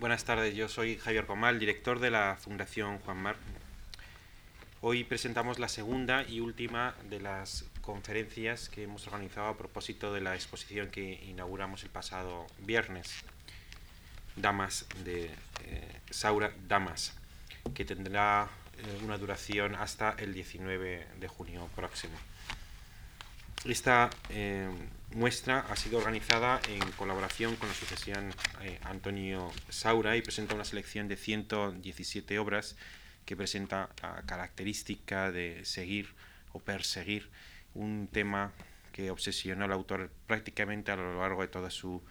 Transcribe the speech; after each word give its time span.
Buenas 0.00 0.24
tardes, 0.24 0.54
yo 0.54 0.66
soy 0.70 0.96
Javier 0.96 1.26
Comal, 1.26 1.58
director 1.58 1.98
de 1.98 2.10
la 2.10 2.38
Fundación 2.40 3.00
Juan 3.00 3.18
Mar. 3.18 3.36
Hoy 4.80 5.04
presentamos 5.04 5.58
la 5.58 5.68
segunda 5.68 6.26
y 6.26 6.40
última 6.40 6.94
de 7.10 7.20
las 7.20 7.66
conferencias 7.82 8.70
que 8.70 8.84
hemos 8.84 9.06
organizado 9.06 9.48
a 9.48 9.58
propósito 9.58 10.14
de 10.14 10.22
la 10.22 10.34
exposición 10.34 10.88
que 10.88 11.22
inauguramos 11.28 11.82
el 11.82 11.90
pasado 11.90 12.46
viernes, 12.60 13.12
Damas 14.36 14.86
de 15.04 15.26
eh, 15.66 16.00
Saura 16.08 16.50
Damas, 16.66 17.12
que 17.74 17.84
tendrá 17.84 18.48
eh, 18.78 19.00
una 19.04 19.18
duración 19.18 19.74
hasta 19.74 20.14
el 20.16 20.32
19 20.32 21.08
de 21.20 21.28
junio 21.28 21.68
próximo. 21.76 22.16
Esta 23.64 24.10
eh, 24.30 24.68
muestra 25.14 25.60
ha 25.68 25.76
sido 25.76 25.98
organizada 25.98 26.60
en 26.68 26.80
colaboración 26.92 27.56
con 27.56 27.68
la 27.68 27.74
Asociación 27.74 28.32
Antonio 28.84 29.52
Saura 29.68 30.16
y 30.16 30.22
presenta 30.22 30.54
una 30.54 30.64
selección 30.64 31.08
de 31.08 31.16
117 31.16 32.38
obras 32.38 32.76
que 33.26 33.36
presenta 33.36 33.90
la 34.02 34.22
característica 34.22 35.30
de 35.30 35.66
seguir 35.66 36.14
o 36.52 36.60
perseguir 36.60 37.28
un 37.74 38.08
tema 38.10 38.52
que 38.92 39.10
obsesionó 39.10 39.66
al 39.66 39.72
autor 39.72 40.10
prácticamente 40.26 40.90
a 40.90 40.96
lo 40.96 41.20
largo 41.20 41.42
de 41.42 41.48
toda 41.48 41.68
su 41.70 42.02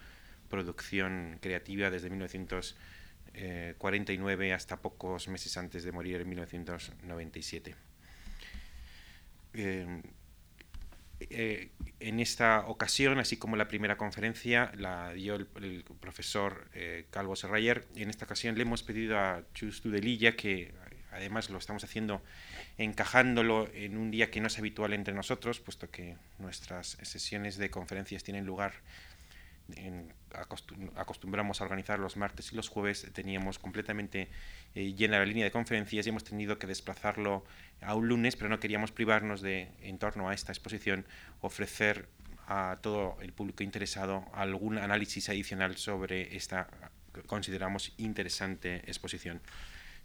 producción 0.48 1.38
creativa 1.40 1.90
desde 1.90 2.10
1949 2.10 4.52
hasta 4.52 4.80
pocos 4.80 5.26
meses 5.28 5.56
antes 5.56 5.82
de 5.84 5.92
morir 5.92 6.20
en 6.20 6.28
1997. 6.28 7.76
Eh, 9.54 10.02
eh, 11.28 11.70
en 12.00 12.20
esta 12.20 12.66
ocasión, 12.66 13.18
así 13.18 13.36
como 13.36 13.56
la 13.56 13.68
primera 13.68 13.96
conferencia, 13.96 14.72
la 14.76 15.12
dio 15.12 15.34
el, 15.34 15.84
profesor 16.00 16.68
eh, 16.74 17.06
Calvo 17.10 17.36
Serrayer. 17.36 17.86
En 17.94 18.08
esta 18.08 18.24
ocasión 18.24 18.56
le 18.56 18.62
hemos 18.62 18.82
pedido 18.82 19.18
a 19.18 19.42
Chus 19.54 19.82
Tudelilla 19.82 20.34
que 20.34 20.72
además 21.12 21.50
lo 21.50 21.58
estamos 21.58 21.84
haciendo 21.84 22.22
encajándolo 22.78 23.68
en 23.74 23.98
un 23.98 24.10
día 24.10 24.30
que 24.30 24.40
no 24.40 24.46
es 24.46 24.58
habitual 24.58 24.92
entre 24.92 25.12
nosotros, 25.12 25.60
puesto 25.60 25.90
que 25.90 26.16
nuestras 26.38 26.96
sesiones 27.02 27.58
de 27.58 27.70
conferencias 27.70 28.22
tienen 28.22 28.46
lugar, 28.46 28.72
acostumbramos 30.96 31.60
a 31.60 31.64
organizar 31.64 31.98
los 31.98 32.16
martes 32.16 32.52
y 32.52 32.56
los 32.56 32.68
jueves, 32.68 33.06
teníamos 33.12 33.58
completamente 33.58 34.28
eh, 34.74 34.94
llena 34.94 35.18
la 35.18 35.24
línea 35.24 35.44
de 35.44 35.50
conferencias 35.50 36.06
y 36.06 36.10
hemos 36.10 36.24
tenido 36.24 36.58
que 36.58 36.66
desplazarlo 36.66 37.44
a 37.80 37.94
un 37.94 38.08
lunes, 38.08 38.36
pero 38.36 38.48
no 38.48 38.60
queríamos 38.60 38.92
privarnos 38.92 39.40
de, 39.40 39.68
en 39.82 39.98
torno 39.98 40.28
a 40.28 40.34
esta 40.34 40.52
exposición, 40.52 41.06
ofrecer 41.40 42.08
a 42.46 42.78
todo 42.82 43.16
el 43.20 43.32
público 43.32 43.62
interesado 43.62 44.24
algún 44.32 44.78
análisis 44.78 45.28
adicional 45.28 45.76
sobre 45.76 46.36
esta, 46.36 46.68
consideramos, 47.26 47.92
interesante 47.96 48.82
exposición. 48.86 49.40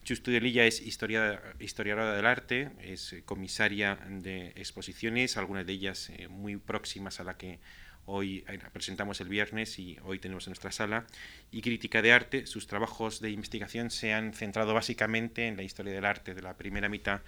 Chustudililla 0.05 0.67
es 0.67 0.81
historiadora 0.81 2.13
del 2.13 2.25
arte, 2.27 2.69
es 2.79 3.15
comisaria 3.25 3.97
de 4.07 4.49
exposiciones, 4.55 5.35
algunas 5.35 5.65
de 5.65 5.73
ellas 5.73 6.11
eh, 6.11 6.27
muy 6.27 6.57
próximas 6.57 7.19
a 7.19 7.23
la 7.23 7.37
que 7.37 7.59
hoy 8.05 8.43
eh, 8.47 8.59
presentamos 8.71 9.19
el 9.21 9.27
viernes 9.27 9.79
y 9.79 9.97
hoy 10.03 10.19
tenemos 10.19 10.47
en 10.47 10.51
nuestra 10.51 10.71
sala, 10.71 11.05
y 11.51 11.61
crítica 11.61 12.01
de 12.01 12.13
arte. 12.13 12.45
Sus 12.47 12.67
trabajos 12.67 13.21
de 13.21 13.31
investigación 13.31 13.91
se 13.91 14.13
han 14.13 14.33
centrado 14.33 14.73
básicamente 14.73 15.47
en 15.47 15.57
la 15.57 15.63
historia 15.63 15.93
del 15.93 16.05
arte 16.05 16.33
de 16.33 16.41
la 16.41 16.55
primera 16.55 16.89
mitad 16.89 17.21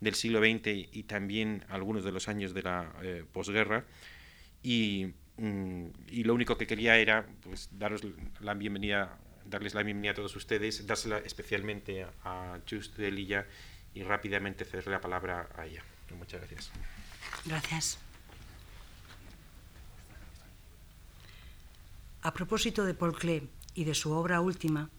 del 0.00 0.14
siglo 0.14 0.40
XX 0.40 0.88
y 0.92 1.02
también 1.04 1.64
algunos 1.68 2.04
de 2.04 2.12
los 2.12 2.28
años 2.28 2.54
de 2.54 2.62
la 2.62 2.92
eh, 3.02 3.24
posguerra. 3.32 3.84
Y, 4.62 5.12
mm, 5.36 5.86
y, 6.08 6.24
lo 6.24 6.34
único 6.34 6.56
que 6.56 6.66
quería 6.66 6.96
era 6.96 7.26
pues, 7.42 7.68
daros 7.72 8.02
la 8.40 8.54
bienvenida 8.54 9.18
darles 9.48 9.74
la 9.74 9.82
bienvenida 9.82 10.12
a 10.12 10.14
todos 10.14 10.36
ustedes, 10.36 10.86
dársela 10.86 11.18
especialmente 11.18 12.06
a 12.24 12.58
Just 12.68 12.96
de 12.96 13.10
Lilla 13.10 13.46
y 13.94 14.02
rápidamente 14.02 14.64
cederle 14.64 14.92
la 14.92 15.00
palabra 15.00 15.48
a 15.56 15.66
ella. 15.66 15.82
Muchas 16.16 16.40
gracias. 16.40 16.70
Gracias. 17.44 18.07
A 22.28 22.34
propósito 22.34 22.84
de 22.84 22.92
Paul 22.92 23.16
Klee 23.16 23.48
y 23.72 23.84
de 23.84 23.94
su 23.94 24.12
obra 24.12 24.42
última, 24.42 24.90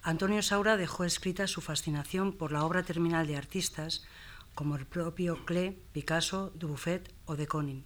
Antonio 0.00 0.42
Saura 0.42 0.76
dejó 0.76 1.02
escrita 1.02 1.48
su 1.48 1.60
fascinación 1.60 2.32
por 2.32 2.52
la 2.52 2.62
obra 2.62 2.84
terminal 2.84 3.26
de 3.26 3.36
artistas 3.36 4.06
como 4.54 4.76
el 4.76 4.86
propio 4.86 5.44
Klee, 5.44 5.76
Picasso, 5.90 6.52
Dubuffet 6.54 7.12
o 7.24 7.34
de 7.34 7.48
Koning. 7.48 7.84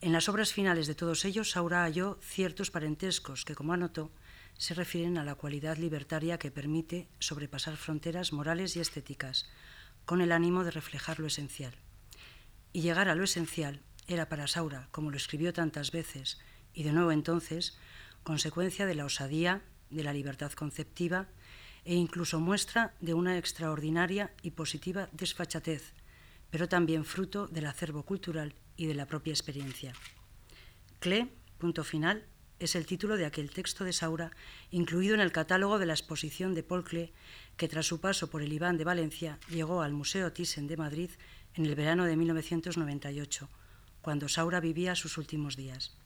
En 0.00 0.12
las 0.12 0.28
obras 0.28 0.52
finales 0.52 0.86
de 0.86 0.94
todos 0.94 1.24
ellos, 1.24 1.50
Saura 1.50 1.82
halló 1.82 2.20
ciertos 2.22 2.70
parentescos 2.70 3.44
que, 3.44 3.56
como 3.56 3.72
anotó, 3.72 4.12
se 4.58 4.74
refieren 4.74 5.18
a 5.18 5.24
la 5.24 5.34
cualidad 5.34 5.76
libertaria 5.76 6.38
que 6.38 6.52
permite 6.52 7.08
sobrepasar 7.18 7.76
fronteras 7.76 8.32
morales 8.32 8.76
y 8.76 8.80
estéticas, 8.80 9.50
con 10.04 10.20
el 10.20 10.30
ánimo 10.30 10.62
de 10.62 10.70
reflejar 10.70 11.18
lo 11.18 11.26
esencial. 11.26 11.74
Y 12.72 12.82
llegar 12.82 13.08
a 13.08 13.16
lo 13.16 13.24
esencial 13.24 13.82
era 14.06 14.28
para 14.28 14.46
Saura, 14.46 14.86
como 14.92 15.10
lo 15.10 15.16
escribió 15.16 15.52
tantas 15.52 15.90
veces, 15.90 16.38
y 16.74 16.84
de 16.84 16.92
nuevo 16.92 17.10
entonces, 17.10 17.76
consecuencia 18.24 18.86
de 18.86 18.94
la 18.94 19.04
osadía, 19.04 19.62
de 19.90 20.02
la 20.02 20.12
libertad 20.12 20.52
conceptiva 20.52 21.28
e 21.84 21.94
incluso 21.94 22.40
muestra 22.40 22.94
de 23.00 23.14
una 23.14 23.38
extraordinaria 23.38 24.32
y 24.42 24.52
positiva 24.52 25.08
desfachatez, 25.12 25.92
pero 26.50 26.68
también 26.68 27.04
fruto 27.04 27.46
del 27.46 27.66
acervo 27.66 28.02
cultural 28.02 28.54
y 28.76 28.86
de 28.86 28.94
la 28.94 29.06
propia 29.06 29.32
experiencia. 29.32 29.92
Cle, 30.98 31.28
punto 31.58 31.84
final, 31.84 32.24
es 32.58 32.74
el 32.74 32.86
título 32.86 33.16
de 33.16 33.26
aquel 33.26 33.50
texto 33.50 33.84
de 33.84 33.92
Saura 33.92 34.30
incluido 34.70 35.14
en 35.14 35.20
el 35.20 35.32
catálogo 35.32 35.78
de 35.78 35.86
la 35.86 35.92
exposición 35.92 36.54
de 36.54 36.62
Paul 36.62 36.84
Klee 36.84 37.12
que 37.56 37.68
tras 37.68 37.86
su 37.86 38.00
paso 38.00 38.30
por 38.30 38.42
el 38.42 38.52
Iván 38.52 38.78
de 38.78 38.84
Valencia 38.84 39.38
llegó 39.50 39.82
al 39.82 39.92
Museo 39.92 40.32
Thyssen 40.32 40.66
de 40.66 40.76
Madrid 40.76 41.10
en 41.54 41.66
el 41.66 41.74
verano 41.74 42.04
de 42.04 42.16
1998, 42.16 43.48
cuando 44.00 44.28
Saura 44.28 44.60
vivía 44.60 44.94
sus 44.94 45.18
últimos 45.18 45.56
días. 45.56 45.96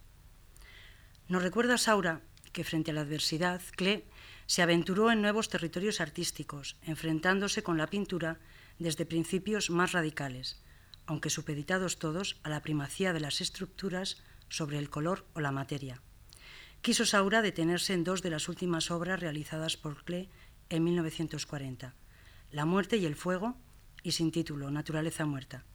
Nos 1.28 1.43
recuerda 1.43 1.77
Saura 1.77 2.22
que 2.53 2.65
frente 2.65 2.91
a 2.91 2.94
la 2.94 3.03
adversidad, 3.03 3.61
Klee 3.77 4.05
se 4.47 4.62
aventuró 4.62 5.12
en 5.12 5.21
nuevos 5.21 5.50
territorios 5.50 6.00
artísticos, 6.00 6.77
enfrentándose 6.83 7.62
con 7.62 7.77
la 7.77 7.89
pintura 7.89 8.41
desde 8.78 9.05
principios 9.05 9.69
más 9.69 9.93
radicales, 9.93 10.56
aunque 11.05 11.28
supeditados 11.28 11.99
todos 11.99 12.41
a 12.44 12.49
la 12.49 12.62
primacía 12.62 13.12
de 13.12 13.21
las 13.21 13.43
estructuras 13.43 14.22
sobre 14.49 14.78
el 14.78 14.89
color 14.89 15.27
o 15.34 15.41
la 15.41 15.53
materia. 15.53 16.00
Quiso 16.81 17.05
Saura 17.05 17.43
detenerse 17.43 17.93
en 17.93 18.05
dos 18.05 18.22
de 18.22 18.31
las 18.31 18.49
últimas 18.49 18.91
obras 18.91 19.21
realizadas 19.21 19.77
por 19.77 20.05
Klee 20.05 20.31
en 20.71 20.83
1940, 20.84 21.95
La 22.53 22.65
muerte 22.65 22.97
y 22.97 23.05
el 23.05 23.16
fuego 23.16 23.55
y 24.03 24.12
sin 24.12 24.33
título, 24.33 24.71
Naturaleza 24.71 25.27
muerta, 25.27 25.66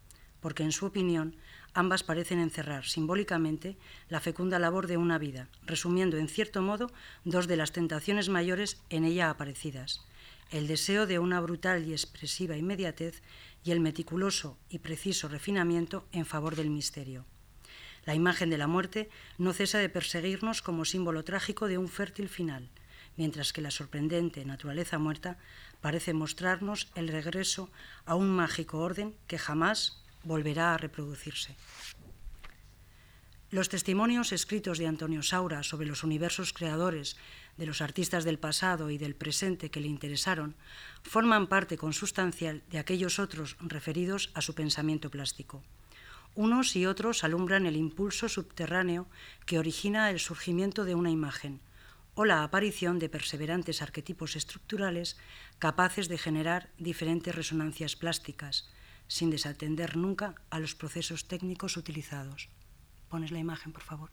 porque 0.44 0.62
en 0.62 0.72
su 0.72 0.84
opinión 0.84 1.36
ambas 1.72 2.02
parecen 2.02 2.38
encerrar 2.38 2.84
simbólicamente 2.84 3.78
la 4.10 4.20
fecunda 4.20 4.58
labor 4.58 4.88
de 4.88 4.98
una 4.98 5.16
vida, 5.16 5.48
resumiendo 5.64 6.18
en 6.18 6.28
cierto 6.28 6.60
modo 6.60 6.92
dos 7.24 7.46
de 7.46 7.56
las 7.56 7.72
tentaciones 7.72 8.28
mayores 8.28 8.76
en 8.90 9.06
ella 9.06 9.30
aparecidas, 9.30 10.02
el 10.50 10.66
deseo 10.66 11.06
de 11.06 11.18
una 11.18 11.40
brutal 11.40 11.88
y 11.88 11.92
expresiva 11.92 12.58
inmediatez 12.58 13.22
y 13.64 13.70
el 13.70 13.80
meticuloso 13.80 14.58
y 14.68 14.80
preciso 14.80 15.28
refinamiento 15.28 16.06
en 16.12 16.26
favor 16.26 16.56
del 16.56 16.68
misterio. 16.68 17.24
La 18.04 18.14
imagen 18.14 18.50
de 18.50 18.58
la 18.58 18.66
muerte 18.66 19.08
no 19.38 19.54
cesa 19.54 19.78
de 19.78 19.88
perseguirnos 19.88 20.60
como 20.60 20.84
símbolo 20.84 21.24
trágico 21.24 21.68
de 21.68 21.78
un 21.78 21.88
fértil 21.88 22.28
final, 22.28 22.68
mientras 23.16 23.54
que 23.54 23.62
la 23.62 23.70
sorprendente 23.70 24.44
naturaleza 24.44 24.98
muerta 24.98 25.38
parece 25.80 26.12
mostrarnos 26.12 26.92
el 26.96 27.08
regreso 27.08 27.70
a 28.04 28.14
un 28.14 28.28
mágico 28.28 28.80
orden 28.80 29.14
que 29.26 29.38
jamás 29.38 30.03
volverá 30.24 30.74
a 30.74 30.78
reproducirse. 30.78 31.56
Los 33.50 33.68
testimonios 33.68 34.32
escritos 34.32 34.78
de 34.78 34.88
Antonio 34.88 35.22
Saura 35.22 35.62
sobre 35.62 35.86
los 35.86 36.02
universos 36.02 36.52
creadores 36.52 37.16
de 37.56 37.66
los 37.66 37.82
artistas 37.82 38.24
del 38.24 38.40
pasado 38.40 38.90
y 38.90 38.98
del 38.98 39.14
presente 39.14 39.70
que 39.70 39.78
le 39.78 39.86
interesaron 39.86 40.56
forman 41.04 41.46
parte 41.46 41.78
consustancial 41.78 42.64
de 42.70 42.78
aquellos 42.78 43.20
otros 43.20 43.56
referidos 43.60 44.30
a 44.34 44.40
su 44.40 44.56
pensamiento 44.56 45.08
plástico. 45.08 45.62
Unos 46.34 46.74
y 46.74 46.84
otros 46.86 47.22
alumbran 47.22 47.66
el 47.66 47.76
impulso 47.76 48.28
subterráneo 48.28 49.06
que 49.46 49.60
origina 49.60 50.10
el 50.10 50.18
surgimiento 50.18 50.84
de 50.84 50.96
una 50.96 51.10
imagen 51.10 51.60
o 52.16 52.24
la 52.24 52.42
aparición 52.42 52.98
de 52.98 53.08
perseverantes 53.08 53.82
arquetipos 53.82 54.34
estructurales 54.34 55.16
capaces 55.60 56.08
de 56.08 56.18
generar 56.18 56.70
diferentes 56.78 57.34
resonancias 57.34 57.94
plásticas, 57.94 58.68
sin 59.08 59.30
desatender 59.30 59.96
nunca 59.96 60.34
a 60.50 60.58
los 60.60 60.74
procesos 60.74 61.26
técnicos 61.26 61.76
utilizados. 61.76 62.48
Pones 63.08 63.30
la 63.30 63.38
imagen, 63.38 63.72
por 63.72 63.82
favor. 63.82 64.10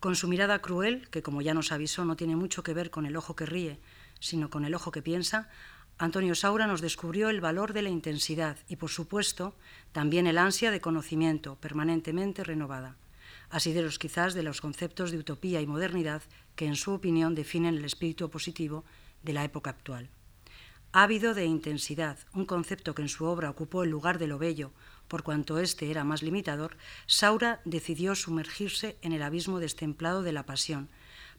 Con 0.00 0.14
su 0.14 0.28
mirada 0.28 0.60
cruel, 0.60 1.08
que 1.10 1.22
como 1.22 1.42
ya 1.42 1.54
nos 1.54 1.72
avisó 1.72 2.04
no 2.04 2.16
tiene 2.16 2.36
mucho 2.36 2.62
que 2.62 2.74
ver 2.74 2.90
con 2.90 3.04
el 3.04 3.16
ojo 3.16 3.34
que 3.34 3.46
ríe, 3.46 3.80
sino 4.20 4.48
con 4.48 4.64
el 4.64 4.74
ojo 4.74 4.92
que 4.92 5.02
piensa, 5.02 5.48
Antonio 5.98 6.36
Saura 6.36 6.68
nos 6.68 6.80
descubrió 6.80 7.28
el 7.28 7.40
valor 7.40 7.72
de 7.72 7.82
la 7.82 7.88
intensidad 7.88 8.56
y, 8.68 8.76
por 8.76 8.90
supuesto, 8.90 9.56
también 9.90 10.28
el 10.28 10.38
ansia 10.38 10.70
de 10.70 10.80
conocimiento 10.80 11.56
permanentemente 11.56 12.44
renovada. 12.44 12.96
asideros 13.50 13.98
quizás 13.98 14.34
de 14.34 14.42
los 14.42 14.60
conceptos 14.60 15.10
de 15.10 15.18
utopía 15.18 15.60
y 15.60 15.66
modernidad 15.66 16.22
que 16.54 16.66
en 16.66 16.76
su 16.76 16.92
opinión 16.92 17.34
definen 17.34 17.76
el 17.76 17.84
espíritu 17.84 18.30
positivo 18.30 18.84
de 19.22 19.32
la 19.32 19.42
época 19.42 19.70
actual. 19.70 20.10
Ávido 20.92 21.34
de 21.34 21.44
intensidad, 21.44 22.18
un 22.32 22.46
concepto 22.46 22.94
que 22.94 23.02
en 23.02 23.10
su 23.10 23.26
obra 23.26 23.50
ocupó 23.50 23.82
el 23.82 23.90
lugar 23.90 24.18
de 24.18 24.26
lo 24.26 24.38
bello, 24.38 24.72
por 25.06 25.22
cuanto 25.22 25.58
éste 25.58 25.90
era 25.90 26.02
más 26.02 26.22
limitador, 26.22 26.78
Saura 27.06 27.60
decidió 27.66 28.14
sumergirse 28.14 28.96
en 29.02 29.12
el 29.12 29.22
abismo 29.22 29.60
destemplado 29.60 30.22
de 30.22 30.32
la 30.32 30.46
pasión, 30.46 30.88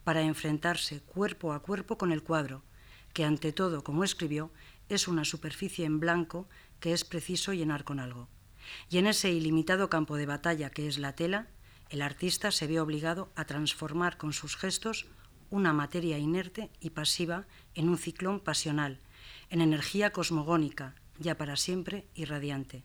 para 0.03 0.21
enfrentarse 0.21 1.01
cuerpo 1.01 1.51
a 1.53 1.63
cuerpo 1.63 1.97
con 1.97 2.11
el 2.11 2.21
cuadro, 2.21 2.61
que 3.11 3.25
ante 3.25 3.51
todo, 3.51 3.83
como 3.83 4.03
escribió, 4.03 4.51
es 4.87 5.07
una 5.07 5.25
superficie 5.25 5.83
en 5.83 5.99
blanco 5.99 6.47
que 6.79 6.93
es 6.93 7.03
preciso 7.03 7.51
llenar 7.51 7.83
con 7.83 7.99
algo. 7.99 8.27
Y 8.87 8.99
en 8.99 9.07
ese 9.07 9.31
ilimitado 9.31 9.89
campo 9.89 10.15
de 10.15 10.27
batalla 10.27 10.69
que 10.69 10.87
es 10.87 10.99
la 10.99 11.15
tela, 11.15 11.47
el 11.89 12.03
artista 12.03 12.51
se 12.51 12.67
ve 12.67 12.79
obligado 12.79 13.31
a 13.35 13.45
transformar 13.45 14.17
con 14.17 14.31
sus 14.31 14.55
gestos 14.55 15.07
una 15.49 15.73
materia 15.73 16.19
inerte 16.19 16.69
y 16.79 16.91
pasiva 16.91 17.47
en 17.73 17.89
un 17.89 17.97
ciclón 17.97 18.39
pasional, 18.39 18.99
en 19.49 19.61
energía 19.61 20.11
cosmogónica, 20.11 20.95
ya 21.17 21.37
para 21.37 21.55
siempre 21.55 22.07
irradiante. 22.15 22.83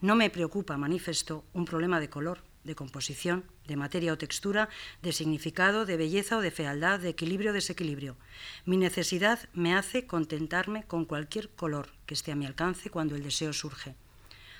No 0.00 0.16
me 0.16 0.30
preocupa, 0.30 0.76
manifestó, 0.76 1.44
un 1.52 1.64
problema 1.64 2.00
de 2.00 2.10
color, 2.10 2.42
de 2.64 2.74
composición, 2.74 3.44
de 3.66 3.76
materia 3.76 4.12
o 4.12 4.18
textura, 4.18 4.68
de 5.02 5.12
significado, 5.12 5.84
de 5.84 5.96
belleza 5.96 6.38
o 6.38 6.40
de 6.40 6.50
fealdad, 6.50 7.00
de 7.00 7.10
equilibrio 7.10 7.50
o 7.50 7.54
desequilibrio. 7.54 8.16
Mi 8.64 8.76
necesidad 8.76 9.48
me 9.52 9.74
hace 9.74 10.06
contentarme 10.06 10.84
con 10.84 11.04
cualquier 11.04 11.50
color 11.50 11.92
que 12.06 12.14
esté 12.14 12.32
a 12.32 12.36
mi 12.36 12.46
alcance 12.46 12.90
cuando 12.90 13.14
el 13.14 13.22
deseo 13.22 13.52
surge. 13.52 13.94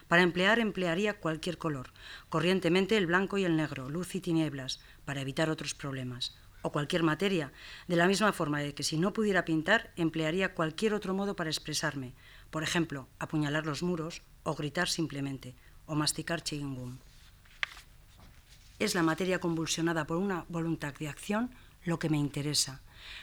Para 0.07 0.23
emplear 0.23 0.59
emplearía 0.59 1.19
cualquier 1.19 1.57
color, 1.57 1.93
corrientemente 2.29 2.97
el 2.99 3.07
blanco 3.07 3.39
y 3.39 3.45
el 3.45 3.57
negro, 3.57 3.89
luz 3.89 4.15
y 4.15 4.21
tinieblas, 4.21 4.81
para 5.07 5.23
evitar 5.23 5.49
otros 5.49 5.75
problemas. 5.75 6.37
O 6.65 6.73
cualquier 6.73 7.05
materia, 7.05 7.53
de 7.87 7.97
la 8.01 8.09
misma 8.09 8.33
forma 8.33 8.65
de 8.65 8.73
que 8.75 8.89
si 8.89 8.97
no 8.97 9.13
pudiera 9.13 9.45
pintar, 9.45 9.93
emplearía 9.97 10.55
cualquier 10.57 10.95
otro 10.95 11.13
modo 11.13 11.37
para 11.37 11.53
expresarme. 11.53 12.15
Por 12.51 12.63
ejemplo, 12.63 13.07
apuñalar 13.21 13.67
los 13.67 13.83
muros, 13.83 14.23
o 14.43 14.55
gritar 14.55 14.89
simplemente, 14.89 15.55
o 15.85 15.95
masticar 15.95 16.43
chewing 16.43 16.99
es 18.79 18.95
la 18.95 19.03
materia 19.03 19.41
convulsionada 19.41 20.07
por 20.07 20.17
una 20.17 20.45
voluntad 20.49 20.95
de 20.95 21.09
acción 21.09 21.51
lo 21.85 21.99
que 21.99 22.09
me 22.09 22.19
interesa. 22.19 22.83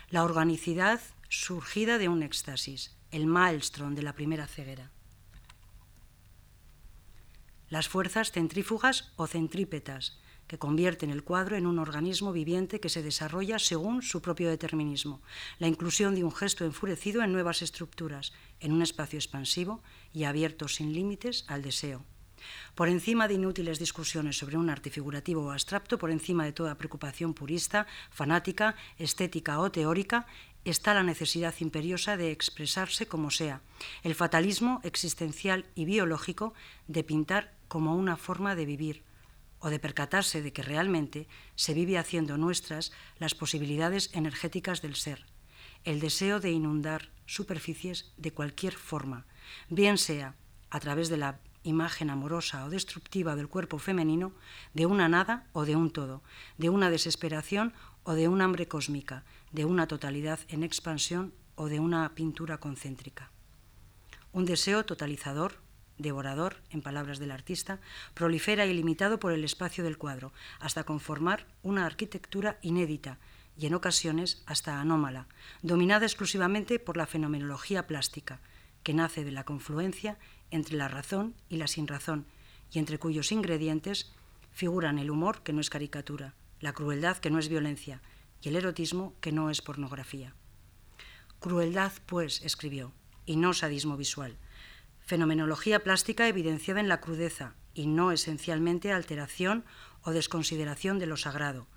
La 0.09 0.23
organicidad 0.23 1.01
surgida 1.29 1.97
de 1.97 2.07
un 2.07 2.23
éxtasis, 2.23 2.95
el 3.11 3.25
maelstrom 3.25 3.95
de 3.95 4.03
la 4.03 4.13
primera 4.13 4.47
ceguera. 4.47 4.91
Las 7.69 7.88
fuerzas 7.88 8.31
centrífugas 8.31 9.11
o 9.15 9.27
centrípetas, 9.27 10.19
que 10.51 10.59
convierten 10.59 11.12
el 11.12 11.24
cuadro 11.24 11.56
en 11.56 11.65
un 11.65 11.80
organismo 11.80 12.33
viviente 12.33 12.81
que 12.81 12.89
se 12.89 13.01
desarrolla 13.01 13.57
según 13.57 14.01
su 14.01 14.21
propio 14.21 14.50
determinismo, 14.50 15.21
la 15.59 15.69
inclusión 15.69 16.13
de 16.13 16.25
un 16.25 16.33
gesto 16.33 16.65
enfurecido 16.65 17.24
en 17.24 17.31
nuevas 17.31 17.62
estructuras, 17.62 18.33
en 18.59 18.74
un 18.74 18.81
espacio 18.81 19.18
expansivo 19.18 19.81
y 20.12 20.25
abierto 20.25 20.68
sin 20.68 20.92
límites 20.92 21.45
al 21.48 21.62
deseo. 21.62 22.03
Por 22.75 22.89
encima 22.89 23.30
de 23.30 23.36
inútiles 23.36 23.80
discusiones 23.80 24.38
sobre 24.38 24.57
un 24.57 24.69
arte 24.69 24.89
figurativo 24.89 25.45
o 25.45 25.51
abstracto, 25.51 25.98
por 25.98 26.12
encima 26.12 26.44
de 26.44 26.51
toda 26.51 26.75
preocupación 26.75 27.33
purista, 27.33 27.88
fanática, 28.09 28.75
estética 28.98 29.57
o 29.62 29.71
teórica, 29.71 30.27
está 30.65 30.94
la 30.94 31.03
necesidad 31.03 31.56
imperiosa 31.59 32.18
de 32.18 32.31
expresarse 32.31 33.07
como 33.07 33.31
sea, 33.31 33.62
el 34.03 34.15
fatalismo 34.15 34.81
existencial 34.83 35.63
y 35.75 35.86
biológico 35.86 36.53
de 36.89 37.06
pintar 37.06 37.53
como 37.69 37.95
una 37.95 38.18
forma 38.18 38.53
de 38.53 38.65
vivir, 38.65 39.11
o 39.62 39.69
de 39.69 39.80
percatarse 39.80 40.42
de 40.42 40.52
que 40.52 40.63
realmente 40.63 41.28
se 41.56 41.74
vive 41.74 41.98
haciendo 41.98 42.38
nuestras 42.38 42.92
las 43.19 43.36
posibilidades 43.36 44.10
energéticas 44.13 44.81
del 44.81 44.96
ser, 44.96 45.25
el 45.84 46.00
deseo 46.00 46.40
de 46.40 46.52
inundar 46.52 47.10
superficies 47.25 48.12
de 48.18 48.34
cualquier 48.34 48.74
forma, 48.74 49.25
bien 49.69 49.98
sea 49.98 50.36
a 50.69 50.80
través 50.80 51.10
de 51.10 51.18
la 51.18 51.40
imagen 51.63 52.10
amorosa 52.10 52.66
o 52.66 52.69
destructiva 52.69 53.36
del 53.36 53.48
cuerpo 53.48 53.78
femenino, 53.78 54.34
de 54.74 54.86
una 54.86 55.08
nada 55.08 55.48
o 55.54 55.66
de 55.66 55.75
un 55.75 55.92
todo, 55.92 56.24
de 56.58 56.69
una 56.69 56.90
desesperación 56.90 57.74
o 58.04 58.13
de 58.13 58.28
un 58.28 58.42
hambre 58.42 58.68
cósmica, 58.68 59.24
de 59.52 59.66
una 59.66 59.88
totalidad 59.88 60.40
en 60.48 60.63
expansión 60.63 61.34
o 61.56 61.68
de 61.68 61.80
una 61.80 62.16
pintura 62.16 62.58
concéntrica. 62.58 63.31
Un 64.31 64.46
deseo 64.46 64.86
totalizador, 64.86 65.62
devorador, 65.97 66.57
en 66.71 66.81
palabras 66.81 67.19
del 67.19 67.31
artista, 67.31 67.79
prolifera 68.13 68.65
ilimitado 68.65 69.19
por 69.19 69.31
el 69.31 69.43
espacio 69.43 69.83
del 69.83 69.97
cuadro, 69.97 70.33
hasta 70.59 70.83
conformar 70.83 71.45
una 71.63 71.85
arquitectura 71.85 72.57
inédita 72.61 73.19
y 73.57 73.65
en 73.65 73.73
ocasiones 73.73 74.43
hasta 74.45 74.81
anómala, 74.81 75.27
dominada 75.61 76.05
exclusivamente 76.05 76.79
por 76.79 76.97
la 76.97 77.05
fenomenología 77.05 77.88
plástica, 77.88 78.39
que 78.83 78.93
nace 78.93 79.23
de 79.23 79.31
la 79.31 79.43
confluencia 79.43 80.17
entre 80.49 80.75
la 80.75 80.88
razón 80.88 81.35
y 81.49 81.57
la 81.57 81.67
sinrazón, 81.67 82.25
y 82.71 82.79
entre 82.79 82.97
cuyos 82.97 83.31
ingredientes 83.31 84.11
figuran 84.51 84.97
el 84.99 85.11
humor, 85.11 85.43
que 85.43 85.53
no 85.53 85.61
es 85.61 85.69
caricatura, 85.69 86.33
la 86.59 86.73
crueldad, 86.73 87.17
que 87.17 87.29
no 87.29 87.39
es 87.39 87.49
violencia, 87.49 88.01
y 88.41 88.49
el 88.49 88.55
erotismo, 88.55 89.13
que 89.21 89.31
no 89.31 89.49
es 89.49 89.61
pornografía. 89.61 90.33
Crueldad, 91.39 91.91
pues, 92.05 92.41
escribió, 92.43 92.91
y 93.25 93.35
no 93.35 93.53
sadismo 93.53 93.97
visual. 93.97 94.38
Fenomenología 95.12 95.84
plástica 95.84 96.30
evidenciada 96.30 96.80
en 96.80 96.88
la 96.88 97.02
crudeza, 97.02 97.54
y 97.74 97.88
no 97.88 98.13
esencialmente 98.13 98.94
alteración 98.94 99.66
o 100.04 100.12
desconsideración 100.12 101.00
de 101.00 101.06
lo 101.06 101.18
sagrado. 101.18 101.68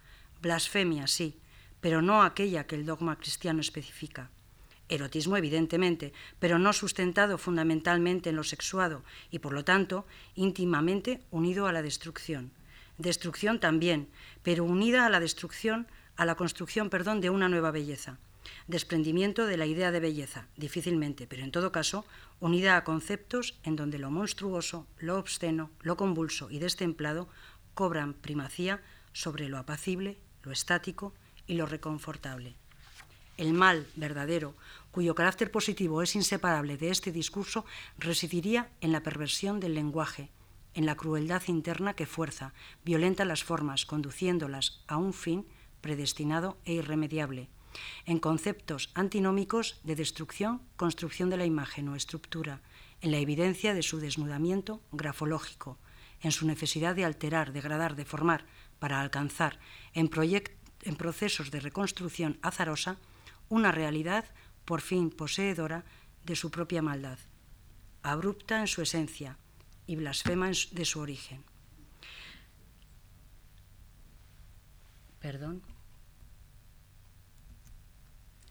Blasfemia, 0.41 1.09
sí, 1.09 1.41
pero 1.81 2.01
no 2.01 2.23
aquella 2.23 2.69
que 2.69 2.77
el 2.77 2.87
dogma 2.87 3.19
cristiano 3.19 3.61
especifica. 3.61 4.31
Erotismo, 4.89 5.37
evidentemente, 5.37 6.13
pero 6.39 6.61
no 6.61 6.73
sustentado 6.73 7.37
fundamentalmente 7.37 8.31
en 8.31 8.37
lo 8.37 8.45
sexuado 8.45 9.03
y, 9.33 9.41
por 9.41 9.53
lo 9.53 9.65
tanto, 9.65 10.07
íntimamente 10.37 11.21
unido 11.33 11.67
a 11.67 11.73
la 11.73 11.83
destrucción. 11.83 12.53
Destrucción 12.99 13.59
también, 13.59 14.07
pero 14.45 14.63
unida 14.63 15.07
a 15.07 15.11
la 15.11 15.19
destrucción, 15.19 15.89
a 16.15 16.25
la 16.25 16.37
construcción, 16.37 16.89
perdón, 16.89 17.21
de 17.21 17.31
una 17.31 17.49
nueva 17.49 17.73
belleza. 17.73 18.17
Desprendimiento 18.67 19.47
de 19.47 19.57
la 19.57 19.67
idea 19.67 19.91
de 19.91 20.01
belleza, 20.01 20.49
difícilmente, 20.57 21.27
pero 21.27 21.43
en 21.43 21.51
todo 21.51 21.73
caso, 21.73 22.05
unida 22.41 22.77
a 22.77 22.85
conceptos 22.85 23.59
en 23.63 23.77
donde 23.77 23.99
lo 23.99 24.11
monstruoso, 24.11 24.87
lo 24.99 25.19
obsceno, 25.19 25.71
lo 25.81 25.97
convulso 25.97 26.51
y 26.51 26.59
destemplado 26.59 27.29
cobran 27.75 28.15
primacía 28.15 28.83
sobre 29.13 29.49
lo 29.49 29.59
apacible, 29.59 30.19
lo 30.43 30.53
estático 30.53 31.13
y 31.47 31.55
lo 31.55 31.67
reconfortable. 31.67 32.55
El 33.37 33.53
mal 33.53 33.87
verdadero, 33.97 34.55
cuyo 34.93 35.15
carácter 35.15 35.51
positivo 35.51 36.03
es 36.03 36.15
inseparable 36.15 36.77
de 36.77 36.91
este 36.91 37.11
discurso, 37.11 37.65
residiría 37.99 38.71
en 38.81 38.93
la 38.93 39.03
perversión 39.03 39.59
del 39.59 39.75
lenguaje, 39.75 40.31
en 40.75 40.87
la 40.87 40.97
crueldad 40.97 41.43
interna 41.49 41.95
que 41.95 42.07
fuerza, 42.07 42.53
violenta 42.85 43.25
las 43.25 43.43
formas, 43.43 43.87
conduciéndolas 43.87 44.83
a 44.87 44.97
un 44.97 45.13
fin 45.13 45.47
predestinado 45.81 46.59
e 46.65 46.75
irremediable, 46.75 47.49
en 48.07 48.19
conceptos 48.19 48.91
antinómicos 48.95 49.81
de 49.85 49.97
destrucción, 49.97 50.63
construcción 50.77 51.31
de 51.31 51.37
la 51.37 51.47
imagen 51.47 51.89
o 51.89 51.97
estructura, 51.97 52.61
en 53.01 53.11
la 53.11 53.19
evidencia 53.19 53.75
de 53.75 53.83
su 53.83 53.99
desnudamiento 53.99 54.81
grafológico, 54.93 55.79
en 56.21 56.33
su 56.33 56.47
necesidad 56.47 56.95
de 56.95 57.05
alterar, 57.05 57.53
degradar, 57.53 57.97
deformar, 57.97 58.47
para 58.79 59.01
alcanzar, 59.01 59.59
en, 59.93 60.11
en 60.83 60.97
procesos 60.97 61.51
de 61.51 61.61
reconstrucción 61.61 62.39
azarosa, 62.43 62.99
una 63.49 63.73
realidad 63.73 64.25
por 64.65 64.81
fin 64.81 65.11
poseedora 65.11 65.85
de 66.25 66.37
su 66.37 66.51
propia 66.51 66.83
maldad, 66.83 67.19
abrupta 68.03 68.61
en 68.61 68.67
su 68.67 68.83
esencia 68.83 69.39
y 69.87 69.97
blasfema 69.97 70.51
de 70.51 70.85
su 70.85 71.01
origen. 71.01 71.45
Perdón. 75.21 75.63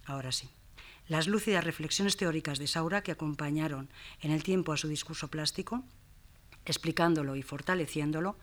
Ahora 0.06 0.32
sí. 0.32 0.50
Las 1.08 1.28
lúcidas 1.28 1.64
reflexiones 1.64 2.16
teóricas 2.16 2.60
de 2.60 2.68
Saura 2.68 3.04
que 3.04 3.12
acompañaron 3.12 3.90
en 4.22 4.32
el 4.32 4.44
tiempo 4.44 4.72
a 4.72 4.78
su 4.78 4.88
discurso 4.88 5.28
plástico, 5.28 5.84
explicándolo 6.66 7.36
y 7.36 7.44
fortaleciéndolo, 7.44 8.38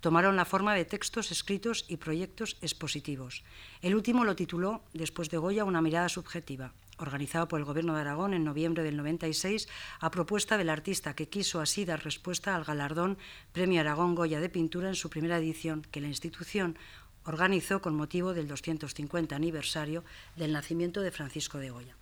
tomaron 0.00 0.36
la 0.36 0.44
forma 0.44 0.74
de 0.74 0.84
textos 0.84 1.32
escritos 1.32 1.86
y 1.88 1.96
proyectos 1.96 2.56
expositivos. 2.60 3.42
El 3.82 3.94
último 3.94 4.24
lo 4.24 4.36
tituló, 4.36 4.82
después 4.92 5.30
de 5.30 5.38
Goya, 5.38 5.64
Una 5.64 5.80
mirada 5.80 6.08
subjetiva, 6.08 6.72
organizado 6.98 7.48
por 7.48 7.58
el 7.58 7.64
Gobierno 7.64 7.94
de 7.94 8.02
Aragón 8.02 8.34
en 8.34 8.44
noviembre 8.44 8.82
del 8.82 8.96
96, 8.96 9.68
a 10.00 10.10
propuesta 10.10 10.58
del 10.58 10.70
artista 10.70 11.16
que 11.16 11.28
quiso 11.28 11.60
así 11.60 11.84
dar 11.84 12.04
respuesta 12.04 12.54
al 12.54 12.64
galardón 12.64 13.18
Premio 13.52 13.80
Aragón 13.80 14.14
Goya 14.14 14.40
de 14.40 14.48
Pintura 14.48 14.88
en 14.88 14.94
su 14.94 15.10
primera 15.10 15.38
edición, 15.38 15.82
que 15.90 16.00
la 16.00 16.08
institución 16.08 16.76
organizó 17.24 17.80
con 17.80 17.96
motivo 17.96 18.34
del 18.34 18.48
250 18.48 19.34
aniversario 19.34 20.04
del 20.36 20.52
nacimiento 20.52 21.00
de 21.00 21.10
Francisco 21.10 21.58
de 21.58 21.70
Goya. 21.70 21.96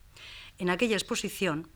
En 0.58 0.70
aquella 0.70 0.96
exposición, 0.96 1.68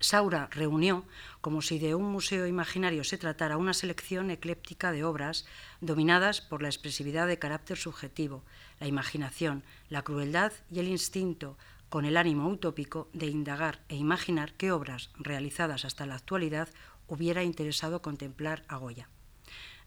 Saura 0.00 0.48
reunió, 0.50 1.04
como 1.42 1.60
si 1.60 1.78
de 1.78 1.94
un 1.94 2.10
museo 2.10 2.46
imaginario 2.46 3.04
se 3.04 3.18
tratara, 3.18 3.58
una 3.58 3.74
selección 3.74 4.30
ecléptica 4.30 4.92
de 4.92 5.04
obras 5.04 5.44
dominadas 5.82 6.40
por 6.40 6.62
la 6.62 6.68
expresividad 6.68 7.26
de 7.26 7.38
carácter 7.38 7.76
subjetivo, 7.76 8.42
la 8.78 8.86
imaginación, 8.86 9.62
la 9.90 10.02
crueldad 10.02 10.52
y 10.70 10.78
el 10.78 10.88
instinto, 10.88 11.58
con 11.90 12.06
el 12.06 12.16
ánimo 12.16 12.48
utópico 12.48 13.10
de 13.12 13.26
indagar 13.26 13.80
e 13.88 13.96
imaginar 13.96 14.54
qué 14.54 14.72
obras 14.72 15.10
realizadas 15.18 15.84
hasta 15.84 16.06
la 16.06 16.14
actualidad 16.14 16.68
hubiera 17.06 17.42
interesado 17.42 18.00
contemplar 18.00 18.64
a 18.68 18.76
Goya. 18.76 19.08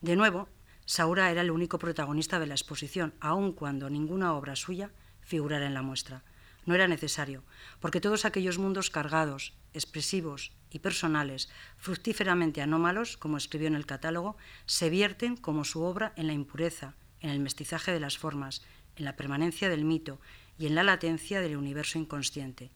De 0.01 0.15
nuevo, 0.15 0.47
Saura 0.85 1.31
era 1.31 1.41
el 1.41 1.51
único 1.51 1.79
protagonista 1.79 2.39
de 2.39 2.47
la 2.47 2.53
exposición, 2.53 3.13
aun 3.19 3.53
cuando 3.53 3.89
ninguna 3.89 4.33
obra 4.33 4.55
suya 4.55 4.91
figurara 5.21 5.65
en 5.65 5.73
la 5.73 5.81
muestra. 5.81 6.23
No 6.65 6.75
era 6.75 6.87
necesario, 6.87 7.43
porque 7.79 8.01
todos 8.01 8.25
aquellos 8.25 8.57
mundos 8.57 8.89
cargados, 8.89 9.53
expresivos 9.73 10.51
y 10.69 10.79
personales, 10.79 11.49
fructíferamente 11.77 12.61
anómalos, 12.61 13.17
como 13.17 13.37
escribió 13.37 13.67
en 13.67 13.75
el 13.75 13.85
catálogo, 13.85 14.37
se 14.65 14.89
vierten 14.89 15.35
como 15.37 15.65
su 15.65 15.83
obra 15.83 16.13
en 16.15 16.27
la 16.27 16.33
impureza, 16.33 16.95
en 17.19 17.29
el 17.29 17.39
mestizaje 17.39 17.91
de 17.91 17.99
las 17.99 18.17
formas, 18.17 18.61
en 18.95 19.05
la 19.05 19.15
permanencia 19.15 19.69
del 19.69 19.85
mito 19.85 20.19
y 20.57 20.67
en 20.67 20.75
la 20.75 20.83
latencia 20.83 21.41
del 21.41 21.57
universo 21.57 21.97
inconsciente. 21.97 22.71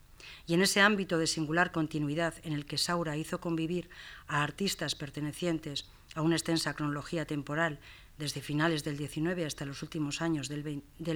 Y 0.46 0.54
en 0.54 0.62
ese 0.62 0.82
ámbito 0.82 1.18
de 1.18 1.28
singular 1.28 1.72
continuidad 1.72 2.34
en 2.44 2.54
el 2.54 2.66
que 2.66 2.78
Saura 2.78 3.18
hizo 3.18 3.40
convivir 3.40 3.90
a 4.28 4.44
artistas 4.44 4.96
pertenecientes 4.96 5.86
a 6.16 6.22
una 6.22 6.36
extensa 6.36 6.74
cronología 6.74 7.26
temporal 7.26 7.80
desde 8.18 8.42
finales 8.42 8.84
del 8.84 8.98
XIX 8.98 9.46
hasta 9.46 9.66
los 9.66 9.84
últimos 9.84 10.22
años 10.22 10.50
del 10.50 10.64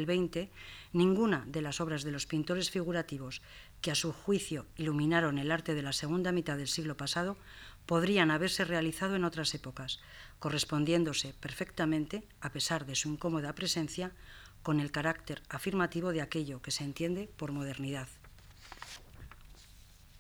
XX, 0.05 0.49
ninguna 0.93 1.43
de 1.47 1.61
las 1.61 1.81
obras 1.81 2.03
de 2.03 2.11
los 2.11 2.27
pintores 2.27 2.69
figurativos 2.69 3.41
que 3.81 3.91
a 3.91 3.95
su 3.95 4.13
juicio 4.13 4.67
iluminaron 4.77 5.39
el 5.39 5.51
arte 5.51 5.73
de 5.73 5.81
la 5.81 5.93
segunda 5.93 6.31
mitad 6.31 6.57
del 6.57 6.67
siglo 6.67 6.95
pasado 6.95 7.37
podrían 7.87 8.29
haberse 8.29 8.65
realizado 8.65 9.15
en 9.15 9.23
otras 9.23 9.53
épocas, 9.55 9.99
correspondiéndose 10.39 11.33
perfectamente, 11.39 12.23
a 12.39 12.51
pesar 12.51 12.85
de 12.85 12.95
su 12.95 13.09
incómoda 13.09 13.55
presencia, 13.55 14.11
con 14.61 14.79
el 14.79 14.91
carácter 14.91 15.41
afirmativo 15.49 16.11
de 16.11 16.21
aquello 16.21 16.61
que 16.61 16.69
se 16.69 16.83
entiende 16.83 17.29
por 17.35 17.51
modernidad. 17.51 18.07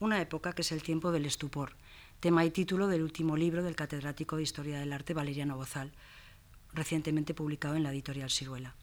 Una 0.01 0.19
época 0.19 0.53
que 0.53 0.63
es 0.63 0.71
el 0.71 0.81
tiempo 0.81 1.11
del 1.11 1.27
estupor, 1.27 1.75
tema 2.19 2.43
y 2.43 2.49
título 2.49 2.87
del 2.87 3.03
último 3.03 3.37
libro 3.37 3.61
del 3.61 3.75
catedrático 3.75 4.35
de 4.35 4.41
Historia 4.41 4.79
del 4.79 4.93
Arte 4.93 5.13
Valeriano 5.13 5.55
Bozal, 5.57 5.91
recientemente 6.73 7.35
publicado 7.35 7.75
en 7.75 7.83
la 7.83 7.91
editorial 7.91 8.31
Siruela. 8.31 8.73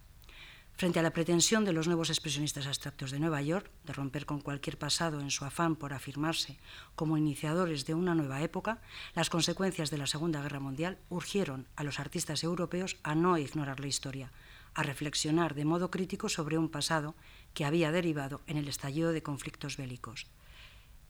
Frente 0.75 1.01
a 1.01 1.03
la 1.03 1.11
pretensión 1.11 1.65
de 1.65 1.73
los 1.73 1.89
nuevos 1.89 2.11
expresionistas 2.11 2.69
abstractos 2.69 3.11
de 3.11 3.19
Nueva 3.19 3.43
York 3.43 3.69
de 3.83 3.95
romper 3.95 4.27
con 4.27 4.41
cualquier 4.41 4.79
pasado 4.79 5.19
en 5.19 5.33
su 5.33 5.45
afán 5.45 5.75
por 5.75 5.93
afirmarse 5.93 6.57
como 6.95 7.19
iniciadores 7.19 7.85
de 7.85 7.95
una 7.95 8.15
nueva 8.15 8.41
época, 8.43 8.81
las 9.17 9.29
consecuencias 9.29 9.91
de 9.91 9.99
la 9.99 10.07
Segunda 10.07 10.41
Guerra 10.41 10.61
Mundial 10.61 10.99
urgieron 11.09 11.67
a 11.75 11.83
los 11.83 11.99
artistas 11.99 12.45
europeos 12.45 12.97
a 13.03 13.17
no 13.17 13.39
ignorar 13.39 13.81
la 13.81 13.89
historia, 13.89 14.31
a 14.73 14.85
reflexionar 14.85 15.57
de 15.57 15.65
modo 15.65 15.91
crítico 15.91 16.29
sobre 16.29 16.59
un 16.59 16.69
pasado 16.69 17.17
que 17.55 17.65
había 17.65 17.91
derivado 17.91 18.41
en 18.47 18.57
el 18.57 18.69
estallido 18.69 19.11
de 19.11 19.25
conflictos 19.25 19.77
bélicos. 19.77 20.29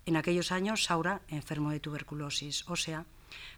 En 0.09 0.17
aquellos 0.17 0.53
años, 0.53 0.85
Saura, 0.85 1.21
enfermo 1.29 1.71
de 1.71 1.81
tuberculosis 1.81 2.67
ósea, 2.67 3.05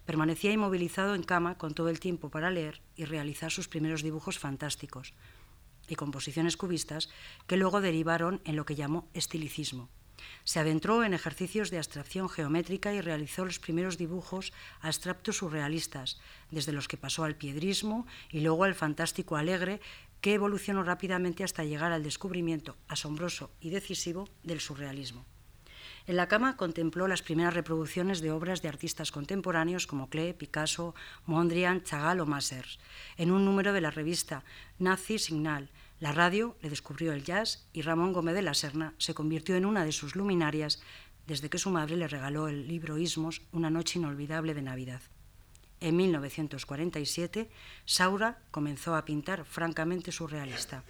permanecía 0.04 0.50
inmovilizado 0.50 1.14
en 1.14 1.22
cama 1.22 1.56
con 1.56 1.74
todo 1.74 1.90
el 1.90 2.00
tiempo 2.00 2.28
para 2.28 2.50
leer 2.50 2.82
y 2.96 3.04
realizar 3.04 3.52
sus 3.52 3.68
primeros 3.68 4.02
dibujos 4.02 4.40
fantásticos 4.40 5.14
y 5.86 5.94
composiciones 5.94 6.56
cubistas 6.56 7.08
que 7.46 7.56
luego 7.56 7.80
derivaron 7.80 8.40
en 8.44 8.56
lo 8.56 8.64
que 8.66 8.74
llamó 8.74 9.08
estilicismo. 9.14 9.90
Se 10.42 10.58
adentró 10.58 11.04
en 11.04 11.14
ejercicios 11.14 11.70
de 11.70 11.78
abstracción 11.78 12.28
geométrica 12.28 12.92
y 12.92 13.00
realizó 13.00 13.44
los 13.44 13.60
primeros 13.60 13.96
dibujos 13.96 14.52
abstractos 14.80 15.36
surrealistas, 15.36 16.18
desde 16.50 16.72
los 16.72 16.88
que 16.88 16.96
pasó 16.96 17.22
al 17.22 17.36
piedrismo 17.36 18.08
y 18.28 18.40
luego 18.40 18.64
al 18.64 18.74
fantástico 18.74 19.36
alegre, 19.36 19.80
que 20.20 20.34
evolucionó 20.34 20.82
rápidamente 20.82 21.44
hasta 21.44 21.62
llegar 21.62 21.92
al 21.92 22.02
descubrimiento 22.02 22.76
asombroso 22.88 23.52
y 23.60 23.70
decisivo 23.70 24.28
del 24.42 24.58
surrealismo. 24.58 25.29
En 26.10 26.16
la 26.16 26.26
cama 26.26 26.56
contempló 26.56 27.06
las 27.06 27.22
primeras 27.22 27.54
reproducciones 27.54 28.20
de 28.20 28.32
obras 28.32 28.62
de 28.62 28.68
artistas 28.68 29.12
contemporáneos 29.12 29.86
como 29.86 30.10
Klee, 30.10 30.32
Picasso, 30.32 30.92
Mondrian, 31.24 31.84
Chagall 31.84 32.18
o 32.18 32.26
Massers, 32.26 32.80
en 33.16 33.30
un 33.30 33.44
número 33.44 33.72
de 33.72 33.80
la 33.80 33.92
revista 33.92 34.42
Nazi 34.80 35.20
Signal, 35.20 35.70
la 36.00 36.10
radio 36.10 36.56
le 36.62 36.68
descubrió 36.68 37.12
el 37.12 37.22
jazz 37.22 37.68
y 37.72 37.82
Ramón 37.82 38.12
Gómez 38.12 38.34
de 38.34 38.42
la 38.42 38.54
Serna 38.54 38.92
se 38.98 39.14
convirtió 39.14 39.54
en 39.54 39.64
una 39.64 39.84
de 39.84 39.92
sus 39.92 40.16
luminarias 40.16 40.82
desde 41.28 41.48
que 41.48 41.58
su 41.58 41.70
madre 41.70 41.96
le 41.96 42.08
regaló 42.08 42.48
el 42.48 42.66
libro 42.66 42.98
Ismos, 42.98 43.42
Una 43.52 43.70
noche 43.70 44.00
inolvidable 44.00 44.52
de 44.52 44.62
Navidad. 44.62 45.02
En 45.78 45.94
1947, 45.96 47.48
Saura 47.84 48.40
comenzó 48.50 48.96
a 48.96 49.04
pintar 49.04 49.44
francamente 49.44 50.10
surrealista. 50.10 50.82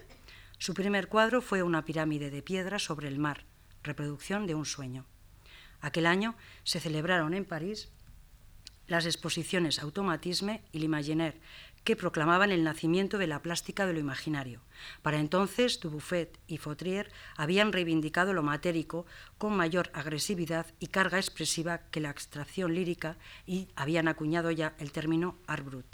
Su 0.56 0.72
primer 0.72 1.08
cuadro 1.08 1.42
fue 1.42 1.62
una 1.62 1.84
pirámide 1.84 2.30
de 2.30 2.40
piedra 2.40 2.78
sobre 2.78 3.08
el 3.08 3.18
mar, 3.18 3.44
reproducción 3.82 4.46
de 4.46 4.54
un 4.54 4.66
sueño. 4.66 5.06
Aquel 5.80 6.06
año 6.06 6.34
se 6.64 6.80
celebraron 6.80 7.34
en 7.34 7.44
París 7.44 7.88
las 8.87 9.06
exposiciones 9.06 9.78
Automatisme 9.78 10.62
y 10.72 10.80
L'Imaginaire, 10.80 11.40
que 11.84 11.96
proclamaban 11.96 12.50
el 12.50 12.64
nacimiento 12.64 13.18
de 13.18 13.26
la 13.26 13.40
plástica 13.40 13.87
de 13.87 13.94
lo 13.94 14.00
imaginario. 14.00 14.60
Para 15.00 15.18
entonces, 15.18 15.80
Dubuffet 15.80 16.38
y 16.46 16.58
Fautrier 16.58 17.10
habían 17.37 17.72
reivindicado 17.72 18.34
lo 18.34 18.42
matérico 18.42 19.06
con 19.38 19.56
mayor 19.56 19.90
agresividad 19.94 20.66
y 20.78 20.88
carga 20.88 21.18
expresiva 21.18 21.78
que 21.90 22.00
la 22.00 22.10
abstracción 22.10 22.75
lírica 22.75 23.16
y 23.46 23.68
habían 23.76 24.08
acuñado 24.08 24.50
ya 24.50 24.75
el 24.78 24.92
término 24.92 25.38
art 25.46 25.64
brut. 25.64 25.87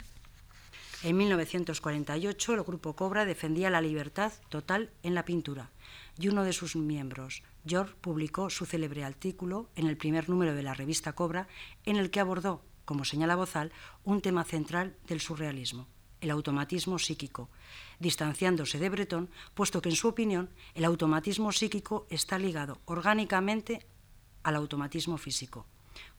En 1.02 1.16
1948, 1.18 2.54
el 2.54 2.62
grupo 2.62 2.96
Cobra 2.96 3.26
defendía 3.26 3.70
la 3.70 3.82
libertad 3.82 4.32
total 4.48 4.90
en 5.02 5.14
la 5.14 5.24
pintura 5.24 5.70
y 6.18 6.28
uno 6.28 6.44
de 6.44 6.52
sus 6.52 6.76
miembros, 6.76 7.42
George, 7.66 7.94
publicó 8.00 8.50
su 8.50 8.66
célebre 8.66 9.04
artículo 9.04 9.68
en 9.76 9.86
el 9.86 9.96
primer 9.96 10.28
número 10.28 10.54
de 10.54 10.62
la 10.62 10.74
revista 10.74 11.14
Cobra 11.14 11.48
en 11.84 11.96
el 11.96 12.10
que 12.10 12.20
abordó 12.20 12.62
como 12.86 13.04
señala 13.04 13.36
Bozal, 13.36 13.72
un 14.04 14.22
tema 14.22 14.44
central 14.44 14.96
del 15.06 15.20
surrealismo, 15.20 15.88
el 16.22 16.30
automatismo 16.30 16.98
psíquico, 16.98 17.50
distanciándose 17.98 18.78
de 18.78 18.88
Breton, 18.88 19.28
puesto 19.52 19.82
que 19.82 19.90
en 19.90 19.96
su 19.96 20.08
opinión 20.08 20.48
el 20.74 20.86
automatismo 20.86 21.52
psíquico 21.52 22.06
está 22.08 22.38
ligado 22.38 22.80
orgánicamente 22.86 23.84
al 24.44 24.54
automatismo 24.54 25.18
físico. 25.18 25.66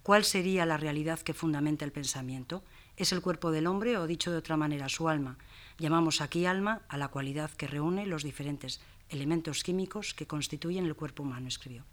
¿Cuál 0.03 0.25
sería 0.25 0.65
la 0.65 0.77
realidad 0.77 1.19
que 1.19 1.33
fundamenta 1.33 1.85
el 1.85 1.91
pensamiento? 1.91 2.63
¿Es 2.97 3.11
el 3.11 3.21
cuerpo 3.21 3.51
del 3.51 3.67
hombre 3.67 3.97
o, 3.97 4.07
dicho 4.07 4.31
de 4.31 4.37
otra 4.37 4.57
manera, 4.57 4.89
su 4.89 5.07
alma? 5.07 5.37
Llamamos 5.77 6.19
aquí 6.19 6.45
alma 6.45 6.81
a 6.89 6.97
la 6.97 7.07
cualidad 7.09 7.51
que 7.51 7.67
reúne 7.67 8.07
los 8.07 8.23
diferentes 8.23 8.81
elementos 9.09 9.63
químicos 9.63 10.13
que 10.13 10.27
constituyen 10.27 10.85
el 10.85 10.95
cuerpo 10.95 11.23
humano, 11.23 11.47
escribió. 11.47 11.85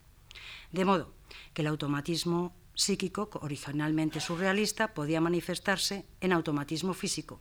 De 0.72 0.84
modo 0.84 1.12
que 1.52 1.62
el 1.62 1.68
automatismo 1.68 2.54
psíquico, 2.74 3.30
originalmente 3.42 4.20
surrealista, 4.20 4.94
podía 4.94 5.20
manifestarse 5.20 6.04
en 6.20 6.32
automatismo 6.32 6.92
físico. 6.92 7.40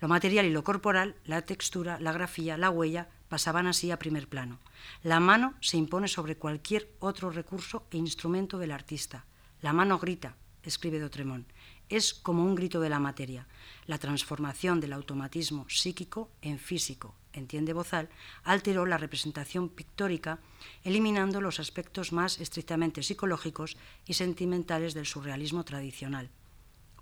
Lo 0.00 0.08
material 0.08 0.46
y 0.46 0.50
lo 0.50 0.64
corporal, 0.64 1.16
la 1.24 1.42
textura, 1.42 1.98
la 2.00 2.12
grafía, 2.12 2.58
la 2.58 2.70
huella, 2.70 3.08
pasaban 3.28 3.66
así 3.66 3.90
a 3.90 3.98
primer 3.98 4.28
plano. 4.28 4.58
La 5.02 5.20
mano 5.20 5.54
se 5.60 5.76
impone 5.76 6.08
sobre 6.08 6.36
cualquier 6.36 6.92
otro 7.00 7.30
recurso 7.30 7.86
e 7.90 7.96
instrumento 7.96 8.58
del 8.58 8.70
artista. 8.70 9.24
La 9.62 9.72
mano 9.72 9.98
grita, 9.98 10.36
escribe 10.62 11.00
Dotremont, 11.00 11.48
es 11.88 12.14
como 12.14 12.44
un 12.44 12.54
grito 12.54 12.80
de 12.80 12.88
la 12.88 12.98
materia, 12.98 13.46
la 13.86 13.98
transformación 13.98 14.80
del 14.80 14.92
automatismo 14.92 15.66
psíquico 15.68 16.30
en 16.42 16.58
físico, 16.58 17.14
entiende 17.32 17.72
Bozal, 17.72 18.08
alteró 18.42 18.86
la 18.86 18.98
representación 18.98 19.68
pictórica, 19.68 20.40
eliminando 20.82 21.40
los 21.40 21.60
aspectos 21.60 22.12
más 22.12 22.40
estrictamente 22.40 23.02
psicológicos 23.02 23.76
y 24.06 24.14
sentimentales 24.14 24.94
del 24.94 25.06
surrealismo 25.06 25.64
tradicional. 25.64 26.30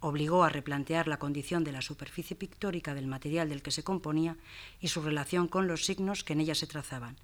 Obligó 0.01 0.45
a 0.45 0.51
replantear 0.51 1.09
la 1.09 1.19
condición 1.19 1.65
de 1.65 1.73
la 1.73 1.81
superficie 1.81 2.37
pictórica 2.37 2.93
del 2.93 3.07
material 3.07 3.49
del 3.49 3.63
que 3.63 3.71
se 3.71 3.85
componía 3.85 4.37
y 4.81 4.89
su 4.89 5.01
relación 5.01 5.49
con 5.49 5.67
los 5.67 5.87
signos 5.87 6.25
que 6.25 6.35
en 6.35 6.41
ella 6.41 6.55
se 6.55 6.67
trazaban. 6.67 7.17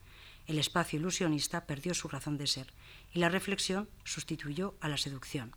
El 0.47 0.59
espacio 0.59 0.99
ilusionista 0.99 1.67
perdió 1.67 1.93
su 1.93 2.09
razón 2.09 2.38
de 2.38 2.47
ser 2.47 2.73
y 3.12 3.19
la 3.19 3.29
reflexión 3.29 3.88
sustituyó 4.05 4.75
a 4.81 4.88
la 4.88 4.97
seducción. 4.97 5.55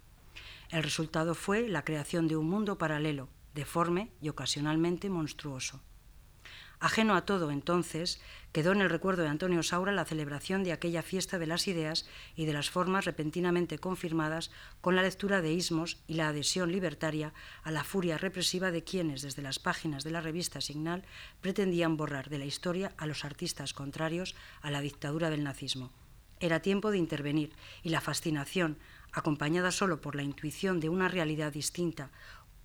El 0.73 0.81
resultado 0.81 1.35
fue 1.35 1.69
la 1.69 1.85
creación 1.85 2.27
de 2.27 2.35
un 2.35 2.49
mundo 2.49 2.79
paralelo, 2.79 3.29
deforme 3.53 4.11
y 4.19 4.29
ocasionalmente 4.29 5.07
monstruoso. 5.07 5.83
Ajeno 6.79 7.15
a 7.15 7.25
todo, 7.25 7.51
entonces, 7.51 8.19
quedó 8.53 8.71
en 8.71 8.81
el 8.81 8.89
recuerdo 8.89 9.21
de 9.21 9.29
Antonio 9.29 9.61
Saura 9.61 9.91
la 9.91 10.03
celebración 10.03 10.63
de 10.63 10.71
aquella 10.71 11.03
fiesta 11.03 11.37
de 11.37 11.45
las 11.45 11.67
ideas 11.67 12.07
y 12.35 12.45
de 12.45 12.53
las 12.53 12.71
formas 12.71 13.05
repentinamente 13.05 13.77
confirmadas 13.77 14.49
con 14.81 14.95
la 14.95 15.03
lectura 15.03 15.43
de 15.43 15.53
ismos 15.53 16.01
y 16.07 16.15
la 16.15 16.29
adhesión 16.29 16.71
libertaria 16.71 17.35
a 17.61 17.69
la 17.69 17.83
furia 17.83 18.17
represiva 18.17 18.71
de 18.71 18.83
quienes, 18.83 19.21
desde 19.21 19.43
las 19.43 19.59
páginas 19.59 20.03
de 20.03 20.09
la 20.09 20.21
revista 20.21 20.59
Signal, 20.59 21.03
pretendían 21.39 21.97
borrar 21.97 22.29
de 22.29 22.39
la 22.39 22.45
historia 22.45 22.95
a 22.97 23.05
los 23.05 23.25
artistas 23.25 23.75
contrarios 23.75 24.33
a 24.63 24.71
la 24.71 24.81
dictadura 24.81 25.29
del 25.29 25.43
nazismo. 25.43 25.91
Era 26.39 26.61
tiempo 26.61 26.89
de 26.89 26.97
intervenir 26.97 27.53
y 27.83 27.89
la 27.89 28.01
fascinación 28.01 28.79
acompañada 29.13 29.71
solo 29.71 30.01
por 30.01 30.15
la 30.15 30.23
intuición 30.23 30.79
de 30.79 30.89
una 30.89 31.07
realidad 31.07 31.53
distinta, 31.53 32.09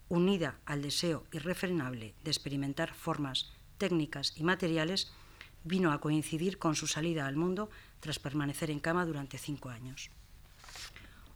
unida 0.08 0.58
al 0.64 0.82
deseo 0.82 1.24
irrefrenable 1.32 2.14
de 2.24 2.30
experimentar 2.30 2.94
formas, 2.94 3.52
técnicas 3.76 4.32
y 4.36 4.42
materiales, 4.42 5.12
vino 5.64 5.92
a 5.92 6.00
coincidir 6.00 6.58
con 6.58 6.74
su 6.74 6.86
salida 6.86 7.26
al 7.26 7.36
mundo 7.36 7.70
tras 8.00 8.18
permanecer 8.18 8.70
en 8.70 8.80
cama 8.80 9.04
durante 9.04 9.38
cinco 9.38 9.68
años. 9.68 10.10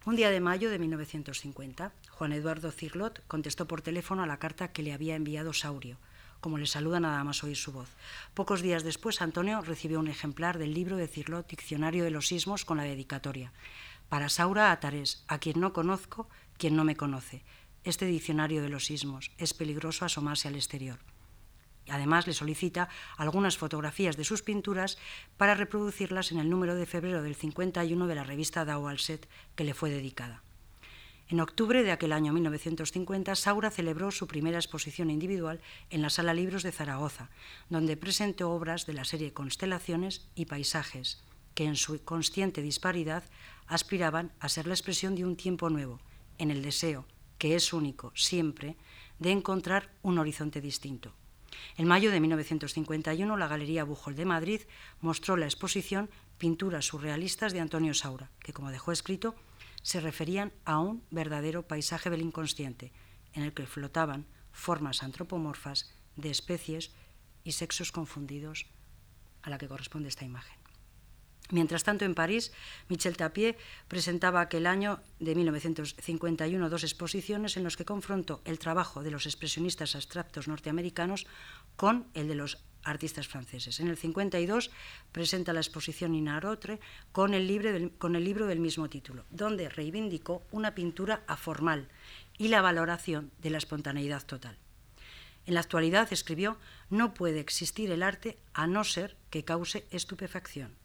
Un 0.05 0.15
día 0.17 0.31
de 0.31 0.41
mayo 0.41 0.69
de 0.69 0.79
1950, 0.79 1.93
Juan 2.09 2.33
Eduardo 2.33 2.71
Cirlot 2.71 3.25
contestó 3.27 3.67
por 3.67 3.81
teléfono 3.81 4.23
a 4.23 4.27
la 4.27 4.37
carta 4.37 4.73
que 4.73 4.83
le 4.83 4.91
había 4.91 5.15
enviado 5.15 5.53
Saurio, 5.53 5.97
como 6.41 6.57
le 6.57 6.65
saluda 6.65 6.99
nada 6.99 7.23
más 7.23 7.41
oír 7.43 7.55
su 7.55 7.71
voz. 7.71 7.89
Pocos 8.33 8.61
días 8.61 8.83
después, 8.83 9.21
Antonio 9.21 9.61
recibió 9.61 10.01
un 10.01 10.09
ejemplar 10.09 10.57
del 10.57 10.73
libro 10.73 10.97
de 10.97 11.07
Cirlot, 11.07 11.47
Diccionario 11.47 12.03
de 12.03 12.11
los 12.11 12.27
Sismos, 12.27 12.65
con 12.65 12.75
la 12.75 12.83
dedicatoria. 12.83 13.53
Para 14.09 14.29
Saura 14.29 14.71
Atares, 14.71 15.23
a 15.27 15.39
quien 15.39 15.59
no 15.59 15.73
conozco, 15.73 16.29
quien 16.57 16.75
no 16.75 16.83
me 16.83 16.95
conoce. 16.95 17.43
Este 17.83 18.05
diccionario 18.05 18.61
de 18.61 18.69
los 18.69 18.85
sismos 18.85 19.31
es 19.37 19.53
peligroso 19.53 20.05
asomarse 20.05 20.47
al 20.47 20.55
exterior. 20.55 20.99
Además, 21.89 22.27
le 22.27 22.33
solicita 22.33 22.87
algunas 23.17 23.57
fotografías 23.57 24.15
de 24.15 24.23
sus 24.23 24.41
pinturas 24.41 24.97
para 25.35 25.55
reproducirlas 25.55 26.31
en 26.31 26.39
el 26.39 26.49
número 26.49 26.75
de 26.75 26.85
febrero 26.85 27.21
del 27.21 27.35
51 27.35 28.07
de 28.07 28.15
la 28.15 28.23
revista 28.23 28.63
Dao 28.63 28.87
al 28.87 28.99
Set, 28.99 29.27
que 29.55 29.65
le 29.65 29.73
fue 29.73 29.89
dedicada. 29.89 30.43
En 31.27 31.39
octubre 31.39 31.83
de 31.83 31.91
aquel 31.91 32.11
año 32.11 32.31
1950, 32.31 33.35
Saura 33.35 33.71
celebró 33.71 34.11
su 34.11 34.27
primera 34.27 34.59
exposición 34.59 35.09
individual 35.09 35.61
en 35.89 36.01
la 36.01 36.09
Sala 36.09 36.33
Libros 36.33 36.63
de 36.63 36.71
Zaragoza, 36.71 37.29
donde 37.69 37.97
presentó 37.97 38.51
obras 38.51 38.85
de 38.85 38.93
la 38.93 39.03
serie 39.03 39.33
Constelaciones 39.33 40.29
y 40.35 40.45
Paisajes, 40.45 41.23
que 41.55 41.65
en 41.65 41.75
su 41.75 42.03
consciente 42.03 42.61
disparidad 42.61 43.23
aspiraban 43.67 44.31
a 44.39 44.49
ser 44.49 44.67
la 44.67 44.73
expresión 44.73 45.15
de 45.15 45.25
un 45.25 45.35
tiempo 45.35 45.69
nuevo, 45.69 45.99
en 46.37 46.51
el 46.51 46.61
deseo, 46.61 47.05
que 47.37 47.55
es 47.55 47.73
único 47.73 48.11
siempre, 48.15 48.75
de 49.19 49.31
encontrar 49.31 49.91
un 50.01 50.17
horizonte 50.17 50.61
distinto. 50.61 51.13
En 51.77 51.87
mayo 51.87 52.11
de 52.11 52.19
1951, 52.19 53.37
la 53.37 53.47
Galería 53.47 53.83
Bujol 53.83 54.15
de 54.15 54.25
Madrid 54.25 54.61
mostró 55.01 55.37
la 55.37 55.45
exposición 55.45 56.09
Pinturas 56.37 56.85
surrealistas 56.85 57.53
de 57.53 57.61
Antonio 57.61 57.93
Saura, 57.93 58.31
que, 58.39 58.53
como 58.53 58.71
dejó 58.71 58.91
escrito, 58.91 59.35
se 59.81 60.01
referían 60.01 60.51
a 60.65 60.79
un 60.79 61.03
verdadero 61.11 61.67
paisaje 61.67 62.09
del 62.09 62.21
inconsciente, 62.21 62.91
en 63.33 63.43
el 63.43 63.53
que 63.53 63.67
flotaban 63.67 64.25
formas 64.51 65.03
antropomorfas 65.03 65.93
de 66.15 66.31
especies 66.31 66.91
y 67.43 67.53
sexos 67.53 67.91
confundidos 67.91 68.65
a 69.41 69.49
la 69.49 69.57
que 69.57 69.67
corresponde 69.67 70.09
esta 70.09 70.25
imagen. 70.25 70.62
Mientras 71.53 71.83
tanto, 71.83 72.03
en 72.03 72.15
París, 72.15 72.51
Michel 72.89 73.15
Tapier 73.15 73.55
presentaba 73.87 74.41
aquel 74.41 74.65
año 74.65 75.01
de 75.19 75.35
1951 75.35 76.67
dos 76.67 76.83
exposiciones 76.83 77.57
en 77.57 77.63
las 77.63 77.77
que 77.77 77.85
confrontó 77.85 78.41
el 78.43 78.57
trabajo 78.57 79.03
de 79.03 79.11
los 79.11 79.27
expresionistas 79.27 79.93
abstractos 79.93 80.47
norteamericanos 80.47 81.27
con 81.75 82.07
el 82.15 82.27
de 82.27 82.33
los 82.33 82.57
artistas 82.83 83.27
franceses. 83.27 83.79
En 83.79 83.87
el 83.87 83.97
52 83.97 84.71
presenta 85.11 85.53
la 85.53 85.59
exposición 85.59 86.15
Inarotre 86.15 86.79
con 87.11 87.35
el, 87.35 87.91
con 87.99 88.15
el 88.15 88.23
libro 88.23 88.47
del 88.47 88.59
mismo 88.59 88.89
título, 88.89 89.23
donde 89.29 89.69
reivindicó 89.69 90.41
una 90.49 90.73
pintura 90.73 91.21
aformal 91.27 91.87
y 92.39 92.47
la 92.47 92.63
valoración 92.63 93.29
de 93.43 93.51
la 93.51 93.59
espontaneidad 93.59 94.25
total. 94.25 94.57
En 95.45 95.53
la 95.53 95.59
actualidad, 95.59 96.11
escribió, 96.11 96.57
no 96.89 97.13
puede 97.13 97.41
existir 97.41 97.91
el 97.91 98.01
arte 98.01 98.39
a 98.55 98.65
no 98.65 98.83
ser 98.83 99.17
que 99.29 99.45
cause 99.45 99.85
estupefacción. 99.91 100.81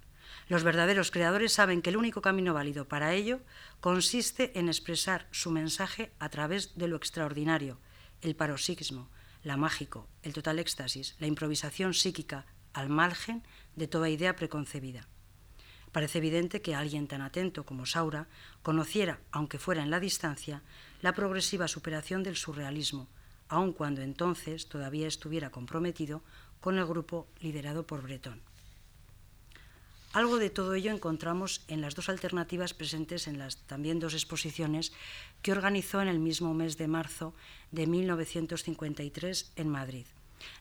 Los 0.49 0.65
verdaderos 0.65 1.11
creadores 1.11 1.53
saben 1.53 1.83
que 1.83 1.91
el 1.91 1.99
único 1.99 2.23
camino 2.23 2.55
válido 2.55 2.89
para 2.89 3.13
ello 3.13 3.41
consiste 3.81 4.59
en 4.59 4.69
expresar 4.69 5.29
su 5.31 5.51
mensaje 5.51 6.11
a 6.19 6.31
través 6.31 6.77
de 6.79 6.89
lo 6.89 6.97
extraordinario, 6.97 7.79
el 8.23 8.35
paroxismo, 8.35 9.11
la 9.43 9.59
mágico, 9.59 10.09
el 10.23 10.33
total 10.33 10.59
éxtasis, 10.59 11.17
la 11.19 11.27
improvisación 11.27 11.93
psíquica 11.93 12.47
al 12.73 12.89
margen 12.89 13.43
de 13.77 13.89
toda 13.89 14.09
idea 14.09 14.37
preconcebida. 14.37 15.07
Parece 15.93 16.19
evidente 16.19 16.63
que 16.63 16.75
alguien 16.75 17.09
tan 17.09 17.21
atento 17.21 17.65
como 17.65 17.85
Saura 17.85 18.27
conociera, 18.63 19.21
aunque 19.33 19.59
fuera 19.59 19.83
en 19.83 19.91
la 19.91 20.01
distancia, 20.01 20.63
la 21.03 21.13
progresiva 21.13 21.69
superación 21.69 22.23
del 22.23 22.37
surrealismo, 22.37 23.07
aun 23.49 23.73
cuando 23.73 24.01
entonces 24.01 24.69
todavía 24.69 25.09
estuviera 25.09 25.51
comprometido 25.51 26.23
con 26.61 26.79
el 26.79 26.87
grupo 26.87 27.29
liderado 27.41 27.87
por 27.87 28.03
Breton. 28.03 28.48
Algo 30.13 30.39
de 30.39 30.49
todo 30.49 30.75
ello 30.75 30.91
encontramos 30.91 31.63
en 31.69 31.83
las 31.83 31.95
dos 31.95 32.09
alternativas 32.09 32.73
presentes 32.73 33.29
en 33.29 33.39
las 33.39 33.59
también 33.67 33.99
dos 34.01 34.15
exposiciones 34.15 34.93
que 35.43 35.53
organizó 35.53 36.01
en 36.01 36.09
el 36.09 36.19
mismo 36.19 36.55
mes 36.55 36.79
de 36.79 36.89
marzo 36.89 37.35
de 37.73 37.87
1953 37.87 39.53
en 39.57 39.69
Madrid. 39.69 40.07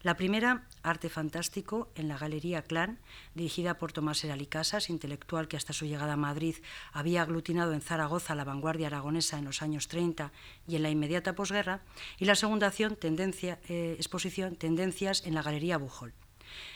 La 0.04 0.18
primera, 0.18 0.68
Arte 0.84 1.08
Fantástico, 1.08 1.90
en 1.96 2.08
la 2.08 2.18
Galería 2.18 2.64
Clan, 2.64 3.00
dirigida 3.36 3.78
por 3.78 3.94
Tomás 3.94 4.26
Casas, 4.50 4.90
intelectual 4.90 5.48
que 5.48 5.56
hasta 5.56 5.72
su 5.72 5.86
llegada 5.86 6.14
a 6.14 6.18
Madrid 6.18 6.56
había 6.92 7.22
aglutinado 7.22 7.74
en 7.74 7.82
Zaragoza 7.82 8.36
la 8.36 8.44
vanguardia 8.44 8.88
aragonesa 8.88 9.38
en 9.38 9.46
los 9.46 9.62
años 9.62 9.88
30 9.88 10.32
y 10.68 10.76
en 10.76 10.84
la 10.84 10.90
inmediata 10.90 11.36
posguerra, 11.36 11.82
y 12.18 12.26
la 12.26 12.36
segunda 12.36 12.72
tendencia, 12.72 13.60
eh, 13.70 13.96
exposición 13.98 14.56
Tendencias 14.56 15.26
en 15.26 15.36
la 15.36 15.44
Galería 15.44 15.78
Bujol. 15.78 16.14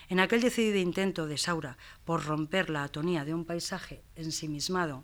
En 0.10 0.20
aquel 0.20 0.42
decidido 0.42 0.78
intento 0.78 1.28
de 1.28 1.38
Saura 1.38 1.78
por 2.06 2.26
romper 2.26 2.70
la 2.70 2.84
atonía 2.84 3.26
de 3.26 3.34
un 3.34 3.46
paisaje 3.46 4.04
ensimismado 4.16 5.04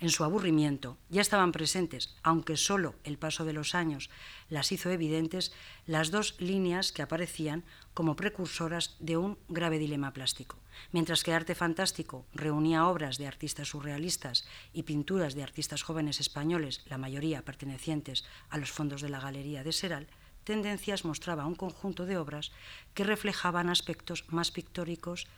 en 0.00 0.08
su 0.08 0.24
aburrimiento, 0.24 0.96
ya 1.10 1.20
estaban 1.20 1.52
presentes, 1.52 2.16
aunque 2.22 2.56
solo 2.56 2.94
el 3.04 3.18
paso 3.18 3.44
de 3.44 3.52
los 3.52 3.74
años 3.74 4.08
las 4.48 4.72
hizo 4.72 4.90
evidentes, 4.90 5.52
las 5.86 6.10
dos 6.10 6.36
líneas 6.40 6.90
que 6.90 7.02
aparecían 7.02 7.64
como 7.92 8.16
precursoras 8.16 8.96
de 8.98 9.18
un 9.18 9.38
grave 9.48 9.78
dilema 9.78 10.12
plástico. 10.12 10.56
Mientras 10.92 11.22
que 11.22 11.34
Arte 11.34 11.54
Fantástico 11.54 12.24
reunía 12.32 12.86
obras 12.86 13.18
de 13.18 13.26
artistas 13.26 13.68
surrealistas 13.68 14.46
y 14.72 14.84
pinturas 14.84 15.34
de 15.34 15.42
artistas 15.42 15.82
jóvenes 15.82 16.18
españoles, 16.18 16.82
la 16.86 16.96
mayoría 16.96 17.44
pertenecientes 17.44 18.24
a 18.48 18.56
los 18.56 18.72
fondos 18.72 19.02
de 19.02 19.10
la 19.10 19.20
Galería 19.20 19.62
de 19.62 19.72
Seral, 19.72 20.08
Tendencias 20.50 21.04
mostraba 21.04 21.46
un 21.46 21.54
conjunto 21.54 22.06
de 22.06 22.18
obras 22.18 22.50
que 22.92 23.04
reflejaban 23.04 23.70
aspectos 23.70 24.24
más 24.32 24.50
pictóricos 24.50 25.28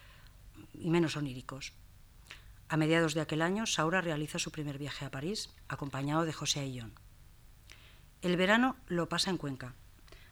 y 0.73 0.89
menos 0.89 1.19
oníricos. 1.19 1.75
A 2.71 2.79
mediados 2.79 3.13
de 3.13 3.21
aquel 3.21 3.43
año, 3.43 3.67
Saura 3.67 4.01
realiza 4.01 4.39
su 4.39 4.51
primer 4.51 4.79
viaje 4.79 5.05
a 5.05 5.11
París, 5.11 5.51
acompañado 5.69 6.25
de 6.25 6.33
José 6.33 6.61
Aillón. 6.61 6.95
El 8.23 8.39
verano 8.39 8.75
lo 8.87 9.11
pasa 9.11 9.29
en 9.29 9.37
Cuenca, 9.37 9.75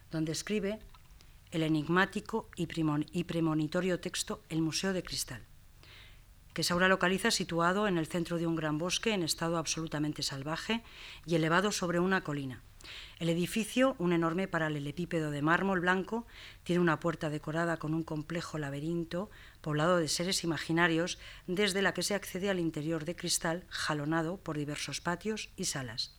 donde 0.09 0.31
escribe 0.31 0.79
el 1.51 1.61
enigmático 1.61 2.49
y 2.55 2.65
premonitorio 3.23 3.99
texto 3.99 4.41
El 4.49 4.63
Museo 4.63 4.93
de 4.93 5.03
Cristal, 5.03 5.43
que 6.55 6.63
Saura 6.63 6.87
localiza 6.87 7.29
situado 7.29 7.87
en 7.87 7.99
el 7.99 8.07
centro 8.07 8.39
de 8.39 8.47
un 8.47 8.55
gran 8.55 8.79
bosque 8.79 9.13
en 9.13 9.21
estado 9.21 9.59
absolutamente 9.59 10.23
salvaje 10.23 10.81
y 11.27 11.35
elevado 11.35 11.71
sobre 11.71 11.99
una 11.99 12.23
colina. 12.23 12.63
El 13.19 13.29
edificio, 13.29 13.95
un 13.99 14.13
enorme 14.13 14.47
paralelepípedo 14.47 15.31
de 15.31 15.41
mármol 15.41 15.81
blanco, 15.81 16.25
tiene 16.63 16.81
una 16.81 16.99
puerta 16.99 17.29
decorada 17.29 17.77
con 17.77 17.93
un 17.93 18.03
complejo 18.03 18.57
laberinto 18.57 19.29
poblado 19.61 19.97
de 19.97 20.07
seres 20.07 20.43
imaginarios 20.43 21.17
desde 21.47 21.81
la 21.81 21.93
que 21.93 22.03
se 22.03 22.15
accede 22.15 22.49
al 22.49 22.59
interior 22.59 23.05
de 23.05 23.15
cristal 23.15 23.65
jalonado 23.69 24.37
por 24.37 24.57
diversos 24.57 25.01
patios 25.01 25.49
y 25.55 25.65
salas. 25.65 26.15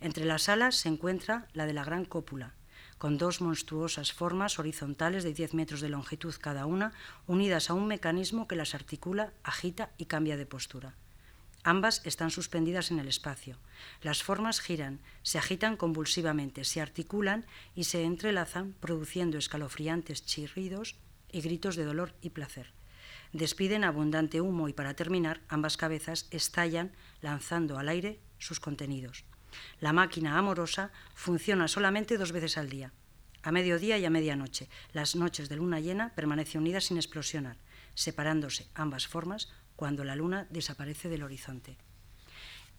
Entre 0.00 0.24
las 0.24 0.44
salas 0.44 0.76
se 0.76 0.88
encuentra 0.88 1.48
la 1.52 1.66
de 1.66 1.74
la 1.74 1.84
gran 1.84 2.04
cópula, 2.04 2.54
con 2.98 3.18
dos 3.18 3.40
monstruosas 3.40 4.12
formas 4.12 4.58
horizontales 4.58 5.22
de 5.24 5.34
10 5.34 5.54
metros 5.54 5.80
de 5.80 5.90
longitud 5.90 6.34
cada 6.40 6.66
una, 6.66 6.92
unidas 7.26 7.70
a 7.70 7.74
un 7.74 7.86
mecanismo 7.86 8.48
que 8.48 8.56
las 8.56 8.74
articula, 8.74 9.32
agita 9.42 9.90
y 9.98 10.06
cambia 10.06 10.36
de 10.36 10.46
postura. 10.46 10.94
Ambas 11.66 12.00
están 12.04 12.30
suspendidas 12.30 12.92
en 12.92 13.00
el 13.00 13.08
espacio. 13.08 13.58
Las 14.00 14.22
formas 14.22 14.60
giran, 14.60 15.00
se 15.22 15.36
agitan 15.36 15.76
convulsivamente, 15.76 16.62
se 16.62 16.80
articulan 16.80 17.44
y 17.74 17.82
se 17.82 18.04
entrelazan, 18.04 18.74
produciendo 18.74 19.36
escalofriantes 19.36 20.24
chirridos 20.24 20.94
y 21.32 21.40
gritos 21.40 21.74
de 21.74 21.84
dolor 21.84 22.14
y 22.22 22.30
placer. 22.30 22.72
Despiden 23.32 23.82
abundante 23.82 24.40
humo 24.40 24.68
y 24.68 24.74
para 24.74 24.94
terminar, 24.94 25.40
ambas 25.48 25.76
cabezas 25.76 26.28
estallan 26.30 26.92
lanzando 27.20 27.80
al 27.80 27.88
aire 27.88 28.20
sus 28.38 28.60
contenidos. 28.60 29.24
La 29.80 29.92
máquina 29.92 30.38
amorosa 30.38 30.92
funciona 31.16 31.66
solamente 31.66 32.16
dos 32.16 32.30
veces 32.30 32.58
al 32.58 32.70
día, 32.70 32.92
a 33.42 33.50
mediodía 33.50 33.98
y 33.98 34.04
a 34.04 34.10
medianoche. 34.10 34.68
Las 34.92 35.16
noches 35.16 35.48
de 35.48 35.56
luna 35.56 35.80
llena 35.80 36.14
permanece 36.14 36.58
unida 36.58 36.80
sin 36.80 36.96
explosionar, 36.96 37.56
separándose 37.96 38.68
ambas 38.76 39.08
formas 39.08 39.48
cuando 39.76 40.04
la 40.04 40.16
luna 40.16 40.46
desaparece 40.50 41.08
del 41.08 41.22
horizonte. 41.22 41.76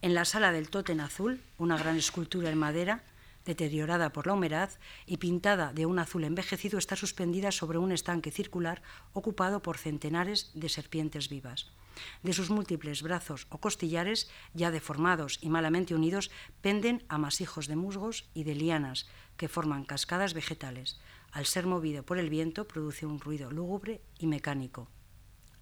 En 0.02 0.14
la 0.14 0.26
sala 0.26 0.52
del 0.52 0.70
Totem 0.70 1.00
Azul, 1.00 1.42
una 1.58 1.78
gran 1.78 1.98
escultura 1.98 2.50
en 2.52 2.58
madera, 2.58 3.04
deteriorada 3.46 4.12
por 4.12 4.28
la 4.28 4.34
humedad 4.34 4.70
y 5.06 5.18
pintada 5.18 5.74
de 5.74 5.86
un 5.86 5.98
azul 5.98 6.24
envejecido, 6.26 6.78
está 6.78 6.96
suspendida 6.96 7.52
sobre 7.52 7.78
un 7.78 7.92
estanque 7.92 8.30
circular 8.30 8.84
ocupado 9.14 9.62
por 9.62 9.78
centenares 9.78 10.52
de 10.54 10.70
serpientes 10.70 11.30
vivas. 11.30 11.72
De 12.22 12.34
sus 12.34 12.52
múltiples 12.52 13.02
brazos 13.02 13.48
o 13.50 13.58
costillares, 13.58 14.30
ya 14.54 14.70
deformados 14.70 15.40
y 15.42 15.50
malamente 15.50 15.96
unidos, 15.96 16.30
penden 16.62 17.04
amasijos 17.08 17.68
de 17.68 17.76
musgos 17.76 18.30
y 18.36 18.44
de 18.44 18.54
lianas 18.54 19.08
que 19.36 19.48
forman 19.48 19.84
cascadas 19.84 20.34
vegetales. 20.34 21.00
Al 21.32 21.46
ser 21.46 21.66
movido 21.66 22.04
por 22.04 22.20
el 22.20 22.30
viento, 22.30 22.68
produce 22.68 23.06
un 23.06 23.20
ruido 23.20 23.50
lúgubre 23.50 24.02
y 24.20 24.28
mecánico. 24.28 24.90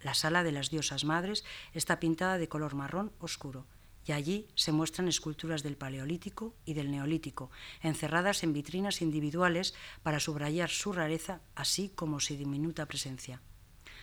La 0.06 0.14
sala 0.14 0.44
de 0.44 0.52
las 0.52 0.70
diosas 0.70 1.04
madres 1.04 1.42
está 1.74 1.98
pintada 1.98 2.38
de 2.38 2.48
color 2.48 2.76
marrón 2.76 3.10
oscuro 3.18 3.66
y 4.04 4.12
allí 4.12 4.46
se 4.54 4.70
muestran 4.70 5.08
esculturas 5.08 5.64
del 5.64 5.76
Paleolítico 5.76 6.54
y 6.64 6.74
del 6.74 6.92
Neolítico, 6.92 7.50
encerradas 7.82 8.44
en 8.44 8.52
vitrinas 8.52 9.02
individuales 9.02 9.74
para 10.04 10.20
subrayar 10.20 10.70
su 10.70 10.92
rareza, 10.92 11.40
así 11.56 11.88
como 11.88 12.20
su 12.20 12.36
diminuta 12.36 12.86
presencia. 12.86 13.42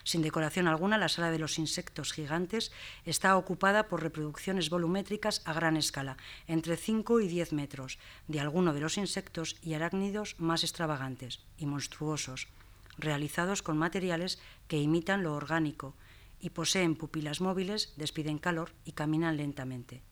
Sin 0.04 0.22
decoración 0.22 0.68
alguna, 0.68 0.98
la 0.98 1.08
sala 1.08 1.32
de 1.32 1.40
los 1.40 1.58
insectos 1.58 2.12
gigantes 2.12 2.74
está 3.06 3.38
ocupada 3.38 3.88
por 3.88 4.04
reproducciones 4.04 4.70
volumétricas 4.70 5.42
a 5.46 5.54
gran 5.54 5.78
escala, 5.78 6.18
entre 6.48 6.76
5 6.76 7.22
y 7.22 7.30
10 7.30 7.54
metros, 7.54 7.98
de 8.28 8.42
alguno 8.42 8.74
de 8.74 8.82
los 8.82 8.98
insectos 8.98 9.56
y 9.62 9.74
arácnidos 9.74 10.36
más 10.38 10.66
extravagantes 10.66 11.40
y 11.58 11.66
monstruosos, 11.66 12.50
realizados 12.98 13.62
con 13.62 13.78
materiales 13.78 14.40
que 14.68 14.80
imitan 14.80 15.24
lo 15.24 15.34
orgánico 15.34 15.96
y 16.40 16.50
poseen 16.52 16.96
pupilas 16.96 17.42
móviles, 17.42 17.94
despiden 17.96 18.38
calor 18.38 18.74
y 18.86 18.92
caminan 18.92 19.38
lentamente. 19.38 20.04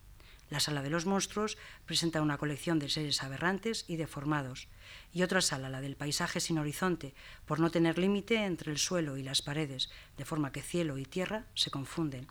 La 0.50 0.60
sala 0.60 0.82
de 0.82 0.90
los 0.90 1.06
monstruos 1.06 1.58
presenta 1.86 2.22
una 2.22 2.38
colección 2.38 2.78
de 2.78 2.90
seres 2.90 3.24
aberrantes 3.24 3.86
y 3.88 3.96
deformados, 3.96 4.68
y 5.14 5.24
otra 5.24 5.40
sala, 5.40 5.70
la 5.70 5.80
del 5.80 5.96
paisaje 5.96 6.42
sin 6.42 6.60
horizonte, 6.60 7.14
por 7.46 7.62
no 7.62 7.72
tener 7.72 7.98
límite 7.98 8.44
entre 8.44 8.72
el 8.72 8.78
suelo 8.78 9.16
y 9.16 9.24
las 9.24 9.42
paredes, 9.42 9.90
de 10.18 10.26
forma 10.26 10.52
que 10.52 10.62
cielo 10.62 10.98
y 10.98 11.06
tierra 11.06 11.46
se 11.56 11.72
confunden. 11.72 12.28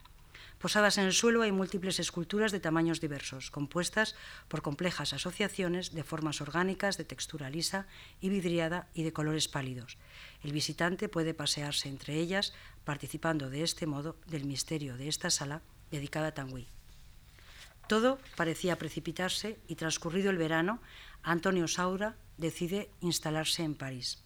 Posadas 0.61 0.99
en 0.99 1.05
el 1.05 1.15
suelo 1.15 1.41
hay 1.41 1.53
múltiples 1.53 1.99
esculturas 2.01 2.53
de 2.53 2.61
tamaños 2.61 3.01
diversos, 3.01 3.51
compuestas 3.51 4.15
por 4.47 4.61
complejas 4.61 5.15
asociaciones 5.15 5.95
de 5.95 6.05
formas 6.05 6.43
orgánicas, 6.43 6.99
de 6.99 7.05
textura 7.05 7.49
lisa 7.49 7.87
y 8.21 8.29
vidriada 8.29 8.87
y 8.93 9.03
de 9.03 9.15
colores 9.15 9.49
pálidos. 9.49 9.97
El 10.45 10.53
visitante 10.53 11.09
puede 11.09 11.33
pasearse 11.33 11.89
entre 11.89 12.17
ellas, 12.17 12.53
participando 12.85 13.49
de 13.49 13.63
este 13.63 13.87
modo 13.87 14.17
del 14.27 14.45
misterio 14.45 14.99
de 14.99 15.09
esta 15.09 15.31
sala 15.31 15.63
dedicada 15.91 16.29
a 16.29 16.35
Tanguy. 16.35 16.69
Todo 17.89 18.19
parecía 18.37 18.77
precipitarse 18.77 19.59
y 19.67 19.77
transcurrido 19.77 20.29
el 20.29 20.37
verano, 20.37 20.83
Antonio 21.23 21.69
Saura 21.69 22.17
decide 22.37 22.91
instalarse 23.01 23.63
en 23.63 23.75
París 23.75 24.23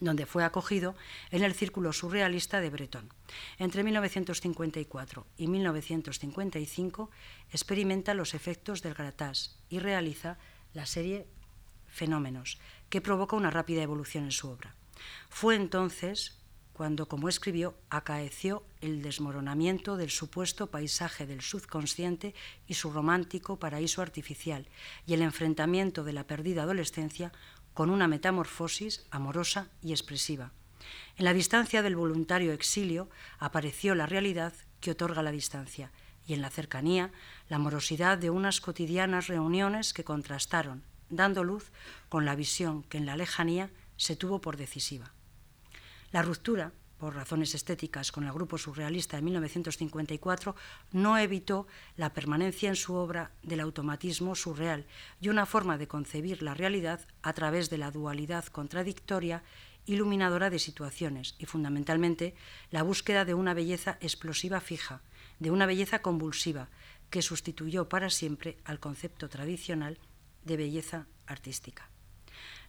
donde 0.00 0.26
fue 0.26 0.44
acogido 0.44 0.94
en 1.30 1.42
el 1.42 1.54
círculo 1.54 1.92
surrealista 1.92 2.60
de 2.60 2.70
Breton. 2.70 3.08
Entre 3.58 3.82
1954 3.84 5.26
y 5.36 5.46
1955 5.46 7.10
experimenta 7.52 8.14
los 8.14 8.34
efectos 8.34 8.82
del 8.82 8.94
gratas 8.94 9.58
y 9.68 9.78
realiza 9.78 10.38
la 10.74 10.86
serie 10.86 11.26
Fenómenos, 11.86 12.58
que 12.90 13.00
provoca 13.00 13.36
una 13.36 13.50
rápida 13.50 13.82
evolución 13.82 14.24
en 14.24 14.32
su 14.32 14.48
obra. 14.48 14.74
Fue 15.28 15.56
entonces 15.56 16.38
cuando, 16.78 17.08
como 17.08 17.28
escribió, 17.28 17.74
acaeció 17.90 18.62
el 18.80 19.02
desmoronamiento 19.02 19.96
del 19.96 20.10
supuesto 20.10 20.68
paisaje 20.68 21.26
del 21.26 21.40
subconsciente 21.40 22.36
y 22.68 22.74
su 22.74 22.92
romántico 22.92 23.58
paraíso 23.58 24.00
artificial, 24.00 24.68
y 25.04 25.14
el 25.14 25.22
enfrentamiento 25.22 26.04
de 26.04 26.12
la 26.12 26.28
perdida 26.28 26.62
adolescencia 26.62 27.32
con 27.78 27.90
una 27.90 28.08
metamorfosis 28.08 29.06
amorosa 29.12 29.68
y 29.82 29.92
expresiva. 29.92 30.50
En 31.16 31.24
la 31.24 31.32
distancia 31.32 31.80
del 31.80 31.94
voluntario 31.94 32.52
exilio 32.52 33.08
apareció 33.38 33.94
la 33.94 34.04
realidad 34.04 34.52
que 34.80 34.90
otorga 34.90 35.22
la 35.22 35.30
distancia, 35.30 35.92
y 36.26 36.34
en 36.34 36.42
la 36.42 36.50
cercanía 36.50 37.12
la 37.48 37.54
amorosidad 37.54 38.18
de 38.18 38.30
unas 38.30 38.60
cotidianas 38.60 39.28
reuniones 39.28 39.94
que 39.94 40.02
contrastaron, 40.02 40.82
dando 41.08 41.44
luz 41.44 41.70
con 42.08 42.24
la 42.24 42.34
visión 42.34 42.82
que 42.82 42.98
en 42.98 43.06
la 43.06 43.16
lejanía 43.16 43.70
se 43.96 44.16
tuvo 44.16 44.40
por 44.40 44.56
decisiva. 44.56 45.12
La 46.10 46.22
ruptura, 46.22 46.72
por 46.98 47.14
razones 47.14 47.54
estéticas, 47.54 48.12
con 48.12 48.24
el 48.24 48.32
grupo 48.32 48.58
surrealista 48.58 49.18
en 49.18 49.24
1954 49.24 50.56
no 50.92 51.16
evitó 51.16 51.66
la 51.96 52.12
permanencia 52.12 52.68
en 52.68 52.76
su 52.76 52.94
obra 52.94 53.30
del 53.42 53.60
automatismo 53.60 54.34
surreal 54.34 54.86
y 55.20 55.28
una 55.28 55.46
forma 55.46 55.78
de 55.78 55.88
concebir 55.88 56.42
la 56.42 56.54
realidad 56.54 57.00
a 57.22 57.32
través 57.32 57.70
de 57.70 57.78
la 57.78 57.90
dualidad 57.90 58.44
contradictoria 58.46 59.42
iluminadora 59.86 60.50
de 60.50 60.58
situaciones 60.58 61.34
y 61.38 61.46
fundamentalmente 61.46 62.34
la 62.70 62.82
búsqueda 62.82 63.24
de 63.24 63.34
una 63.34 63.54
belleza 63.54 63.96
explosiva 64.00 64.60
fija, 64.60 65.00
de 65.38 65.50
una 65.50 65.66
belleza 65.66 66.02
convulsiva 66.02 66.68
que 67.10 67.22
sustituyó 67.22 67.88
para 67.88 68.10
siempre 68.10 68.58
al 68.64 68.80
concepto 68.80 69.28
tradicional 69.28 69.98
de 70.44 70.56
belleza 70.56 71.06
artística. 71.26 71.88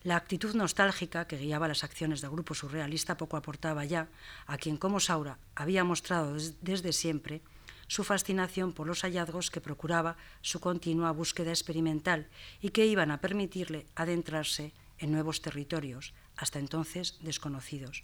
La 0.02 0.16
actitud 0.16 0.56
nostálgica 0.56 1.28
que 1.28 1.38
guiaba 1.38 1.68
las 1.68 1.84
acciones 1.84 2.22
del 2.22 2.32
grupo 2.32 2.54
surrealista 2.54 3.18
poco 3.18 3.36
aportaba 3.36 3.84
ya 3.84 4.08
a 4.48 4.58
quien 4.58 4.78
como 4.78 5.02
Saura 5.02 5.40
había 5.56 5.84
mostrado 5.84 6.38
desde 6.62 6.94
siempre 6.94 7.42
su 7.88 8.06
fascinación 8.06 8.72
por 8.72 8.88
los 8.88 9.02
hallazgos 9.02 9.52
que 9.52 9.60
procuraba 9.60 10.16
su 10.42 10.62
continua 10.62 11.12
búsqueda 11.12 11.50
experimental 11.50 12.30
y 12.62 12.70
que 12.70 12.86
iban 12.86 13.12
a 13.12 13.20
permitirle 13.20 13.88
adentrarse 13.96 14.74
en 15.00 15.12
nuevos 15.12 15.42
territorios, 15.42 16.14
hasta 16.38 16.60
entonces 16.60 17.18
desconocidos, 17.22 18.04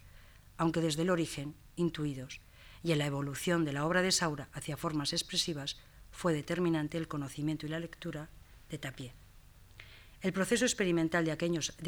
aunque 0.58 0.82
desde 0.82 1.04
el 1.04 1.10
origen 1.10 1.56
intuidos, 1.78 2.42
y 2.84 2.92
en 2.92 3.00
la 3.00 3.06
evolución 3.06 3.64
de 3.64 3.74
la 3.74 3.86
obra 3.86 4.02
de 4.02 4.12
Saura 4.12 4.50
hacia 4.54 4.76
formas 4.76 5.14
expresivas 5.14 5.78
fue 6.12 6.34
determinante 6.34 6.98
el 6.98 7.08
conocimiento 7.08 7.66
y 7.66 7.70
la 7.70 7.80
lectura 7.80 8.30
de 8.70 8.80
Tapié. 8.80 9.25
El 10.26 10.34
proceso 10.34 10.66
experimental 10.66 11.24
de 11.24 11.32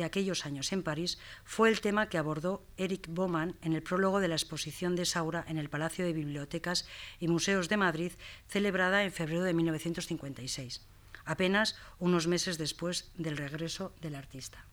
aquellos, 0.03 0.45
años 0.45 0.71
en 0.71 0.83
París 0.83 1.17
fue 1.43 1.69
el 1.69 1.81
tema 1.81 2.07
que 2.07 2.19
abordó 2.19 2.63
Eric 2.77 3.07
Baumann 3.09 3.55
en 3.63 3.73
el 3.73 3.81
prólogo 3.81 4.19
de 4.19 4.27
la 4.27 4.35
exposición 4.35 4.95
de 4.95 5.05
Saura 5.05 5.43
en 5.47 5.57
el 5.57 5.71
Palacio 5.71 6.05
de 6.05 6.13
Bibliotecas 6.13 6.85
y 7.19 7.29
Museos 7.29 7.67
de 7.67 7.77
Madrid, 7.77 8.11
celebrada 8.47 9.03
en 9.03 9.11
febrero 9.11 9.41
de 9.41 9.55
1956, 9.55 10.85
apenas 11.25 11.77
unos 11.97 12.27
meses 12.27 12.59
después 12.59 13.09
del 13.17 13.37
regreso 13.37 13.91
del 14.01 14.13
artista. 14.13 14.63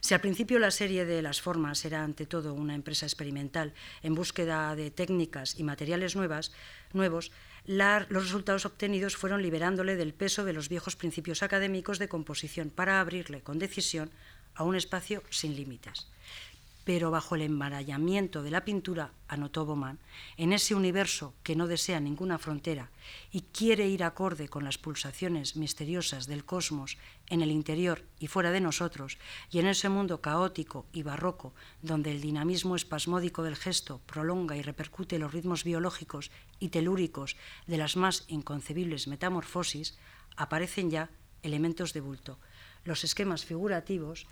Si 0.00 0.12
al 0.12 0.20
principio 0.20 0.58
la 0.58 0.72
serie 0.72 1.04
de 1.04 1.22
las 1.22 1.40
formas 1.40 1.84
era 1.84 2.02
ante 2.02 2.26
todo 2.26 2.54
una 2.54 2.74
empresa 2.74 3.06
experimental 3.06 3.72
en 4.02 4.16
búsqueda 4.16 4.74
de 4.74 4.90
técnicas 4.90 5.60
y 5.60 5.62
materiales 5.62 6.16
nuevos, 6.16 6.50
los 7.66 8.24
resultados 8.24 8.66
obtenidos 8.66 9.16
fueron 9.16 9.42
liberándole 9.42 9.96
del 9.96 10.14
peso 10.14 10.44
de 10.44 10.52
los 10.52 10.68
viejos 10.68 10.96
principios 10.96 11.42
académicos 11.42 11.98
de 11.98 12.08
composición 12.08 12.70
para 12.70 13.00
abrirle 13.00 13.42
con 13.42 13.58
decisión 13.58 14.10
a 14.54 14.64
un 14.64 14.76
espacio 14.76 15.22
sin 15.30 15.56
límites 15.56 16.08
pero 16.92 17.12
bajo 17.12 17.36
el 17.36 17.42
embarallamiento 17.42 18.42
de 18.42 18.50
la 18.50 18.64
pintura, 18.64 19.12
anotó 19.28 19.64
Bauman, 19.64 20.00
en 20.36 20.52
ese 20.52 20.74
universo 20.74 21.34
que 21.44 21.54
no 21.54 21.68
desea 21.68 22.00
ninguna 22.00 22.36
frontera 22.36 22.90
y 23.30 23.42
quiere 23.42 23.86
ir 23.86 24.02
acorde 24.02 24.48
con 24.48 24.64
las 24.64 24.76
pulsaciones 24.76 25.54
misteriosas 25.54 26.26
del 26.26 26.44
cosmos 26.44 26.98
en 27.28 27.42
el 27.42 27.52
interior 27.52 28.02
y 28.18 28.26
fuera 28.26 28.50
de 28.50 28.60
nosotros, 28.60 29.18
y 29.52 29.60
en 29.60 29.68
ese 29.68 29.88
mundo 29.88 30.20
caótico 30.20 30.84
y 30.92 31.04
barroco 31.04 31.54
donde 31.80 32.10
el 32.10 32.20
dinamismo 32.20 32.74
espasmódico 32.74 33.44
del 33.44 33.54
gesto 33.54 34.00
prolonga 34.04 34.56
y 34.56 34.62
repercute 34.62 35.20
los 35.20 35.32
ritmos 35.32 35.62
biológicos 35.62 36.32
y 36.58 36.70
telúricos 36.70 37.36
de 37.68 37.78
las 37.78 37.96
más 37.96 38.24
inconcebibles 38.26 39.06
metamorfosis, 39.06 39.96
aparecen 40.36 40.90
ya 40.90 41.08
elementos 41.44 41.92
de 41.92 42.00
bulto, 42.00 42.40
los 42.82 43.04
esquemas 43.04 43.44
figurativos 43.44 44.26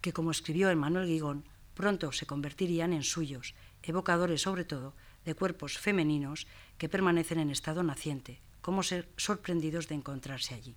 que, 0.00 0.14
como 0.14 0.30
escribió 0.30 0.70
Emmanuel 0.70 1.06
Guigón, 1.06 1.44
pronto 1.78 2.10
se 2.10 2.26
convertirían 2.26 2.92
en 2.92 3.04
suyos, 3.04 3.54
evocadores 3.84 4.42
sobre 4.42 4.64
todo 4.64 4.98
de 5.24 5.38
cuerpos 5.38 5.78
femeninos 5.78 6.48
que 6.76 6.88
permanecen 6.88 7.38
en 7.38 7.54
estado 7.54 7.84
naciente, 7.84 8.42
como 8.60 8.82
ser 8.82 9.06
sorprendidos 9.16 9.86
de 9.86 9.94
encontrarse 9.94 10.58
allí. 10.58 10.74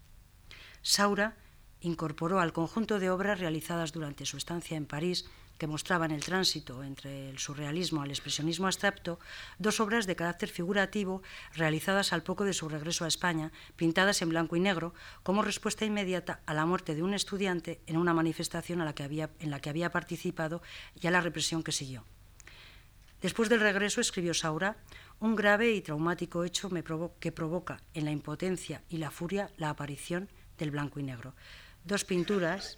Saura 0.84 1.38
incorporó 1.80 2.40
al 2.40 2.54
conjunto 2.54 3.00
de 3.00 3.10
obras 3.10 3.40
realizadas 3.40 3.94
durante 3.94 4.28
su 4.28 4.38
estancia 4.38 4.78
en 4.78 4.86
París 4.86 5.26
que 5.62 5.68
mostraban 5.68 6.10
el 6.10 6.24
tránsito 6.24 6.82
entre 6.82 7.30
el 7.30 7.38
surrealismo 7.38 8.02
al 8.02 8.10
expresionismo 8.10 8.66
abstracto, 8.66 9.20
dos 9.60 9.80
obras 9.80 10.08
de 10.08 10.16
carácter 10.16 10.50
figurativo 10.50 11.22
realizadas 11.54 12.14
al 12.14 12.24
poco 12.24 12.46
de 12.46 12.54
su 12.54 12.68
regreso 12.68 13.06
a 13.06 13.08
España, 13.08 13.52
pintadas 13.76 14.24
en 14.24 14.30
blanco 14.30 14.56
y 14.56 14.60
negro, 14.60 14.96
como 15.22 15.44
respuesta 15.44 15.86
inmediata 15.86 16.40
a 16.48 16.56
la 16.56 16.66
muerte 16.66 16.96
de 16.96 17.04
un 17.04 17.14
estudiante 17.14 17.80
en 17.86 17.98
una 17.98 18.12
manifestación 18.12 18.80
en 18.82 19.52
la 19.52 19.60
que 19.62 19.70
había 19.70 19.92
participado 19.92 20.64
y 21.00 21.06
a 21.06 21.12
la 21.12 21.22
represión 21.22 21.62
que 21.62 21.72
siguió. 21.72 22.06
Después 23.22 23.48
del 23.48 23.60
regreso, 23.60 24.02
escribió 24.02 24.34
Saura, 24.34 24.78
un 25.20 25.36
grave 25.36 25.74
y 25.74 25.82
traumático 25.82 26.44
hecho 26.44 26.72
que 27.20 27.32
provoca 27.32 27.84
en 27.94 28.06
la 28.06 28.12
impotencia 28.12 28.82
y 28.90 28.98
la 28.98 29.12
furia 29.12 29.52
la 29.58 29.70
aparición 29.70 30.28
del 30.58 30.72
blanco 30.72 31.00
y 31.00 31.04
negro. 31.04 31.36
Dos 31.86 32.04
pinturas 32.04 32.78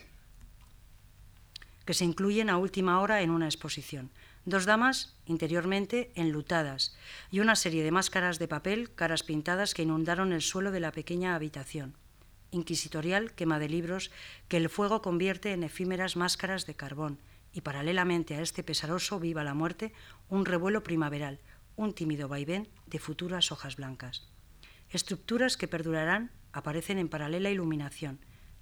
que 1.85 1.93
se 1.93 2.05
incluyen 2.05 2.49
a 2.49 2.57
última 2.57 2.99
hora 3.01 3.21
en 3.21 3.29
una 3.29 3.45
exposición. 3.45 4.11
Dos 4.45 4.65
damas 4.65 5.15
interiormente 5.25 6.11
enlutadas 6.15 6.95
y 7.31 7.39
una 7.39 7.55
serie 7.55 7.83
de 7.83 7.91
máscaras 7.91 8.39
de 8.39 8.47
papel, 8.47 8.93
caras 8.93 9.23
pintadas 9.23 9.73
que 9.73 9.83
inundaron 9.83 10.33
el 10.33 10.41
suelo 10.41 10.71
de 10.71 10.81
la 10.81 10.91
pequeña 10.91 11.35
habitación. 11.35 11.95
Inquisitorial 12.51 13.33
quema 13.33 13.57
de 13.57 13.69
libros 13.69 14.11
que 14.47 14.57
el 14.57 14.69
fuego 14.69 15.01
convierte 15.01 15.53
en 15.53 15.63
efímeras 15.63 16.15
máscaras 16.15 16.65
de 16.65 16.75
carbón 16.75 17.19
y 17.53 17.61
paralelamente 17.61 18.35
a 18.35 18.41
este 18.41 18.63
pesaroso 18.63 19.19
viva 19.19 19.43
la 19.43 19.53
muerte 19.53 19.93
un 20.27 20.45
revuelo 20.45 20.83
primaveral, 20.83 21.39
un 21.75 21.93
tímido 21.93 22.27
vaivén 22.27 22.67
de 22.85 22.99
futuras 22.99 23.51
hojas 23.51 23.77
blancas. 23.77 24.27
Estructuras 24.89 25.57
que 25.57 25.67
perdurarán 25.67 26.31
aparecen 26.51 26.99
en 26.99 27.09
paralela 27.09 27.49
iluminación. 27.49 28.19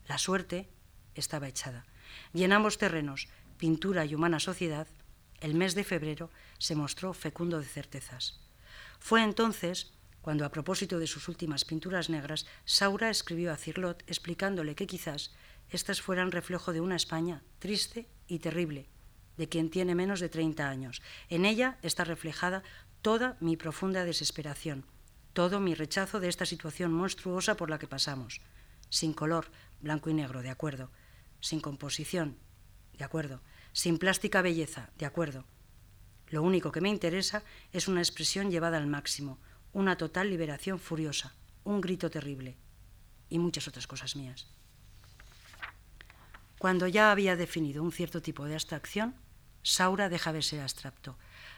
La 0.07 0.17
suerte 0.17 0.69
estaba 1.15 1.47
echada. 1.47 1.85
Y 2.33 2.43
en 2.43 2.53
ambos 2.53 2.77
terrenos, 2.77 3.27
pintura 3.57 4.05
y 4.05 4.15
humana 4.15 4.39
sociedad, 4.39 4.87
el 5.39 5.55
mes 5.55 5.75
de 5.75 5.83
febrero 5.83 6.29
se 6.57 6.75
mostró 6.75 7.13
fecundo 7.13 7.59
de 7.59 7.65
certezas. 7.65 8.39
Fue 8.99 9.23
entonces 9.23 9.91
cuando, 10.21 10.45
a 10.45 10.51
propósito 10.51 10.99
de 10.99 11.07
sus 11.07 11.27
últimas 11.27 11.65
pinturas 11.65 12.09
negras, 12.09 12.45
Saura 12.65 13.09
escribió 13.09 13.51
a 13.51 13.57
Cirlot 13.57 14.03
explicándole 14.07 14.75
que 14.75 14.87
quizás 14.87 15.31
estas 15.69 16.01
fueran 16.01 16.31
reflejo 16.31 16.73
de 16.73 16.81
una 16.81 16.95
España 16.95 17.41
triste 17.59 18.07
y 18.27 18.39
terrible, 18.39 18.87
de 19.37 19.49
quien 19.49 19.69
tiene 19.69 19.95
menos 19.95 20.19
de 20.19 20.29
30 20.29 20.69
años. 20.69 21.01
En 21.29 21.45
ella 21.45 21.79
está 21.81 22.03
reflejada 22.03 22.61
toda 23.01 23.37
mi 23.39 23.57
profunda 23.57 24.05
desesperación, 24.05 24.85
todo 25.33 25.59
mi 25.59 25.73
rechazo 25.73 26.19
de 26.19 26.27
esta 26.27 26.45
situación 26.45 26.93
monstruosa 26.93 27.57
por 27.57 27.69
la 27.69 27.79
que 27.79 27.87
pasamos, 27.87 28.41
sin 28.89 29.13
color, 29.13 29.49
blanco 29.79 30.09
y 30.09 30.13
negro, 30.13 30.43
de 30.43 30.49
acuerdo, 30.49 30.91
sin 31.41 31.59
composición, 31.59 32.37
de 32.97 33.03
acuerdo, 33.03 33.41
sin 33.73 33.97
plástica 33.97 34.41
belleza, 34.41 34.89
de 34.97 35.05
acuerdo. 35.05 35.45
Lo 36.29 36.43
único 36.43 36.71
que 36.71 36.81
me 36.81 36.89
interesa 36.89 37.43
es 37.73 37.89
una 37.89 37.99
expresión 37.99 38.49
llevada 38.49 38.77
al 38.77 38.87
máximo, 38.87 39.37
una 39.73 39.97
total 39.97 40.29
liberación 40.29 40.79
furiosa, 40.79 41.35
un 41.65 41.81
grito 41.81 42.09
terrible 42.09 42.57
y 43.29 43.39
muchas 43.39 43.67
otras 43.67 43.87
cosas 43.87 44.15
mías. 44.15 44.47
Cuando 46.57 46.87
ya 46.87 47.11
había 47.11 47.35
definido 47.35 47.83
un 47.83 47.91
cierto 47.91 48.21
tipo 48.21 48.45
de 48.45 48.53
abstracción, 48.53 49.15
Saura 49.63 50.09
deja 50.09 50.31
de 50.31 50.41
ser 50.41 50.61
abstracto 50.61 51.17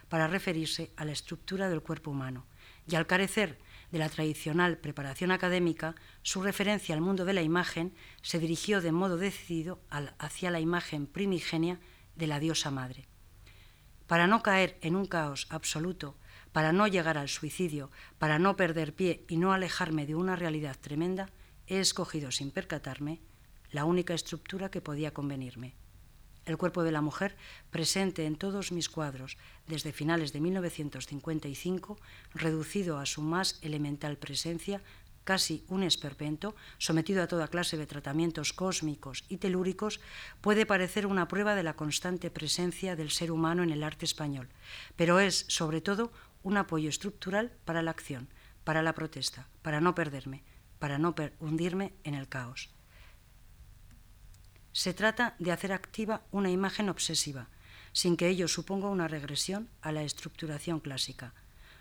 para 0.09 0.27
referirse 0.27 0.91
a 0.95 1.05
la 1.05 1.11
estructura 1.11 1.69
del 1.69 1.81
cuerpo 1.81 2.11
humano 2.11 2.45
y 2.87 2.95
al 2.95 3.07
carecer 3.07 3.59
de 3.93 3.99
la 3.99 4.09
tradicional 4.09 4.79
preparación 4.79 5.29
académica, 5.29 5.93
su 6.23 6.41
referencia 6.41 6.95
al 6.95 7.01
mundo 7.01 7.25
de 7.25 7.33
la 7.33 7.43
imagen 7.43 7.93
se 8.23 8.39
dirigió 8.39 8.81
de 8.81 8.91
modo 8.91 9.17
decidido 9.17 9.83
hacia 10.17 10.49
la 10.49 10.59
imagen 10.59 11.05
primigenia 11.05 11.79
de 12.15 12.25
la 12.25 12.39
diosa 12.39 12.71
madre. 12.71 13.07
Para 14.07 14.25
no 14.25 14.41
caer 14.41 14.79
en 14.81 14.95
un 14.95 15.05
caos 15.05 15.45
absoluto, 15.51 16.17
para 16.51 16.73
no 16.73 16.87
llegar 16.87 17.19
al 17.19 17.29
suicidio, 17.29 17.91
para 18.17 18.39
no 18.39 18.55
perder 18.55 18.95
pie 18.95 19.25
y 19.29 19.37
no 19.37 19.53
alejarme 19.53 20.07
de 20.07 20.15
una 20.15 20.35
realidad 20.35 20.75
tremenda, 20.81 21.29
he 21.67 21.79
escogido 21.79 22.31
sin 22.31 22.49
percatarme 22.49 23.21
la 23.69 23.85
única 23.85 24.15
estructura 24.15 24.71
que 24.71 24.81
podía 24.81 25.13
convenirme. 25.13 25.75
El 26.45 26.57
cuerpo 26.57 26.83
de 26.83 26.91
la 26.91 27.01
mujer, 27.01 27.35
presente 27.71 28.25
en 28.25 28.35
todos 28.35 28.71
mis 28.71 28.89
cuadros 28.89 29.37
desde 29.67 29.93
finales 29.93 30.33
de 30.33 30.41
1955, 30.41 31.97
reducido 32.33 32.99
a 32.99 33.05
su 33.05 33.21
más 33.21 33.59
elemental 33.61 34.17
presencia, 34.17 34.81
casi 35.23 35.63
un 35.69 35.83
esperpento, 35.83 36.55
sometido 36.77 37.23
a 37.23 37.27
toda 37.27 37.47
clase 37.47 37.77
de 37.77 37.87
tratamientos 37.87 38.51
cósmicos 38.51 39.23
y 39.29 39.37
telúricos, 39.37 40.01
puede 40.41 40.65
parecer 40.65 41.07
una 41.07 41.27
prueba 41.27 41.55
de 41.55 41.63
la 41.63 41.75
constante 41.75 42.29
presencia 42.29 42.95
del 42.95 43.09
ser 43.09 43.31
humano 43.31 43.63
en 43.63 43.71
el 43.71 43.83
arte 43.83 44.05
español, 44.05 44.49
pero 44.95 45.19
es, 45.19 45.45
sobre 45.47 45.81
todo, 45.81 46.11
un 46.43 46.57
apoyo 46.57 46.89
estructural 46.89 47.51
para 47.63 47.81
la 47.81 47.91
acción, 47.91 48.27
para 48.63 48.83
la 48.83 48.93
protesta, 48.93 49.47
para 49.61 49.79
no 49.79 49.95
perderme, 49.95 50.43
para 50.79 50.97
no 50.97 51.15
hundirme 51.39 51.93
en 52.03 52.15
el 52.15 52.27
caos. 52.27 52.69
Se 54.73 54.95
trata 54.95 55.35
de 55.37 55.51
hacer 55.51 55.71
activa 55.71 56.23
una 56.31 56.49
imagen 56.49 56.89
obsesiva, 56.89 57.47
sin 57.91 58.17
que 58.17 58.27
ello 58.27 58.47
suponga 58.47 58.89
una 58.89 59.07
regresión 59.07 59.69
a 59.81 59.91
la 59.91 60.01
estructuración 60.01 60.79
clásica. 60.79 61.35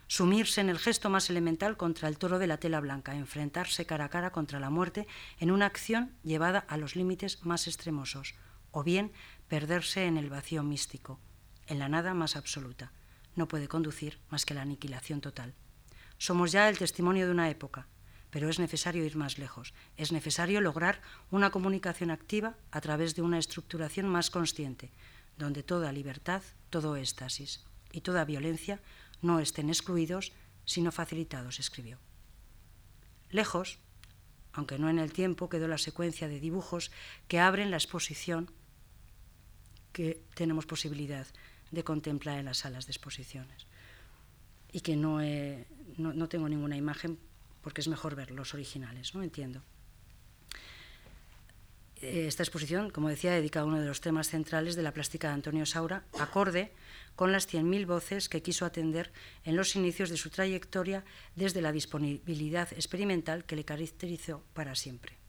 Sumirse 0.08 0.60
en 0.60 0.68
el 0.68 0.78
gesto 0.78 1.08
más 1.08 1.30
elemental 1.30 1.78
contra 1.78 2.06
el 2.06 2.18
toro 2.18 2.38
de 2.38 2.46
la 2.46 2.58
tela 2.58 2.80
blanca, 2.80 3.16
enfrentarse 3.16 3.86
cara 3.86 4.04
a 4.04 4.08
cara 4.10 4.30
contra 4.30 4.60
la 4.60 4.68
muerte 4.68 5.06
en 5.40 5.50
una 5.50 5.64
acción 5.64 6.12
llevada 6.22 6.58
a 6.58 6.76
los 6.76 6.94
límites 6.94 7.42
más 7.46 7.66
extremosos, 7.66 8.34
o 8.72 8.82
bien 8.82 9.10
perderse 9.48 10.04
en 10.04 10.18
el 10.18 10.28
vacío 10.28 10.62
místico, 10.62 11.18
en 11.66 11.78
la 11.78 11.88
nada 11.88 12.12
más 12.12 12.36
absoluta. 12.36 12.92
No 13.36 13.48
puede 13.48 13.68
conducir 13.68 14.18
más 14.28 14.44
que 14.44 14.52
a 14.52 14.56
la 14.56 14.62
aniquilación 14.62 15.22
total. 15.22 15.54
Somos 16.18 16.52
ya 16.52 16.68
el 16.68 16.76
testimonio 16.76 17.24
de 17.24 17.32
una 17.32 17.48
época, 17.48 17.88
pero 18.32 18.48
es 18.48 18.58
necesario 18.58 19.04
ir 19.04 19.14
más 19.14 19.36
lejos. 19.36 19.74
Es 19.98 20.10
necesario 20.10 20.62
lograr 20.62 21.02
una 21.30 21.50
comunicación 21.50 22.10
activa 22.10 22.56
a 22.70 22.80
través 22.80 23.14
de 23.14 23.20
una 23.20 23.38
estructuración 23.38 24.08
más 24.08 24.30
consciente, 24.30 24.90
donde 25.36 25.62
toda 25.62 25.92
libertad, 25.92 26.42
todo 26.70 26.96
éxtasis 26.96 27.62
y 27.92 28.00
toda 28.00 28.24
violencia 28.24 28.80
no 29.20 29.38
estén 29.38 29.68
excluidos, 29.68 30.32
sino 30.64 30.90
facilitados, 30.92 31.60
escribió. 31.60 31.98
Lejos, 33.28 33.78
aunque 34.54 34.78
no 34.78 34.88
en 34.88 34.98
el 34.98 35.12
tiempo, 35.12 35.50
quedó 35.50 35.68
la 35.68 35.76
secuencia 35.76 36.26
de 36.26 36.40
dibujos 36.40 36.90
que 37.28 37.38
abren 37.38 37.70
la 37.70 37.76
exposición 37.76 38.50
que 39.92 40.24
tenemos 40.34 40.64
posibilidad 40.64 41.26
de 41.70 41.84
contemplar 41.84 42.38
en 42.38 42.46
las 42.46 42.58
salas 42.58 42.86
de 42.86 42.92
exposiciones. 42.92 43.66
Y 44.72 44.80
que 44.80 44.96
no, 44.96 45.20
no 45.98 46.28
tengo 46.30 46.48
ninguna 46.48 46.78
imagen 46.78 47.18
porque 47.62 47.80
es 47.80 47.88
mejor 47.88 48.14
ver 48.14 48.30
los 48.30 48.54
originales, 48.54 49.14
¿no? 49.14 49.22
Entiendo. 49.22 49.62
Eh, 52.02 52.26
esta 52.26 52.42
exposición, 52.42 52.90
como 52.90 53.08
decía, 53.08 53.32
dedica 53.32 53.60
a 53.60 53.64
uno 53.64 53.80
de 53.80 53.86
los 53.86 54.00
temas 54.00 54.28
centrales 54.28 54.74
de 54.74 54.82
la 54.82 54.92
plástica 54.92 55.28
de 55.28 55.34
Antonio 55.34 55.64
Saura, 55.64 56.04
acorde 56.18 56.72
con 57.14 57.30
las 57.30 57.48
100.000 57.48 57.86
voces 57.86 58.28
que 58.28 58.42
quiso 58.42 58.66
atender 58.66 59.12
en 59.44 59.56
los 59.56 59.76
inicios 59.76 60.10
de 60.10 60.16
su 60.16 60.28
trayectoria 60.28 61.04
desde 61.36 61.62
la 61.62 61.70
disponibilidad 61.70 62.72
experimental 62.72 63.44
que 63.44 63.56
le 63.56 63.64
caracterizó 63.64 64.42
para 64.52 64.74
siempre. 64.74 65.22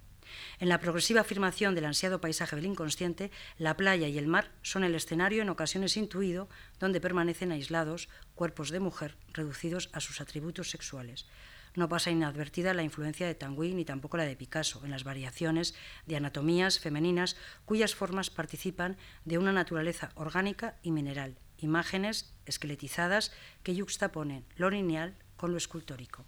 En 0.59 0.69
la 0.69 0.79
progresiva 0.79 1.21
afirmación 1.21 1.75
del 1.75 1.85
ansiado 1.85 2.19
paisaje 2.19 2.55
del 2.55 2.65
inconsciente, 2.65 3.29
la 3.59 3.77
playa 3.77 4.07
y 4.07 4.17
el 4.17 4.27
mar 4.27 4.51
son 4.63 4.83
el 4.83 4.95
escenario 4.95 5.43
en 5.43 5.49
ocasiones 5.49 5.95
intuido 5.95 6.49
donde 6.79 7.01
permanecen 7.01 7.51
aislados 7.51 8.09
cuerpos 8.33 8.71
de 8.71 8.79
mujer 8.79 9.17
reducidos 9.33 9.89
a 9.93 9.99
sus 9.99 10.21
atributos 10.21 10.71
sexuales, 10.71 11.27
no 11.75 11.89
pasa 11.89 12.11
inadvertida 12.11 12.73
la 12.73 12.83
influencia 12.83 13.27
de 13.27 13.35
Tanguy 13.35 13.73
ni 13.73 13.85
tampoco 13.85 14.17
la 14.17 14.25
de 14.25 14.35
Picasso 14.35 14.81
en 14.83 14.91
las 14.91 15.03
variaciones 15.03 15.73
de 16.05 16.15
anatomías 16.15 16.79
femeninas 16.79 17.35
cuyas 17.65 17.95
formas 17.95 18.29
participan 18.29 18.97
de 19.25 19.37
una 19.37 19.51
naturaleza 19.51 20.11
orgánica 20.15 20.77
y 20.83 20.91
mineral, 20.91 21.37
imágenes 21.57 22.33
esqueletizadas 22.45 23.31
que 23.63 23.75
yuxtaponen 23.75 24.45
lo 24.55 24.69
lineal 24.69 25.15
con 25.35 25.51
lo 25.51 25.57
escultórico. 25.57 26.25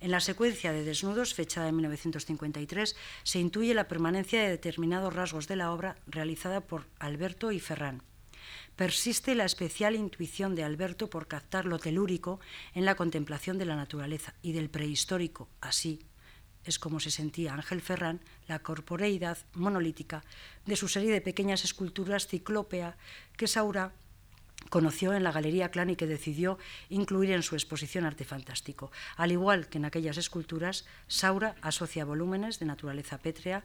En 0.00 0.10
la 0.10 0.20
secuencia 0.20 0.72
de 0.72 0.84
desnudos, 0.84 1.34
fechada 1.34 1.68
en 1.68 1.76
1953, 1.76 2.96
se 3.22 3.38
intuye 3.38 3.74
la 3.74 3.88
permanencia 3.88 4.42
de 4.42 4.50
determinados 4.50 5.14
rasgos 5.14 5.48
de 5.48 5.56
la 5.56 5.72
obra 5.72 5.96
realizada 6.06 6.60
por 6.60 6.84
Alberto 6.98 7.52
y 7.52 7.60
Ferrán 7.60 8.02
persiste 8.76 9.34
la 9.34 9.44
especial 9.44 9.94
intuición 9.94 10.54
de 10.54 10.64
Alberto 10.64 11.08
por 11.08 11.28
captar 11.28 11.64
lo 11.64 11.78
telúrico 11.78 12.40
en 12.74 12.84
la 12.84 12.96
contemplación 12.96 13.58
de 13.58 13.66
la 13.66 13.76
naturaleza 13.76 14.34
y 14.42 14.52
del 14.52 14.70
prehistórico. 14.70 15.48
Así 15.60 16.00
es 16.64 16.78
como 16.78 16.98
se 16.98 17.10
sentía 17.10 17.54
Ángel 17.54 17.80
Ferrán 17.80 18.20
la 18.48 18.60
corporeidad 18.60 19.38
monolítica 19.52 20.24
de 20.66 20.76
su 20.76 20.88
serie 20.88 21.12
de 21.12 21.20
pequeñas 21.20 21.64
esculturas 21.64 22.26
ciclópea 22.26 22.96
que 23.36 23.46
Saura 23.46 23.92
conoció 24.70 25.12
en 25.12 25.22
la 25.22 25.32
Galería 25.32 25.70
Clan 25.70 25.90
y 25.90 25.96
que 25.96 26.06
decidió 26.06 26.58
incluir 26.88 27.32
en 27.32 27.42
su 27.42 27.54
exposición 27.54 28.06
Arte 28.06 28.24
Fantástico. 28.24 28.90
Al 29.16 29.30
igual 29.30 29.68
que 29.68 29.78
en 29.78 29.84
aquellas 29.84 30.16
esculturas, 30.16 30.86
Saura 31.06 31.54
asocia 31.60 32.06
volúmenes 32.06 32.58
de 32.58 32.66
naturaleza 32.66 33.18
pétrea 33.18 33.64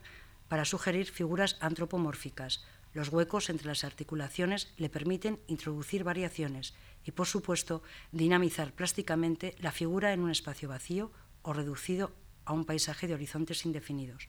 para 0.50 0.66
sugerir 0.66 1.10
figuras 1.10 1.58
antropomórficas, 1.62 2.66
los 2.94 3.10
huecos 3.10 3.50
entre 3.50 3.68
las 3.68 3.84
articulaciones 3.84 4.74
le 4.78 4.90
permiten 4.90 5.40
introducir 5.48 6.04
variaciones 6.04 6.74
y, 7.06 7.12
por 7.12 7.28
supuesto, 7.28 7.84
dinamizar 8.12 8.74
plásticamente 8.74 9.56
la 9.60 9.72
figura 9.72 10.14
en 10.14 10.22
un 10.22 10.32
espacio 10.32 10.70
vacío 10.70 11.12
o 11.42 11.54
reducido 11.54 12.12
a 12.46 12.54
un 12.54 12.66
paisaje 12.66 13.08
de 13.08 13.14
horizontes 13.14 13.66
indefinidos. 13.66 14.28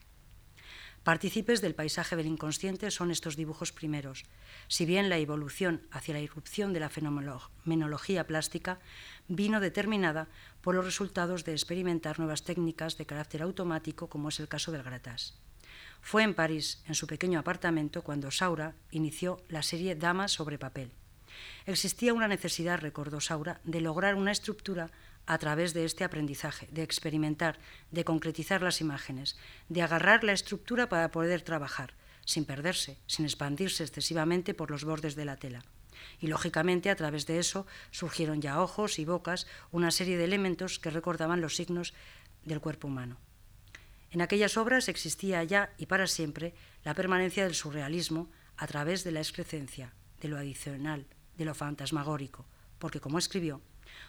Partícipes 1.03 1.61
del 1.61 1.73
paisaje 1.73 2.15
del 2.15 2.27
inconsciente 2.27 2.91
son 2.91 3.09
estos 3.09 3.35
dibujos 3.35 3.71
primeros. 3.71 4.23
Si 4.67 4.85
bien 4.85 5.09
la 5.09 5.17
evolución 5.17 5.81
hacia 5.89 6.13
la 6.13 6.19
irrupción 6.19 6.73
de 6.73 6.79
la 6.79 6.89
fenomenología 6.89 8.27
plástica 8.27 8.79
vino 9.27 9.59
determinada 9.59 10.27
por 10.61 10.75
los 10.75 10.85
resultados 10.85 11.43
de 11.43 11.53
experimentar 11.53 12.19
nuevas 12.19 12.43
técnicas 12.43 12.99
de 12.99 13.07
carácter 13.07 13.41
automático, 13.41 14.09
como 14.09 14.29
es 14.29 14.39
el 14.39 14.47
caso 14.47 14.71
del 14.71 14.83
gratás. 14.83 15.41
Fue 16.01 16.23
en 16.23 16.33
París, 16.33 16.83
en 16.87 16.95
su 16.95 17.07
pequeño 17.07 17.39
apartamento, 17.39 18.03
cuando 18.03 18.31
Saura 18.31 18.75
inició 18.89 19.43
la 19.47 19.63
serie 19.63 19.95
Damas 19.95 20.31
sobre 20.31 20.57
papel. 20.57 20.91
Existía 21.65 22.13
una 22.13 22.27
necesidad, 22.27 22.79
recordó 22.79 23.21
Saura, 23.21 23.61
de 23.63 23.81
lograr 23.81 24.15
una 24.15 24.31
estructura 24.31 24.91
a 25.25 25.37
través 25.37 25.73
de 25.73 25.85
este 25.85 26.03
aprendizaje, 26.03 26.67
de 26.71 26.83
experimentar, 26.83 27.59
de 27.91 28.03
concretizar 28.03 28.61
las 28.61 28.81
imágenes, 28.81 29.37
de 29.69 29.81
agarrar 29.81 30.23
la 30.23 30.33
estructura 30.33 30.89
para 30.89 31.11
poder 31.11 31.43
trabajar, 31.43 31.93
sin 32.25 32.45
perderse, 32.45 32.97
sin 33.07 33.25
expandirse 33.25 33.83
excesivamente 33.83 34.53
por 34.53 34.71
los 34.71 34.83
bordes 34.83 35.15
de 35.15 35.25
la 35.25 35.37
tela. 35.37 35.63
Y 36.19 36.27
lógicamente 36.27 36.89
a 36.89 36.95
través 36.95 37.27
de 37.27 37.39
eso 37.39 37.67
surgieron 37.91 38.41
ya 38.41 38.61
ojos 38.61 38.97
y 38.97 39.05
bocas, 39.05 39.45
una 39.71 39.91
serie 39.91 40.17
de 40.17 40.25
elementos 40.25 40.79
que 40.79 40.89
recordaban 40.89 41.41
los 41.41 41.55
signos 41.55 41.93
del 42.43 42.59
cuerpo 42.59 42.87
humano. 42.87 43.17
En 44.11 44.21
aquellas 44.21 44.57
obras 44.57 44.89
existía 44.89 45.41
ya 45.45 45.73
y 45.77 45.85
para 45.85 46.05
siempre 46.05 46.53
la 46.83 46.93
permanencia 46.93 47.45
del 47.45 47.55
surrealismo 47.55 48.29
a 48.57 48.67
través 48.67 49.05
de 49.05 49.11
la 49.11 49.21
excrecencia, 49.21 49.93
de 50.19 50.27
lo 50.27 50.37
adicional, 50.37 51.07
de 51.37 51.45
lo 51.45 51.55
fantasmagórico, 51.55 52.45
porque 52.77 52.99
como 52.99 53.17
escribió, 53.17 53.61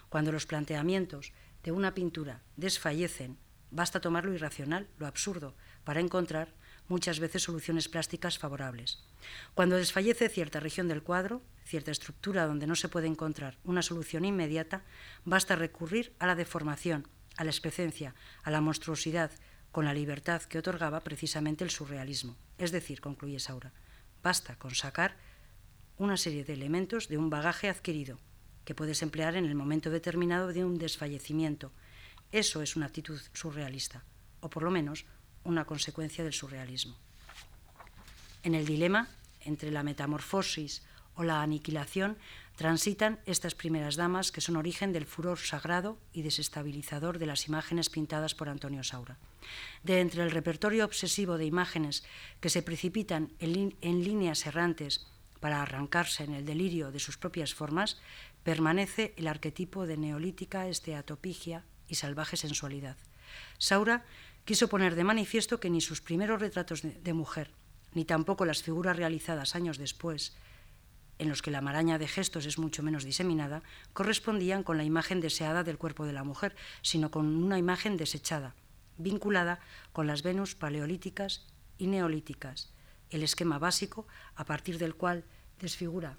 cuando 0.08 0.32
los 0.32 0.46
planteamientos 0.46 1.32
de 1.62 1.70
una 1.70 1.94
pintura 1.94 2.42
desfallecen, 2.56 3.38
basta 3.70 4.00
tomar 4.00 4.24
lo 4.24 4.34
irracional, 4.34 4.88
lo 4.98 5.06
absurdo, 5.06 5.54
para 5.84 6.00
encontrar 6.00 6.52
muchas 6.88 7.20
veces 7.20 7.44
soluciones 7.44 7.88
plásticas 7.88 8.38
favorables. 8.38 9.04
Cuando 9.54 9.76
desfallece 9.76 10.28
cierta 10.28 10.58
región 10.58 10.88
del 10.88 11.04
cuadro, 11.04 11.42
cierta 11.64 11.92
estructura 11.92 12.46
donde 12.46 12.66
no 12.66 12.74
se 12.74 12.88
puede 12.88 13.06
encontrar 13.06 13.58
una 13.62 13.82
solución 13.82 14.24
inmediata, 14.24 14.84
basta 15.24 15.54
recurrir 15.54 16.12
a 16.18 16.26
la 16.26 16.34
deformación, 16.34 17.06
a 17.36 17.44
la 17.44 17.50
excrecencia, 17.50 18.14
a 18.42 18.50
la 18.50 18.60
monstruosidad, 18.60 19.30
con 19.72 19.86
la 19.86 19.94
libertad 19.94 20.42
que 20.42 20.58
otorgaba 20.58 21.00
precisamente 21.00 21.64
el 21.64 21.70
surrealismo. 21.70 22.36
Es 22.58 22.70
decir, 22.70 23.00
concluye 23.00 23.40
Saura, 23.40 23.72
basta 24.22 24.56
con 24.56 24.74
sacar 24.74 25.16
una 25.98 26.16
serie 26.16 26.44
de 26.44 26.52
elementos 26.52 27.08
de 27.08 27.18
un 27.18 27.30
bagaje 27.30 27.68
adquirido, 27.68 28.18
que 28.64 28.74
puedes 28.74 29.02
emplear 29.02 29.34
en 29.34 29.46
el 29.46 29.54
momento 29.54 29.90
determinado 29.90 30.48
de 30.48 30.64
un 30.64 30.78
desfallecimiento. 30.78 31.72
Eso 32.30 32.62
es 32.62 32.76
una 32.76 32.86
actitud 32.86 33.20
surrealista, 33.32 34.04
o 34.40 34.50
por 34.50 34.62
lo 34.62 34.70
menos 34.70 35.06
una 35.44 35.64
consecuencia 35.64 36.22
del 36.22 36.32
surrealismo. 36.32 36.96
En 38.42 38.54
el 38.54 38.66
dilema 38.66 39.08
entre 39.40 39.70
la 39.70 39.82
metamorfosis 39.82 40.82
o 41.14 41.22
la 41.24 41.42
aniquilación 41.42 42.16
transitan 42.56 43.20
estas 43.26 43.54
primeras 43.54 43.96
damas 43.96 44.30
que 44.30 44.40
son 44.40 44.56
origen 44.56 44.92
del 44.92 45.06
furor 45.06 45.38
sagrado 45.38 45.98
y 46.12 46.22
desestabilizador 46.22 47.18
de 47.18 47.26
las 47.26 47.48
imágenes 47.48 47.88
pintadas 47.88 48.34
por 48.34 48.48
Antonio 48.48 48.84
Saura. 48.84 49.18
De 49.82 50.00
entre 50.00 50.22
el 50.22 50.30
repertorio 50.30 50.84
obsesivo 50.84 51.38
de 51.38 51.46
imágenes 51.46 52.04
que 52.40 52.50
se 52.50 52.62
precipitan 52.62 53.32
en, 53.38 54.04
líneas 54.04 54.46
errantes 54.46 55.06
para 55.40 55.62
arrancarse 55.62 56.24
en 56.24 56.34
el 56.34 56.46
delirio 56.46 56.92
de 56.92 57.00
sus 57.00 57.18
propias 57.18 57.54
formas, 57.54 58.00
permanece 58.44 59.14
el 59.16 59.26
arquetipo 59.26 59.86
de 59.86 59.96
neolítica 59.96 60.68
esteatopigia 60.68 61.64
y 61.88 61.96
salvaje 61.96 62.36
sensualidad. 62.36 62.96
Saura 63.58 64.04
quiso 64.44 64.68
poner 64.68 64.94
de 64.94 65.04
manifiesto 65.04 65.58
que 65.58 65.70
ni 65.70 65.80
sus 65.80 66.00
primeros 66.00 66.40
retratos 66.40 66.82
de, 66.82 67.12
mujer, 67.12 67.50
ni 67.94 68.04
tampoco 68.04 68.44
las 68.44 68.62
figuras 68.62 68.96
realizadas 68.96 69.54
años 69.54 69.78
después, 69.78 70.36
en 71.18 71.28
los 71.28 71.42
que 71.42 71.50
la 71.50 71.60
maraña 71.60 71.98
de 71.98 72.08
gestos 72.08 72.46
es 72.46 72.58
mucho 72.58 72.82
menos 72.82 73.04
diseminada, 73.04 73.62
correspondían 73.92 74.62
con 74.62 74.76
la 74.76 74.84
imagen 74.84 75.20
deseada 75.20 75.62
del 75.62 75.78
cuerpo 75.78 76.06
de 76.06 76.12
la 76.12 76.24
mujer, 76.24 76.56
sino 76.82 77.10
con 77.10 77.26
una 77.26 77.58
imagen 77.58 77.96
desechada, 77.96 78.54
vinculada 78.98 79.60
con 79.92 80.06
las 80.06 80.22
Venus 80.22 80.54
paleolíticas 80.54 81.46
y 81.78 81.86
neolíticas, 81.86 82.72
el 83.10 83.22
esquema 83.22 83.58
básico 83.58 84.06
a 84.34 84.44
partir 84.44 84.78
del 84.78 84.94
cual 84.94 85.24
desfigura. 85.60 86.16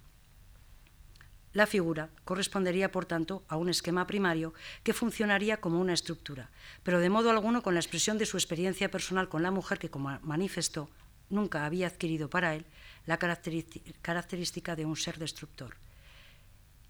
La 1.53 1.67
figura 1.67 2.09
correspondería, 2.25 2.91
por 2.91 3.05
tanto, 3.05 3.43
a 3.47 3.57
un 3.57 3.69
esquema 3.69 4.07
primario 4.07 4.55
que 4.83 4.93
funcionaría 4.93 5.61
como 5.61 5.79
una 5.79 5.93
estructura, 5.93 6.49
pero 6.81 6.99
de 6.99 7.11
modo 7.11 7.29
alguno 7.29 7.61
con 7.61 7.75
la 7.75 7.79
expresión 7.79 8.17
de 8.17 8.25
su 8.25 8.37
experiencia 8.37 8.89
personal 8.89 9.29
con 9.29 9.43
la 9.43 9.51
mujer 9.51 9.77
que, 9.77 9.91
como 9.91 10.17
manifestó, 10.23 10.89
nunca 11.33 11.65
había 11.65 11.87
adquirido 11.87 12.29
para 12.29 12.55
él 12.55 12.65
la 13.05 13.17
característica 13.17 14.75
de 14.75 14.85
un 14.85 14.95
ser 14.95 15.17
destructor. 15.17 15.75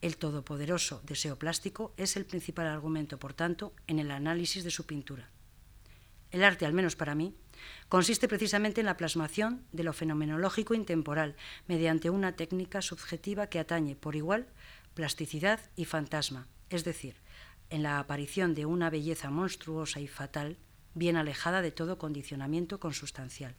El 0.02 0.18
todopoderoso 0.18 1.02
deseo 1.06 1.40
plástico 1.40 1.94
es 1.98 2.18
el 2.18 2.26
principal 2.26 2.68
argumento, 2.68 3.18
por 3.18 3.34
tanto, 3.34 3.74
en 3.88 4.00
el 4.00 4.12
análisis 4.12 4.64
de 4.64 4.72
su 4.72 4.86
pintura. 4.86 5.30
El 6.30 6.44
arte, 6.44 6.66
al 6.66 6.74
menos 6.74 6.96
para 6.96 7.16
mí, 7.16 7.34
consiste 7.88 8.28
precisamente 8.28 8.82
en 8.82 8.88
la 8.88 8.98
plasmación 8.98 9.64
de 9.72 9.84
lo 9.84 9.94
fenomenológico 9.94 10.74
intemporal 10.74 11.36
mediante 11.68 12.10
una 12.10 12.36
técnica 12.36 12.82
subjetiva 12.82 13.48
que 13.48 13.60
atañe 13.60 13.96
por 13.96 14.16
igual 14.16 14.48
plasticidad 14.94 15.60
y 15.76 15.86
fantasma, 15.86 16.48
es 16.70 16.84
decir, 16.84 17.16
en 17.70 17.82
la 17.82 18.00
aparición 18.00 18.56
de 18.56 18.66
una 18.66 18.90
belleza 18.90 19.30
monstruosa 19.30 20.00
y 20.00 20.08
fatal, 20.08 20.58
bien 20.96 21.16
alejada 21.16 21.62
de 21.62 21.72
todo 21.72 21.98
condicionamiento 21.98 22.80
consustancial. 22.80 23.56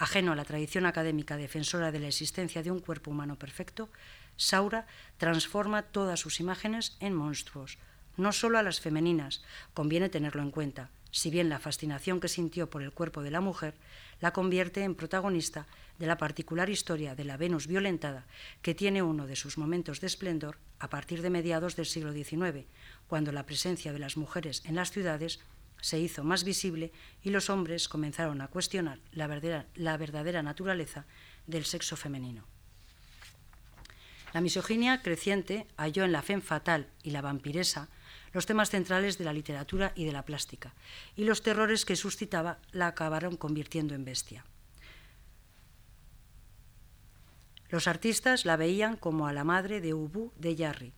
Ajeno 0.00 0.32
a 0.32 0.34
la 0.34 0.46
tradición 0.46 0.86
académica 0.86 1.36
defensora 1.36 1.92
de 1.92 2.00
la 2.00 2.08
existencia 2.08 2.62
de 2.62 2.70
un 2.70 2.80
cuerpo 2.80 3.10
humano 3.10 3.36
perfecto, 3.36 3.90
Saura 4.38 4.86
transforma 5.18 5.82
todas 5.82 6.20
sus 6.20 6.40
imágenes 6.40 6.96
en 7.00 7.12
monstruos, 7.12 7.76
no 8.16 8.32
solo 8.32 8.56
a 8.56 8.62
las 8.62 8.80
femeninas, 8.80 9.42
conviene 9.74 10.08
tenerlo 10.08 10.40
en 10.40 10.52
cuenta, 10.52 10.88
si 11.10 11.28
bien 11.28 11.50
la 11.50 11.58
fascinación 11.58 12.18
que 12.18 12.28
sintió 12.28 12.70
por 12.70 12.80
el 12.80 12.92
cuerpo 12.92 13.22
de 13.22 13.30
la 13.30 13.42
mujer 13.42 13.74
la 14.20 14.32
convierte 14.32 14.84
en 14.84 14.94
protagonista 14.94 15.66
de 15.98 16.06
la 16.06 16.16
particular 16.16 16.70
historia 16.70 17.14
de 17.14 17.24
la 17.24 17.36
Venus 17.36 17.66
violentada, 17.66 18.24
que 18.62 18.74
tiene 18.74 19.02
uno 19.02 19.26
de 19.26 19.36
sus 19.36 19.58
momentos 19.58 20.00
de 20.00 20.06
esplendor 20.06 20.56
a 20.78 20.88
partir 20.88 21.20
de 21.20 21.28
mediados 21.28 21.76
del 21.76 21.84
siglo 21.84 22.14
XIX, 22.14 22.64
cuando 23.06 23.32
la 23.32 23.44
presencia 23.44 23.92
de 23.92 23.98
las 23.98 24.16
mujeres 24.16 24.62
en 24.64 24.76
las 24.76 24.92
ciudades 24.92 25.40
se 25.80 25.98
hizo 25.98 26.24
más 26.24 26.44
visible 26.44 26.92
y 27.22 27.30
los 27.30 27.50
hombres 27.50 27.88
comenzaron 27.88 28.40
a 28.40 28.48
cuestionar 28.48 28.98
la 29.12 29.26
verdadera, 29.26 29.66
la 29.74 29.96
verdadera 29.96 30.42
naturaleza 30.42 31.06
del 31.46 31.64
sexo 31.64 31.96
femenino. 31.96 32.44
La 34.32 34.40
misoginia 34.40 35.02
creciente 35.02 35.66
halló 35.76 36.04
en 36.04 36.12
la 36.12 36.22
fe 36.22 36.40
fatal 36.40 36.88
y 37.02 37.10
la 37.10 37.20
vampiresa 37.20 37.88
los 38.32 38.46
temas 38.46 38.70
centrales 38.70 39.18
de 39.18 39.24
la 39.24 39.32
literatura 39.32 39.92
y 39.96 40.04
de 40.04 40.12
la 40.12 40.24
plástica, 40.24 40.72
y 41.16 41.24
los 41.24 41.42
terrores 41.42 41.84
que 41.84 41.96
suscitaba 41.96 42.58
la 42.70 42.86
acabaron 42.86 43.36
convirtiendo 43.36 43.94
en 43.94 44.04
bestia. 44.04 44.44
Los 47.70 47.88
artistas 47.88 48.44
la 48.44 48.56
veían 48.56 48.96
como 48.96 49.26
a 49.26 49.32
la 49.32 49.44
madre 49.44 49.80
de 49.80 49.94
Ubu 49.94 50.32
de 50.36 50.56
Yarri. 50.56 50.92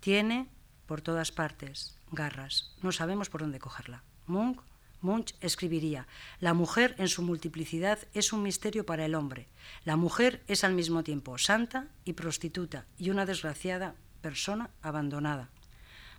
Tiene 0.00 0.48
por 0.86 1.00
todas 1.00 1.32
partes 1.32 1.96
garras, 2.12 2.74
no 2.82 2.92
sabemos 2.92 3.28
por 3.28 3.40
dónde 3.42 3.58
cogerla. 3.58 4.02
Munch, 4.26 4.60
Munch 5.00 5.34
escribiría, 5.40 6.06
la 6.40 6.54
mujer 6.54 6.94
en 6.98 7.08
su 7.08 7.22
multiplicidad 7.22 7.98
es 8.14 8.32
un 8.32 8.42
misterio 8.42 8.86
para 8.86 9.04
el 9.04 9.14
hombre. 9.14 9.46
La 9.84 9.96
mujer 9.96 10.42
es 10.48 10.64
al 10.64 10.74
mismo 10.74 11.02
tiempo 11.02 11.38
santa 11.38 11.86
y 12.04 12.14
prostituta 12.14 12.86
y 12.98 13.10
una 13.10 13.26
desgraciada 13.26 13.94
persona 14.20 14.70
abandonada. 14.82 15.50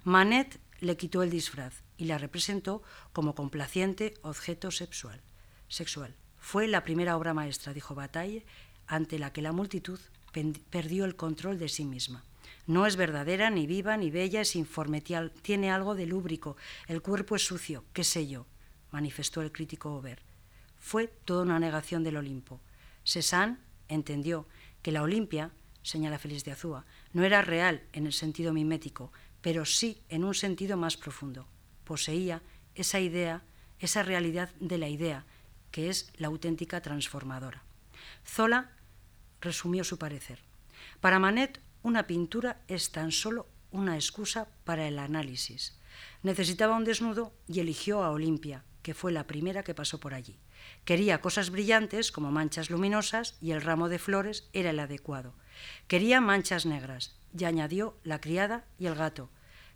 Manet 0.04 0.60
le 0.80 0.96
quitó 0.96 1.24
el 1.24 1.30
disfraz 1.30 1.84
y 1.98 2.06
la 2.06 2.18
representó 2.18 2.84
como 3.14 3.36
complaciente 3.36 4.14
objeto 4.22 4.72
sexual. 4.72 5.22
sexual. 5.68 6.16
Fue 6.40 6.68
la 6.68 6.84
primera 6.84 7.18
obra 7.18 7.34
maestra, 7.34 7.74
dijo 7.74 7.96
Bataille, 7.96 8.46
ante 8.86 9.20
la 9.20 9.34
que 9.34 9.42
la 9.42 9.52
multitud 9.52 10.00
perdió 10.70 11.04
el 11.04 11.16
control 11.16 11.58
de 11.60 11.68
sí 11.68 11.84
misma. 11.84 12.24
No 12.68 12.86
es 12.86 12.98
verdadera, 12.98 13.50
ni 13.50 13.66
viva, 13.66 13.96
ni 13.96 14.12
bella, 14.12 14.42
es 14.42 14.56
informe, 14.56 15.02
tiene 15.42 15.72
algo 15.72 15.96
de 15.96 16.06
lúbrico, 16.06 16.58
el 16.88 17.02
cuerpo 17.02 17.38
es 17.38 17.46
sucio, 17.46 17.86
qué 17.94 18.04
sé 18.04 18.28
yo, 18.28 18.46
manifestó 18.92 19.42
el 19.42 19.54
crítico 19.54 19.96
Ober. 19.96 20.22
Fue 20.78 21.08
toda 21.08 21.44
una 21.44 21.60
negación 21.60 22.04
del 22.04 22.18
Olimpo. 22.18 22.60
Cézanne 23.06 23.58
entendió 23.88 24.48
que 24.82 24.92
la 24.92 25.02
Olimpia, 25.02 25.52
señala 25.82 26.20
Félix 26.20 26.44
de 26.44 26.52
Azúa, 26.52 26.86
no 27.14 27.24
era 27.24 27.42
real 27.42 27.84
en 27.94 28.06
el 28.06 28.14
sentido 28.14 28.52
mimético, 28.52 29.14
pero 29.42 29.64
sí 29.64 30.02
en 30.10 30.26
un 30.26 30.36
sentido 30.36 30.76
más 30.76 30.98
profundo. 30.98 31.48
Poseía 31.86 32.42
esa 32.76 33.00
idea, 33.00 33.44
esa 33.80 34.04
realidad 34.04 34.50
de 34.60 34.78
la 34.78 34.90
idea, 34.90 35.26
que 35.72 35.90
es 35.90 36.12
la 36.18 36.28
auténtica 36.28 36.82
transformadora. 36.82 37.64
Zola 38.26 38.72
resumió 39.40 39.86
su 39.86 39.98
parecer. 39.98 40.40
Para 41.00 41.20
Manet, 41.20 41.62
una 41.88 42.06
pintura 42.06 42.60
es 42.68 42.92
tan 42.92 43.14
solo 43.14 43.48
una 43.72 43.96
excusa 43.96 44.50
para 44.66 44.90
el 44.90 45.00
análisis. 45.00 45.80
Necesitaba 46.22 46.76
un 46.76 46.84
desnudo 46.84 47.34
y 47.48 47.62
eligió 47.62 48.04
a 48.04 48.12
Olimpia, 48.12 48.66
que 48.82 48.94
fue 48.94 49.14
la 49.14 49.26
primera 49.26 49.64
que 49.64 49.74
pasó 49.74 49.98
por 49.98 50.14
allí. 50.14 50.38
Quería 50.84 51.22
cosas 51.22 51.50
brillantes 51.50 52.12
como 52.12 52.30
manchas 52.30 52.70
luminosas 52.70 53.38
y 53.40 53.52
el 53.52 53.62
ramo 53.62 53.88
de 53.88 54.00
flores 54.00 54.50
era 54.52 54.72
el 54.72 54.80
adecuado. 54.80 55.34
Quería 55.88 56.20
manchas 56.20 56.66
negras 56.66 57.16
y 57.38 57.46
añadió 57.46 57.98
la 58.04 58.20
criada 58.20 58.66
y 58.78 58.88
el 58.88 58.96
gato. 58.96 59.30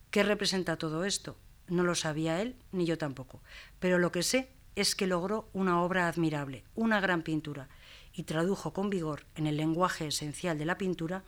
¿Qué 0.10 0.24
representa 0.24 0.76
todo 0.76 1.06
esto? 1.06 1.38
No 1.70 1.84
lo 1.84 1.96
sabía 1.96 2.42
él 2.42 2.58
ni 2.74 2.86
yo 2.86 2.98
tampoco, 2.98 3.42
pero 3.80 4.00
lo 4.00 4.12
que 4.12 4.24
sé 4.24 4.52
es 4.76 4.96
que 4.96 5.08
logró 5.08 5.50
una 5.54 5.82
obra 5.82 6.10
admirable, 6.10 6.66
una 6.76 7.00
gran 7.00 7.22
pintura, 7.22 7.70
y 8.14 8.24
tradujo 8.24 8.74
con 8.74 8.90
vigor 8.90 9.26
en 9.36 9.48
el 9.48 9.56
lenguaje 9.56 10.08
esencial 10.08 10.58
de 10.58 10.66
la 10.66 10.78
pintura 10.78 11.24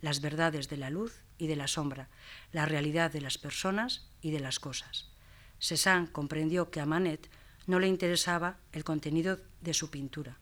las 0.00 0.20
verdades 0.20 0.68
de 0.68 0.76
la 0.76 0.90
luz 0.90 1.24
y 1.38 1.46
de 1.46 1.56
la 1.56 1.68
sombra, 1.68 2.08
la 2.52 2.66
realidad 2.66 3.12
de 3.12 3.20
las 3.20 3.38
personas 3.38 4.08
y 4.20 4.30
de 4.30 4.40
las 4.40 4.58
cosas. 4.58 5.10
Cézanne 5.58 6.10
comprendió 6.12 6.70
que 6.70 6.80
a 6.80 6.86
Manet 6.86 7.30
no 7.66 7.78
le 7.80 7.88
interesaba 7.88 8.58
el 8.72 8.84
contenido 8.84 9.38
de 9.60 9.74
su 9.74 9.90
pintura. 9.90 10.38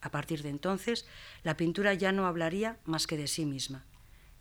A 0.00 0.10
partir 0.10 0.42
de 0.42 0.50
entonces, 0.50 1.06
la 1.42 1.56
pintura 1.56 1.94
ya 1.94 2.12
no 2.12 2.26
hablaría 2.26 2.78
más 2.84 3.06
que 3.06 3.16
de 3.16 3.26
sí 3.26 3.46
misma. 3.46 3.84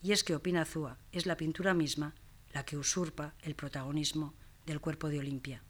Y 0.04 0.12
es 0.12 0.24
que, 0.24 0.36
opina 0.36 0.66
Zúa, 0.66 0.98
es 1.12 1.26
la 1.26 1.38
pintura 1.38 1.74
misma 1.74 2.14
la 2.54 2.64
que 2.64 2.78
usurpa 2.78 3.34
el 3.42 3.56
protagonismo 3.56 4.34
del 4.66 4.80
cuerpo 4.80 5.10
de 5.10 5.20
Olimpia. 5.20 5.64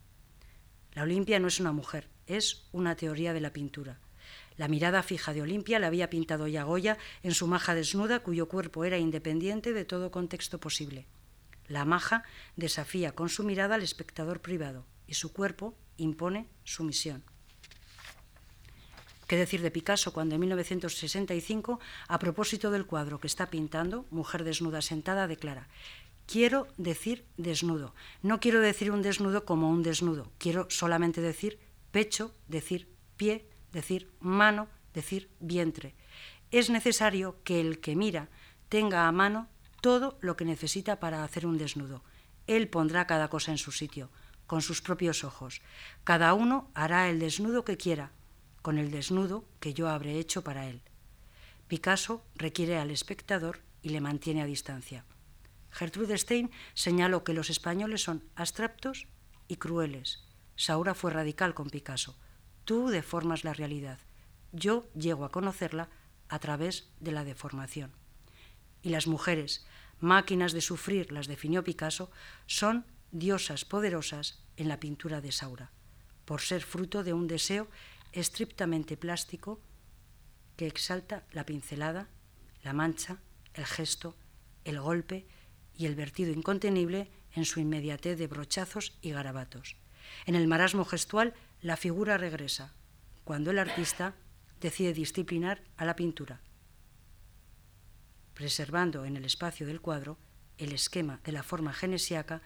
La 0.94 1.04
Olimpia 1.04 1.40
no 1.40 1.48
es 1.48 1.60
una 1.60 1.72
mujer, 1.72 2.10
es 2.26 2.68
una 2.72 2.96
teoría 2.96 3.34
de 3.34 3.42
la 3.42 3.54
pintura. 3.54 4.00
La 4.58 4.68
mirada 4.68 5.03
fija 5.03 5.34
de 5.34 5.41
Olimpia 5.41 5.80
la 5.80 5.88
había 5.88 6.10
pintado 6.10 6.47
ya 6.47 6.64
Goya 6.64 6.97
en 7.24 7.34
su 7.34 7.47
maja 7.47 7.76
desnuda, 7.76 8.20
cuyo 8.20 8.47
cuerpo 8.47 8.84
era 8.84 8.97
independiente 8.97 9.72
de 9.72 9.86
todo 9.86 10.12
contexto 10.12 10.60
posible. 10.60 11.05
La 11.68 11.86
maja 11.86 12.24
desafía 12.55 13.14
con 13.14 13.30
su 13.30 13.43
mirada 13.43 13.76
al 13.76 13.84
espectador 13.84 14.41
privado 14.41 14.86
y 15.05 15.14
su 15.14 15.32
cuerpo 15.32 15.76
impone 15.97 16.47
su 16.64 16.84
misión. 16.84 17.24
¿Qué 19.28 19.36
decir 19.36 19.62
de 19.62 19.72
Picasso 19.72 20.14
cuando 20.14 20.36
en 20.36 20.41
1965, 20.41 21.80
a 22.08 22.18
propósito 22.18 22.72
del 22.72 22.86
cuadro 22.86 23.20
que 23.20 23.28
está 23.28 23.49
pintando, 23.49 24.05
Mujer 24.10 24.45
desnuda 24.45 24.82
sentada, 24.82 25.28
declara, 25.28 25.68
quiero 26.26 26.68
decir 26.78 27.26
desnudo. 27.36 27.93
No 28.24 28.39
quiero 28.39 28.62
decir 28.62 28.89
un 28.89 29.01
desnudo 29.01 29.43
como 29.43 29.70
un 29.70 29.84
desnudo, 29.84 30.32
quiero 30.38 30.68
solamente 30.70 31.20
decir 31.20 31.60
pecho, 31.91 32.34
decir 32.47 32.88
pie, 33.18 33.49
decir 33.72 34.11
mano, 34.20 34.68
decir 34.93 35.30
vientre. 35.39 35.95
Es 36.51 36.70
necesario 36.70 37.41
que 37.43 37.59
el 37.59 37.80
que 37.80 37.95
mira 37.95 38.30
tenga 38.70 39.07
a 39.07 39.11
mano 39.11 39.47
todo 39.82 40.18
lo 40.22 40.36
que 40.36 40.45
necesita 40.45 40.99
para 40.99 41.24
hacer 41.24 41.45
un 41.45 41.57
desnudo. 41.57 42.03
Él 42.47 42.70
pondrá 42.70 43.05
cada 43.07 43.30
cosa 43.30 43.51
en 43.51 43.57
su 43.57 43.72
sitio, 43.72 44.09
con 44.45 44.61
sus 44.61 44.82
propios 44.82 45.24
ojos. 45.24 45.61
Cada 46.03 46.34
uno 46.34 46.72
hará 46.74 47.09
el 47.09 47.20
desnudo 47.20 47.65
que 47.65 47.78
quiera, 47.78 48.11
con 48.61 48.78
el 48.78 48.91
desnudo 48.91 49.45
que 49.59 49.74
yo 49.74 49.89
habré 49.89 50.18
hecho 50.18 50.43
para 50.43 50.68
él. 50.68 50.82
Picasso 51.68 52.26
requiere 52.36 52.78
al 52.78 52.91
espectador 52.91 53.61
y 53.82 53.89
le 53.89 54.01
mantiene 54.01 54.41
a 54.41 54.45
distancia. 54.45 55.05
Gertrude 55.70 56.18
Stein 56.18 56.49
señaló 56.74 57.24
que 57.24 57.34
los 57.34 57.49
españoles 57.49 58.01
son 58.01 58.24
abstractos 58.36 59.07
y 59.47 59.57
crueles. 59.57 60.24
Saura 60.55 60.95
fue 60.95 61.11
radical 61.11 61.53
con 61.53 61.70
Picasso. 61.70 62.18
Tú 62.68 62.89
deformas 62.89 63.45
la 63.45 63.53
realidad. 63.53 63.97
Yo 64.51 64.89
llego 64.93 65.24
a 65.24 65.32
conocerla 65.32 65.88
a 66.28 66.38
través 66.39 66.89
de 66.99 67.13
la 67.13 67.24
deformación. 67.24 67.93
Y 68.82 68.89
las 68.89 69.07
mujeres, 69.07 69.65
máquinas 70.01 70.51
de 70.51 70.59
sufrir, 70.59 71.13
las 71.13 71.28
definió 71.28 71.63
Picasso, 71.63 72.11
son 72.45 72.86
diosas 73.13 73.63
poderosas 73.63 74.43
en 74.57 74.68
la 74.68 74.82
pintura 74.82 75.22
de 75.22 75.32
Saura, 75.32 75.72
por 76.26 76.41
ser 76.41 76.61
fruto 76.61 77.05
de 77.05 77.13
un 77.13 77.28
deseo 77.28 77.70
estrictamente 78.11 78.97
plástico 78.97 79.61
que 80.57 80.68
exalta 80.68 81.24
la 81.32 81.45
pincelada, 81.45 82.09
la 82.63 82.74
mancha, 82.74 83.22
el 83.53 83.65
gesto, 83.65 84.13
el 84.65 84.82
golpe 84.82 85.26
y 85.74 85.86
el 85.86 85.95
vertido 85.95 86.34
incontenible 86.34 87.09
en 87.32 87.45
su 87.45 87.61
inmediatez 87.61 88.18
de 88.18 88.28
brochazos 88.28 88.97
y 89.01 89.11
garabatos. 89.11 89.78
En 90.26 90.36
el 90.36 90.49
marasmo 90.49 90.84
gestual, 90.84 91.34
la 91.62 91.78
figura 91.78 92.18
regresa, 92.18 92.74
cuando 93.24 93.51
el 93.51 93.60
artista 93.60 94.16
decide 94.62 94.93
disciplinar 94.93 95.62
a 95.76 95.86
la 95.86 95.95
pintura, 95.95 96.39
preservando 98.34 99.05
en 99.05 99.18
el 99.18 99.26
espacio 99.26 99.66
del 99.66 99.82
cuadro 99.82 100.18
el 100.58 100.72
esquema 100.72 101.20
de 101.24 101.32
la 101.32 101.43
forma 101.43 101.74
genesiaca 101.74 102.41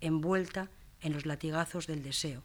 envuelta 0.00 0.70
en 1.00 1.12
los 1.12 1.26
latigazos 1.26 1.86
del 1.86 2.02
deseo, 2.02 2.42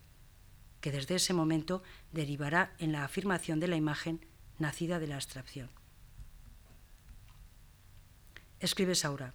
que 0.82 0.92
desde 0.92 1.16
ese 1.16 1.34
momento 1.34 1.84
derivará 2.12 2.74
en 2.78 2.92
la 2.92 3.04
afirmación 3.04 3.60
de 3.60 3.68
la 3.68 3.76
imagen 3.76 4.26
nacida 4.60 5.00
de 5.00 5.08
la 5.08 5.16
abstracción. 5.16 5.70
Escribe 8.60 8.96
Saura. 8.96 9.34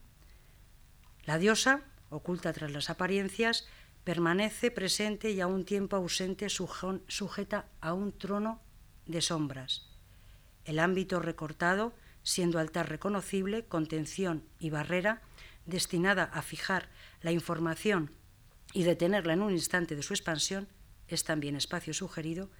La 1.24 1.38
diosa, 1.38 1.82
oculta 2.10 2.52
tras 2.52 2.70
las 2.70 2.90
apariencias, 2.90 3.66
permanece 4.04 4.70
presente 4.70 5.30
y 5.30 5.40
a 5.40 5.46
un 5.46 5.64
tiempo 5.64 5.96
ausente 5.96 6.48
sujeta 6.48 7.66
a 7.80 7.94
un 7.94 8.12
trono 8.12 8.60
de 9.06 9.20
sombras. 9.20 9.88
El 10.64 10.78
ámbito 10.78 11.20
recortado, 11.20 11.92
siendo 12.22 12.58
altar 12.58 12.88
reconocible, 12.88 13.64
contención 13.64 14.44
y 14.58 14.70
barrera, 14.70 15.22
destinada 15.66 16.24
a 16.24 16.42
fijar 16.42 16.88
la 17.22 17.32
información 17.32 18.12
y 18.72 18.84
detenerla 18.84 19.32
en 19.32 19.42
un 19.42 19.52
instante 19.52 19.96
de 19.96 20.02
su 20.02 20.12
expansión, 20.12 20.68
es 21.08 21.24
también 21.24 21.56
espacio 21.56 21.94
sugerido 21.94 22.50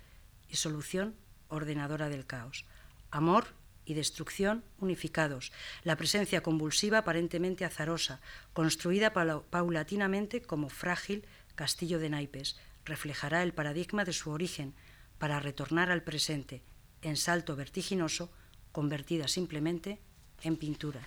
y 0.49 0.57
solución 0.57 1.15
ordenadora 1.49 2.09
del 2.09 2.27
caos. 2.27 2.65
Amor 3.11 3.49
y 3.85 3.95
destrucción 3.95 4.65
unificados, 4.79 5.53
la 5.83 5.97
presencia 5.97 6.43
convulsiva 6.43 6.99
aparentemente 6.99 7.65
azarosa, 7.65 8.21
construida 8.53 9.13
paulatinamente 9.13 10.41
como 10.41 10.69
frágil 10.69 11.25
castillo 11.55 11.99
de 11.99 12.11
naipes, 12.11 12.57
reflejará 12.85 13.43
el 13.43 13.55
paradigma 13.55 14.05
de 14.05 14.13
su 14.13 14.31
origen 14.31 14.75
para 15.19 15.41
retornar 15.41 15.91
al 15.91 16.03
presente, 16.03 16.63
en 17.03 17.17
salto 17.17 17.57
vertiginoso, 17.57 18.31
convertida 18.73 19.29
simplemente 19.29 20.01
en 20.43 20.57
pintura. 20.57 21.01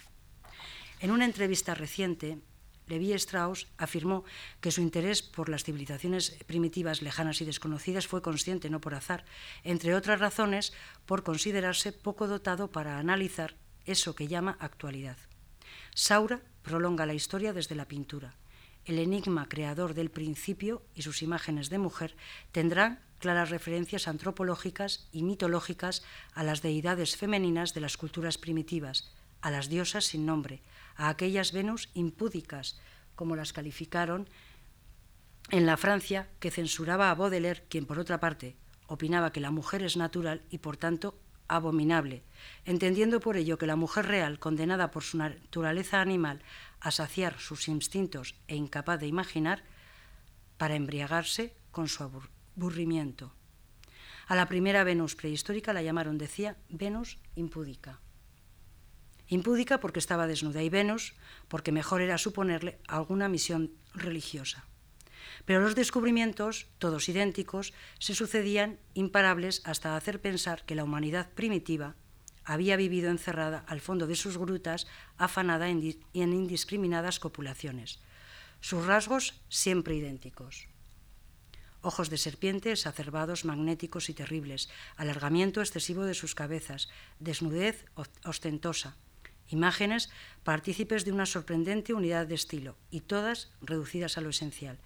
En 1.00 1.12
una 1.12 1.26
entrevista 1.26 1.76
reciente, 1.76 2.39
Levi 2.88 3.12
Strauss 3.14 3.68
afirmó 3.78 4.24
que 4.62 4.72
su 4.72 4.82
interés 4.82 5.22
por 5.22 5.50
las 5.50 5.64
civilizaciones 5.64 6.38
primitivas 6.45 7.02
lejanas 7.02 7.41
y 7.41 7.45
desconocidas 7.45 8.08
fue 8.08 8.22
consciente, 8.22 8.70
no 8.70 8.80
por 8.80 8.95
azar, 8.95 9.26
entre 9.64 9.93
otras 9.93 10.20
razones 10.20 10.74
por 11.06 11.24
considerarse 11.24 11.91
poco 11.91 12.28
dotado 12.28 12.72
para 12.72 12.98
analizar 12.98 13.56
eso 13.86 14.16
que 14.16 14.28
llama 14.28 14.58
actualidad. 14.60 15.18
Saura 15.93 16.41
prolonga 16.62 17.06
la 17.06 17.14
historia 17.14 17.54
desde 17.54 17.76
la 17.76 17.88
pintura. 17.88 18.36
El 18.88 19.00
enigma 19.00 19.50
creador 19.50 19.94
del 19.94 20.10
principio 20.10 20.82
y 20.96 21.02
sus 21.02 21.22
imágenes 21.22 21.70
de 21.70 21.78
mujer 21.78 22.16
tendrán 22.54 23.02
claras 23.20 23.50
referencias 23.50 24.08
antropológicas 24.08 25.10
y 25.12 25.24
mitológicas 25.24 26.04
a 26.34 26.44
las 26.44 26.62
deidades 26.62 27.18
femeninas 27.18 27.74
de 27.74 27.82
las 27.82 27.98
culturas 27.98 28.38
primitivas, 28.38 29.12
a 29.42 29.52
las 29.52 29.68
diosas 29.68 30.06
sin 30.06 30.26
nombre, 30.26 30.62
a 30.96 31.10
aquellas 31.10 31.52
Venus 31.52 31.90
impúdicas, 31.96 32.80
como 33.16 33.36
las 33.36 33.52
calificaron 33.52 34.30
en 35.50 35.66
la 35.66 35.76
Francia 35.76 36.30
que 36.40 36.50
censuraba 36.50 37.12
a 37.12 37.16
Baudelaire, 37.16 37.66
quien 37.68 37.86
por 37.86 38.00
otra 38.00 38.22
parte 38.22 38.56
opinaba 38.88 39.34
que 39.34 39.42
la 39.42 39.52
mujer 39.52 39.84
es 39.84 39.98
natural 39.98 40.44
y 40.50 40.60
por 40.60 40.78
tanto 40.78 41.20
abominable, 41.48 42.24
entendiendo 42.66 43.20
por 43.20 43.38
ello 43.38 43.58
que 43.58 43.68
la 43.68 43.76
mujer 43.76 44.06
real, 44.06 44.39
condenada 44.39 44.91
por 44.91 45.04
su 45.04 45.18
naturaleza 45.18 46.02
animal 46.02 46.41
a 46.80 46.91
saciar 46.91 47.39
sus 47.39 47.68
instintos 47.68 48.36
e 48.48 48.56
incapaz 48.56 49.00
de 49.00 49.08
imaginar, 49.08 49.64
para 50.58 50.76
embriagarse 50.76 51.56
con 51.72 51.88
su 51.88 52.04
aburrimiento. 52.04 53.34
A 54.28 54.36
la 54.36 54.48
primera 54.48 54.84
Venus 54.84 55.16
prehistórica 55.16 55.74
la 55.74 55.82
llamaron, 55.82 56.18
decía, 56.18 56.58
Venus 56.70 57.18
impúdica. 57.36 58.02
Impúdica 59.28 59.80
porque 59.80 60.00
estaba 60.00 60.28
desnuda 60.28 60.64
y 60.64 60.70
Venus 60.70 61.16
porque 61.48 61.72
mejor 61.72 62.02
era 62.02 62.18
suponerle 62.18 62.80
alguna 62.88 63.30
misión 63.30 63.72
religiosa. 63.93 64.66
Pero 65.46 65.62
los 65.62 65.76
descubrimientos, 65.76 66.68
todos 66.78 67.10
idénticos, 67.10 67.74
se 68.00 68.16
sucedían 68.16 68.80
imparables 68.94 69.62
hasta 69.66 69.96
hacer 69.96 70.22
pensar 70.22 70.66
que 70.66 70.76
la 70.76 70.84
humanidad 70.84 71.30
primitiva 71.32 71.96
había 72.44 72.78
vivido 72.78 73.10
encerrada 73.10 73.64
al 73.68 73.82
fondo 73.82 74.08
de 74.08 74.16
sus 74.16 74.38
grutas, 74.38 74.88
afanada 75.18 75.70
en, 75.70 76.00
en 76.14 76.34
indiscriminadas 76.34 77.20
copulaciones. 77.20 78.00
Sus 78.62 78.86
rasgos 78.86 79.42
siempre 79.50 79.96
idénticos. 79.96 80.68
Ojos 81.82 82.10
de 82.10 82.18
serpiente 82.18 82.72
exacerbados, 82.72 83.46
magnéticos 83.46 84.10
y 84.10 84.14
terribles, 84.14 84.70
alargamiento 84.96 85.62
excesivo 85.62 86.06
de 86.06 86.14
sus 86.14 86.36
cabezas, 86.36 86.90
desnudez 87.20 87.86
ostentosa, 88.24 88.96
Imágenes 89.50 90.10
partícipes 90.44 91.06
de 91.06 91.12
una 91.12 91.26
sorprendente 91.26 91.94
unidad 91.94 92.28
de 92.28 92.36
estilo 92.36 92.76
y 92.92 93.02
todas 93.02 93.50
reducidas 93.62 94.18
a 94.18 94.22
lo 94.22 94.30
esencial. 94.30 94.78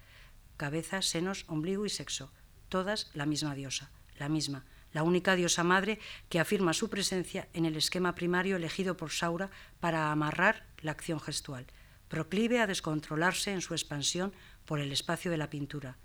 Cabeza, 0.56 1.02
senos, 1.02 1.44
ombligo 1.48 1.86
y 1.86 1.90
sexo, 1.90 2.32
todas 2.68 3.10
la 3.14 3.26
misma 3.26 3.54
diosa, 3.54 3.90
la 4.18 4.28
misma, 4.28 4.64
la 4.92 5.02
única 5.02 5.36
diosa 5.36 5.64
madre 5.64 5.98
que 6.28 6.40
afirma 6.40 6.72
su 6.72 6.90
presencia 6.90 7.48
en 7.52 7.64
el 7.64 7.76
esquema 7.76 8.14
primario 8.14 8.56
elegido 8.56 8.96
por 8.96 9.10
Saura 9.10 9.50
para 9.80 10.12
amarrar 10.12 10.66
la 10.80 10.92
acción 10.92 11.20
gestual, 11.20 11.66
proclive 12.08 12.60
a 12.60 12.66
descontrolarse 12.66 13.52
en 13.52 13.62
su 13.62 13.74
expansión 13.74 14.32
por 14.66 14.80
el 14.80 14.92
espacio 14.92 15.30
de 15.30 15.38
la 15.38 15.50
pintura. 15.50 15.96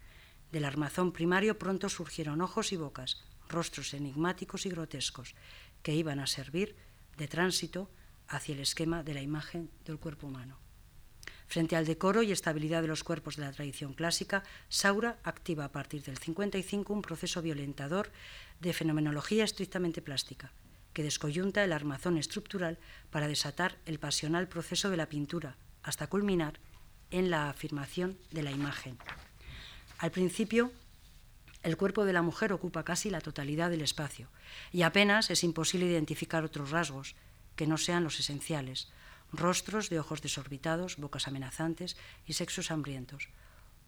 Del 0.51 0.65
armazón 0.65 1.11
primario 1.11 1.59
pronto 1.59 1.89
surgieron 1.89 2.41
ojos 2.41 2.71
y 2.71 2.77
bocas, 2.77 3.23
rostros 3.49 3.93
enigmáticos 3.93 4.65
y 4.65 4.69
grotescos, 4.69 5.35
que 5.83 5.93
iban 5.93 6.19
a 6.19 6.27
servir 6.27 6.75
de 7.17 7.27
tránsito 7.27 7.89
hacia 8.27 8.55
el 8.55 8.61
esquema 8.61 9.03
de 9.03 9.13
la 9.13 9.21
imagen 9.21 9.69
del 9.85 9.99
cuerpo 9.99 10.27
humano. 10.27 10.57
Frente 11.47 11.77
al 11.77 11.85
decoro 11.85 12.23
y 12.23 12.31
estabilidad 12.31 12.81
de 12.81 12.89
los 12.89 13.03
cuerpos 13.03 13.37
de 13.37 13.43
la 13.43 13.51
tradición 13.51 13.93
clásica, 13.93 14.43
Saura 14.67 15.17
activa 15.23 15.65
a 15.65 15.71
partir 15.71 16.03
del 16.03 16.17
55 16.17 16.93
un 16.93 17.01
proceso 17.01 17.41
violentador 17.41 18.11
de 18.59 18.73
fenomenología 18.73 19.45
estrictamente 19.45 20.01
plástica, 20.01 20.51
que 20.91 21.03
descoyunta 21.03 21.63
el 21.63 21.71
armazón 21.71 22.17
estructural 22.17 22.77
para 23.11 23.29
desatar 23.29 23.77
el 23.85 23.97
pasional 23.97 24.47
proceso 24.47 24.89
de 24.89 24.97
la 24.97 25.07
pintura, 25.07 25.55
hasta 25.83 26.07
culminar 26.07 26.59
en 27.11 27.29
la 27.29 27.49
afirmación 27.49 28.17
de 28.31 28.43
la 28.43 28.51
imagen. 28.51 28.97
Al 29.99 30.11
principio, 30.11 30.71
el 31.63 31.77
cuerpo 31.77 32.03
de 32.03 32.13
la 32.13 32.21
mujer 32.21 32.51
ocupa 32.51 32.83
casi 32.83 33.09
la 33.09 33.21
totalidad 33.21 33.69
del 33.69 33.81
espacio 33.81 34.27
y 34.71 34.81
apenas 34.81 35.29
es 35.29 35.43
imposible 35.43 35.85
identificar 35.85 36.43
otros 36.43 36.71
rasgos 36.71 37.15
que 37.55 37.67
no 37.67 37.77
sean 37.77 38.03
los 38.03 38.19
esenciales, 38.19 38.89
rostros 39.31 39.89
de 39.89 39.99
ojos 39.99 40.21
desorbitados, 40.21 40.97
bocas 40.97 41.27
amenazantes 41.27 41.97
y 42.25 42.33
sexos 42.33 42.71
hambrientos. 42.71 43.29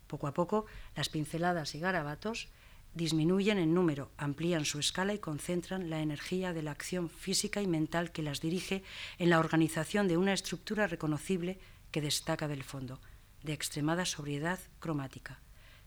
Poco 0.08 0.28
a 0.28 0.34
poco, 0.34 0.66
las 0.96 1.10
pinceladas 1.10 1.76
y 1.76 1.80
garabatos 1.80 2.50
disminuyen 2.94 3.58
en 3.58 3.74
número, 3.74 4.12
amplían 4.18 4.66
su 4.66 4.80
escala 4.80 5.14
y 5.14 5.20
concentran 5.20 5.90
la 5.90 6.02
energía 6.02 6.54
de 6.54 6.64
la 6.64 6.72
acción 6.72 7.10
física 7.10 7.62
y 7.62 7.68
mental 7.68 8.12
que 8.12 8.24
las 8.24 8.42
dirige 8.42 8.84
en 9.20 9.30
la 9.30 9.40
organización 9.40 10.08
de 10.08 10.18
una 10.18 10.34
estructura 10.34 10.88
reconocible 10.88 11.60
que 11.92 12.02
destaca 12.02 12.48
del 12.48 12.64
fondo, 12.64 13.00
de 13.44 13.54
extremada 13.54 14.06
sobriedad 14.06 14.60
cromática. 14.80 15.40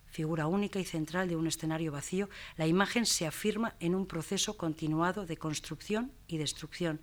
Figura 0.07 0.47
única 0.47 0.79
y 0.79 0.85
central 0.85 1.29
de 1.29 1.37
un 1.37 1.47
escenario 1.47 1.91
vacío, 1.91 2.29
la 2.57 2.67
imagen 2.67 3.07
se 3.07 3.27
afirma 3.27 3.75
en 3.81 3.95
un 3.95 4.07
proceso 4.07 4.57
continuado 4.57 5.27
de 5.27 5.39
construcción 5.39 6.13
y 6.29 6.37
destrucción, 6.37 7.01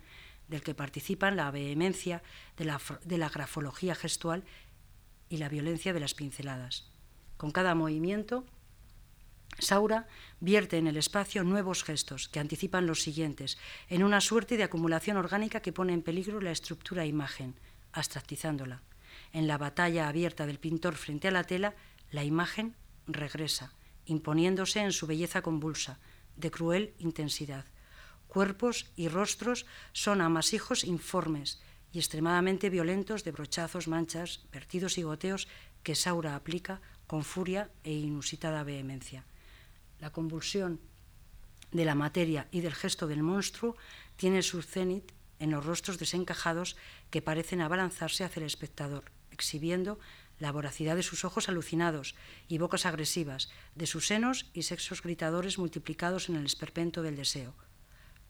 del 0.50 0.62
que 0.62 0.74
participan 0.74 1.36
la 1.36 1.50
vehemencia 1.50 2.22
de 2.56 2.64
la, 2.66 2.80
de 3.04 3.18
la 3.18 3.28
grafología 3.28 3.94
gestual 3.94 4.44
y 5.28 5.38
la 5.38 5.48
violencia 5.48 5.92
de 5.92 6.00
las 6.00 6.14
pinceladas. 6.14 6.90
Con 7.36 7.52
cada 7.52 7.74
movimiento, 7.74 8.44
Saura 9.58 10.06
vierte 10.40 10.78
en 10.78 10.86
el 10.86 10.96
espacio 10.96 11.44
nuevos 11.44 11.84
gestos 11.84 12.28
que 12.28 12.40
anticipan 12.40 12.86
los 12.86 13.02
siguientes, 13.02 13.58
en 13.88 14.02
una 14.02 14.20
suerte 14.20 14.56
de 14.56 14.62
acumulación 14.64 15.16
orgánica 15.16 15.60
que 15.60 15.72
pone 15.72 15.92
en 15.92 16.02
peligro 16.02 16.40
la 16.40 16.50
estructura 16.50 17.06
imagen, 17.06 17.54
abstractizándola. 17.92 18.82
En 19.32 19.46
la 19.46 19.58
batalla 19.58 20.08
abierta 20.08 20.46
del 20.46 20.58
pintor 20.58 20.94
frente 20.96 21.28
a 21.28 21.30
la 21.30 21.44
tela, 21.44 21.74
la 22.10 22.24
imagen 22.24 22.74
regresa, 23.06 23.72
imponiéndose 24.06 24.80
en 24.80 24.92
su 24.92 25.06
belleza 25.06 25.42
convulsa, 25.42 25.98
de 26.36 26.50
cruel 26.50 26.94
intensidad. 26.98 27.64
Cuerpos 28.30 28.86
y 28.94 29.08
rostros 29.08 29.66
son 29.92 30.20
amasijos 30.20 30.84
informes 30.84 31.58
y 31.92 31.98
extremadamente 31.98 32.70
violentos 32.70 33.24
de 33.24 33.32
brochazos, 33.32 33.88
manchas, 33.88 34.46
vertidos 34.52 34.98
y 34.98 35.02
goteos 35.02 35.48
que 35.82 35.96
Saura 35.96 36.36
aplica 36.36 36.80
con 37.08 37.24
furia 37.24 37.72
e 37.82 37.90
inusitada 37.90 38.62
vehemencia. 38.62 39.24
La 39.98 40.12
convulsión 40.12 40.78
de 41.72 41.84
la 41.84 41.96
materia 41.96 42.46
y 42.52 42.60
del 42.60 42.72
gesto 42.72 43.08
del 43.08 43.24
monstruo 43.24 43.74
tiene 44.14 44.42
su 44.42 44.62
cenit 44.62 45.10
en 45.40 45.50
los 45.50 45.66
rostros 45.66 45.98
desencajados 45.98 46.76
que 47.10 47.22
parecen 47.22 47.60
abalanzarse 47.60 48.22
hacia 48.22 48.38
el 48.38 48.46
espectador, 48.46 49.10
exhibiendo 49.32 49.98
la 50.38 50.52
voracidad 50.52 50.94
de 50.94 51.02
sus 51.02 51.24
ojos 51.24 51.48
alucinados 51.48 52.14
y 52.46 52.58
bocas 52.58 52.86
agresivas, 52.86 53.50
de 53.74 53.88
sus 53.88 54.06
senos 54.06 54.48
y 54.54 54.62
sexos 54.62 55.02
gritadores 55.02 55.58
multiplicados 55.58 56.28
en 56.28 56.36
el 56.36 56.46
esperpento 56.46 57.02
del 57.02 57.16
deseo 57.16 57.56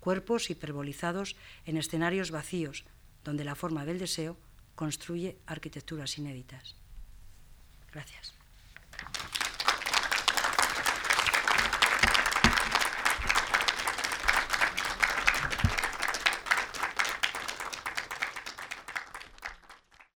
cuerpos 0.01 0.51
hiperbolizados 0.51 1.36
en 1.66 1.76
escenarios 1.76 2.30
vacíos, 2.30 2.84
donde 3.22 3.44
la 3.44 3.55
forma 3.55 3.84
del 3.84 3.98
deseo 3.98 4.36
construye 4.74 5.38
arquitecturas 5.46 6.18
inéditas. 6.18 6.74
Gracias. 7.92 8.34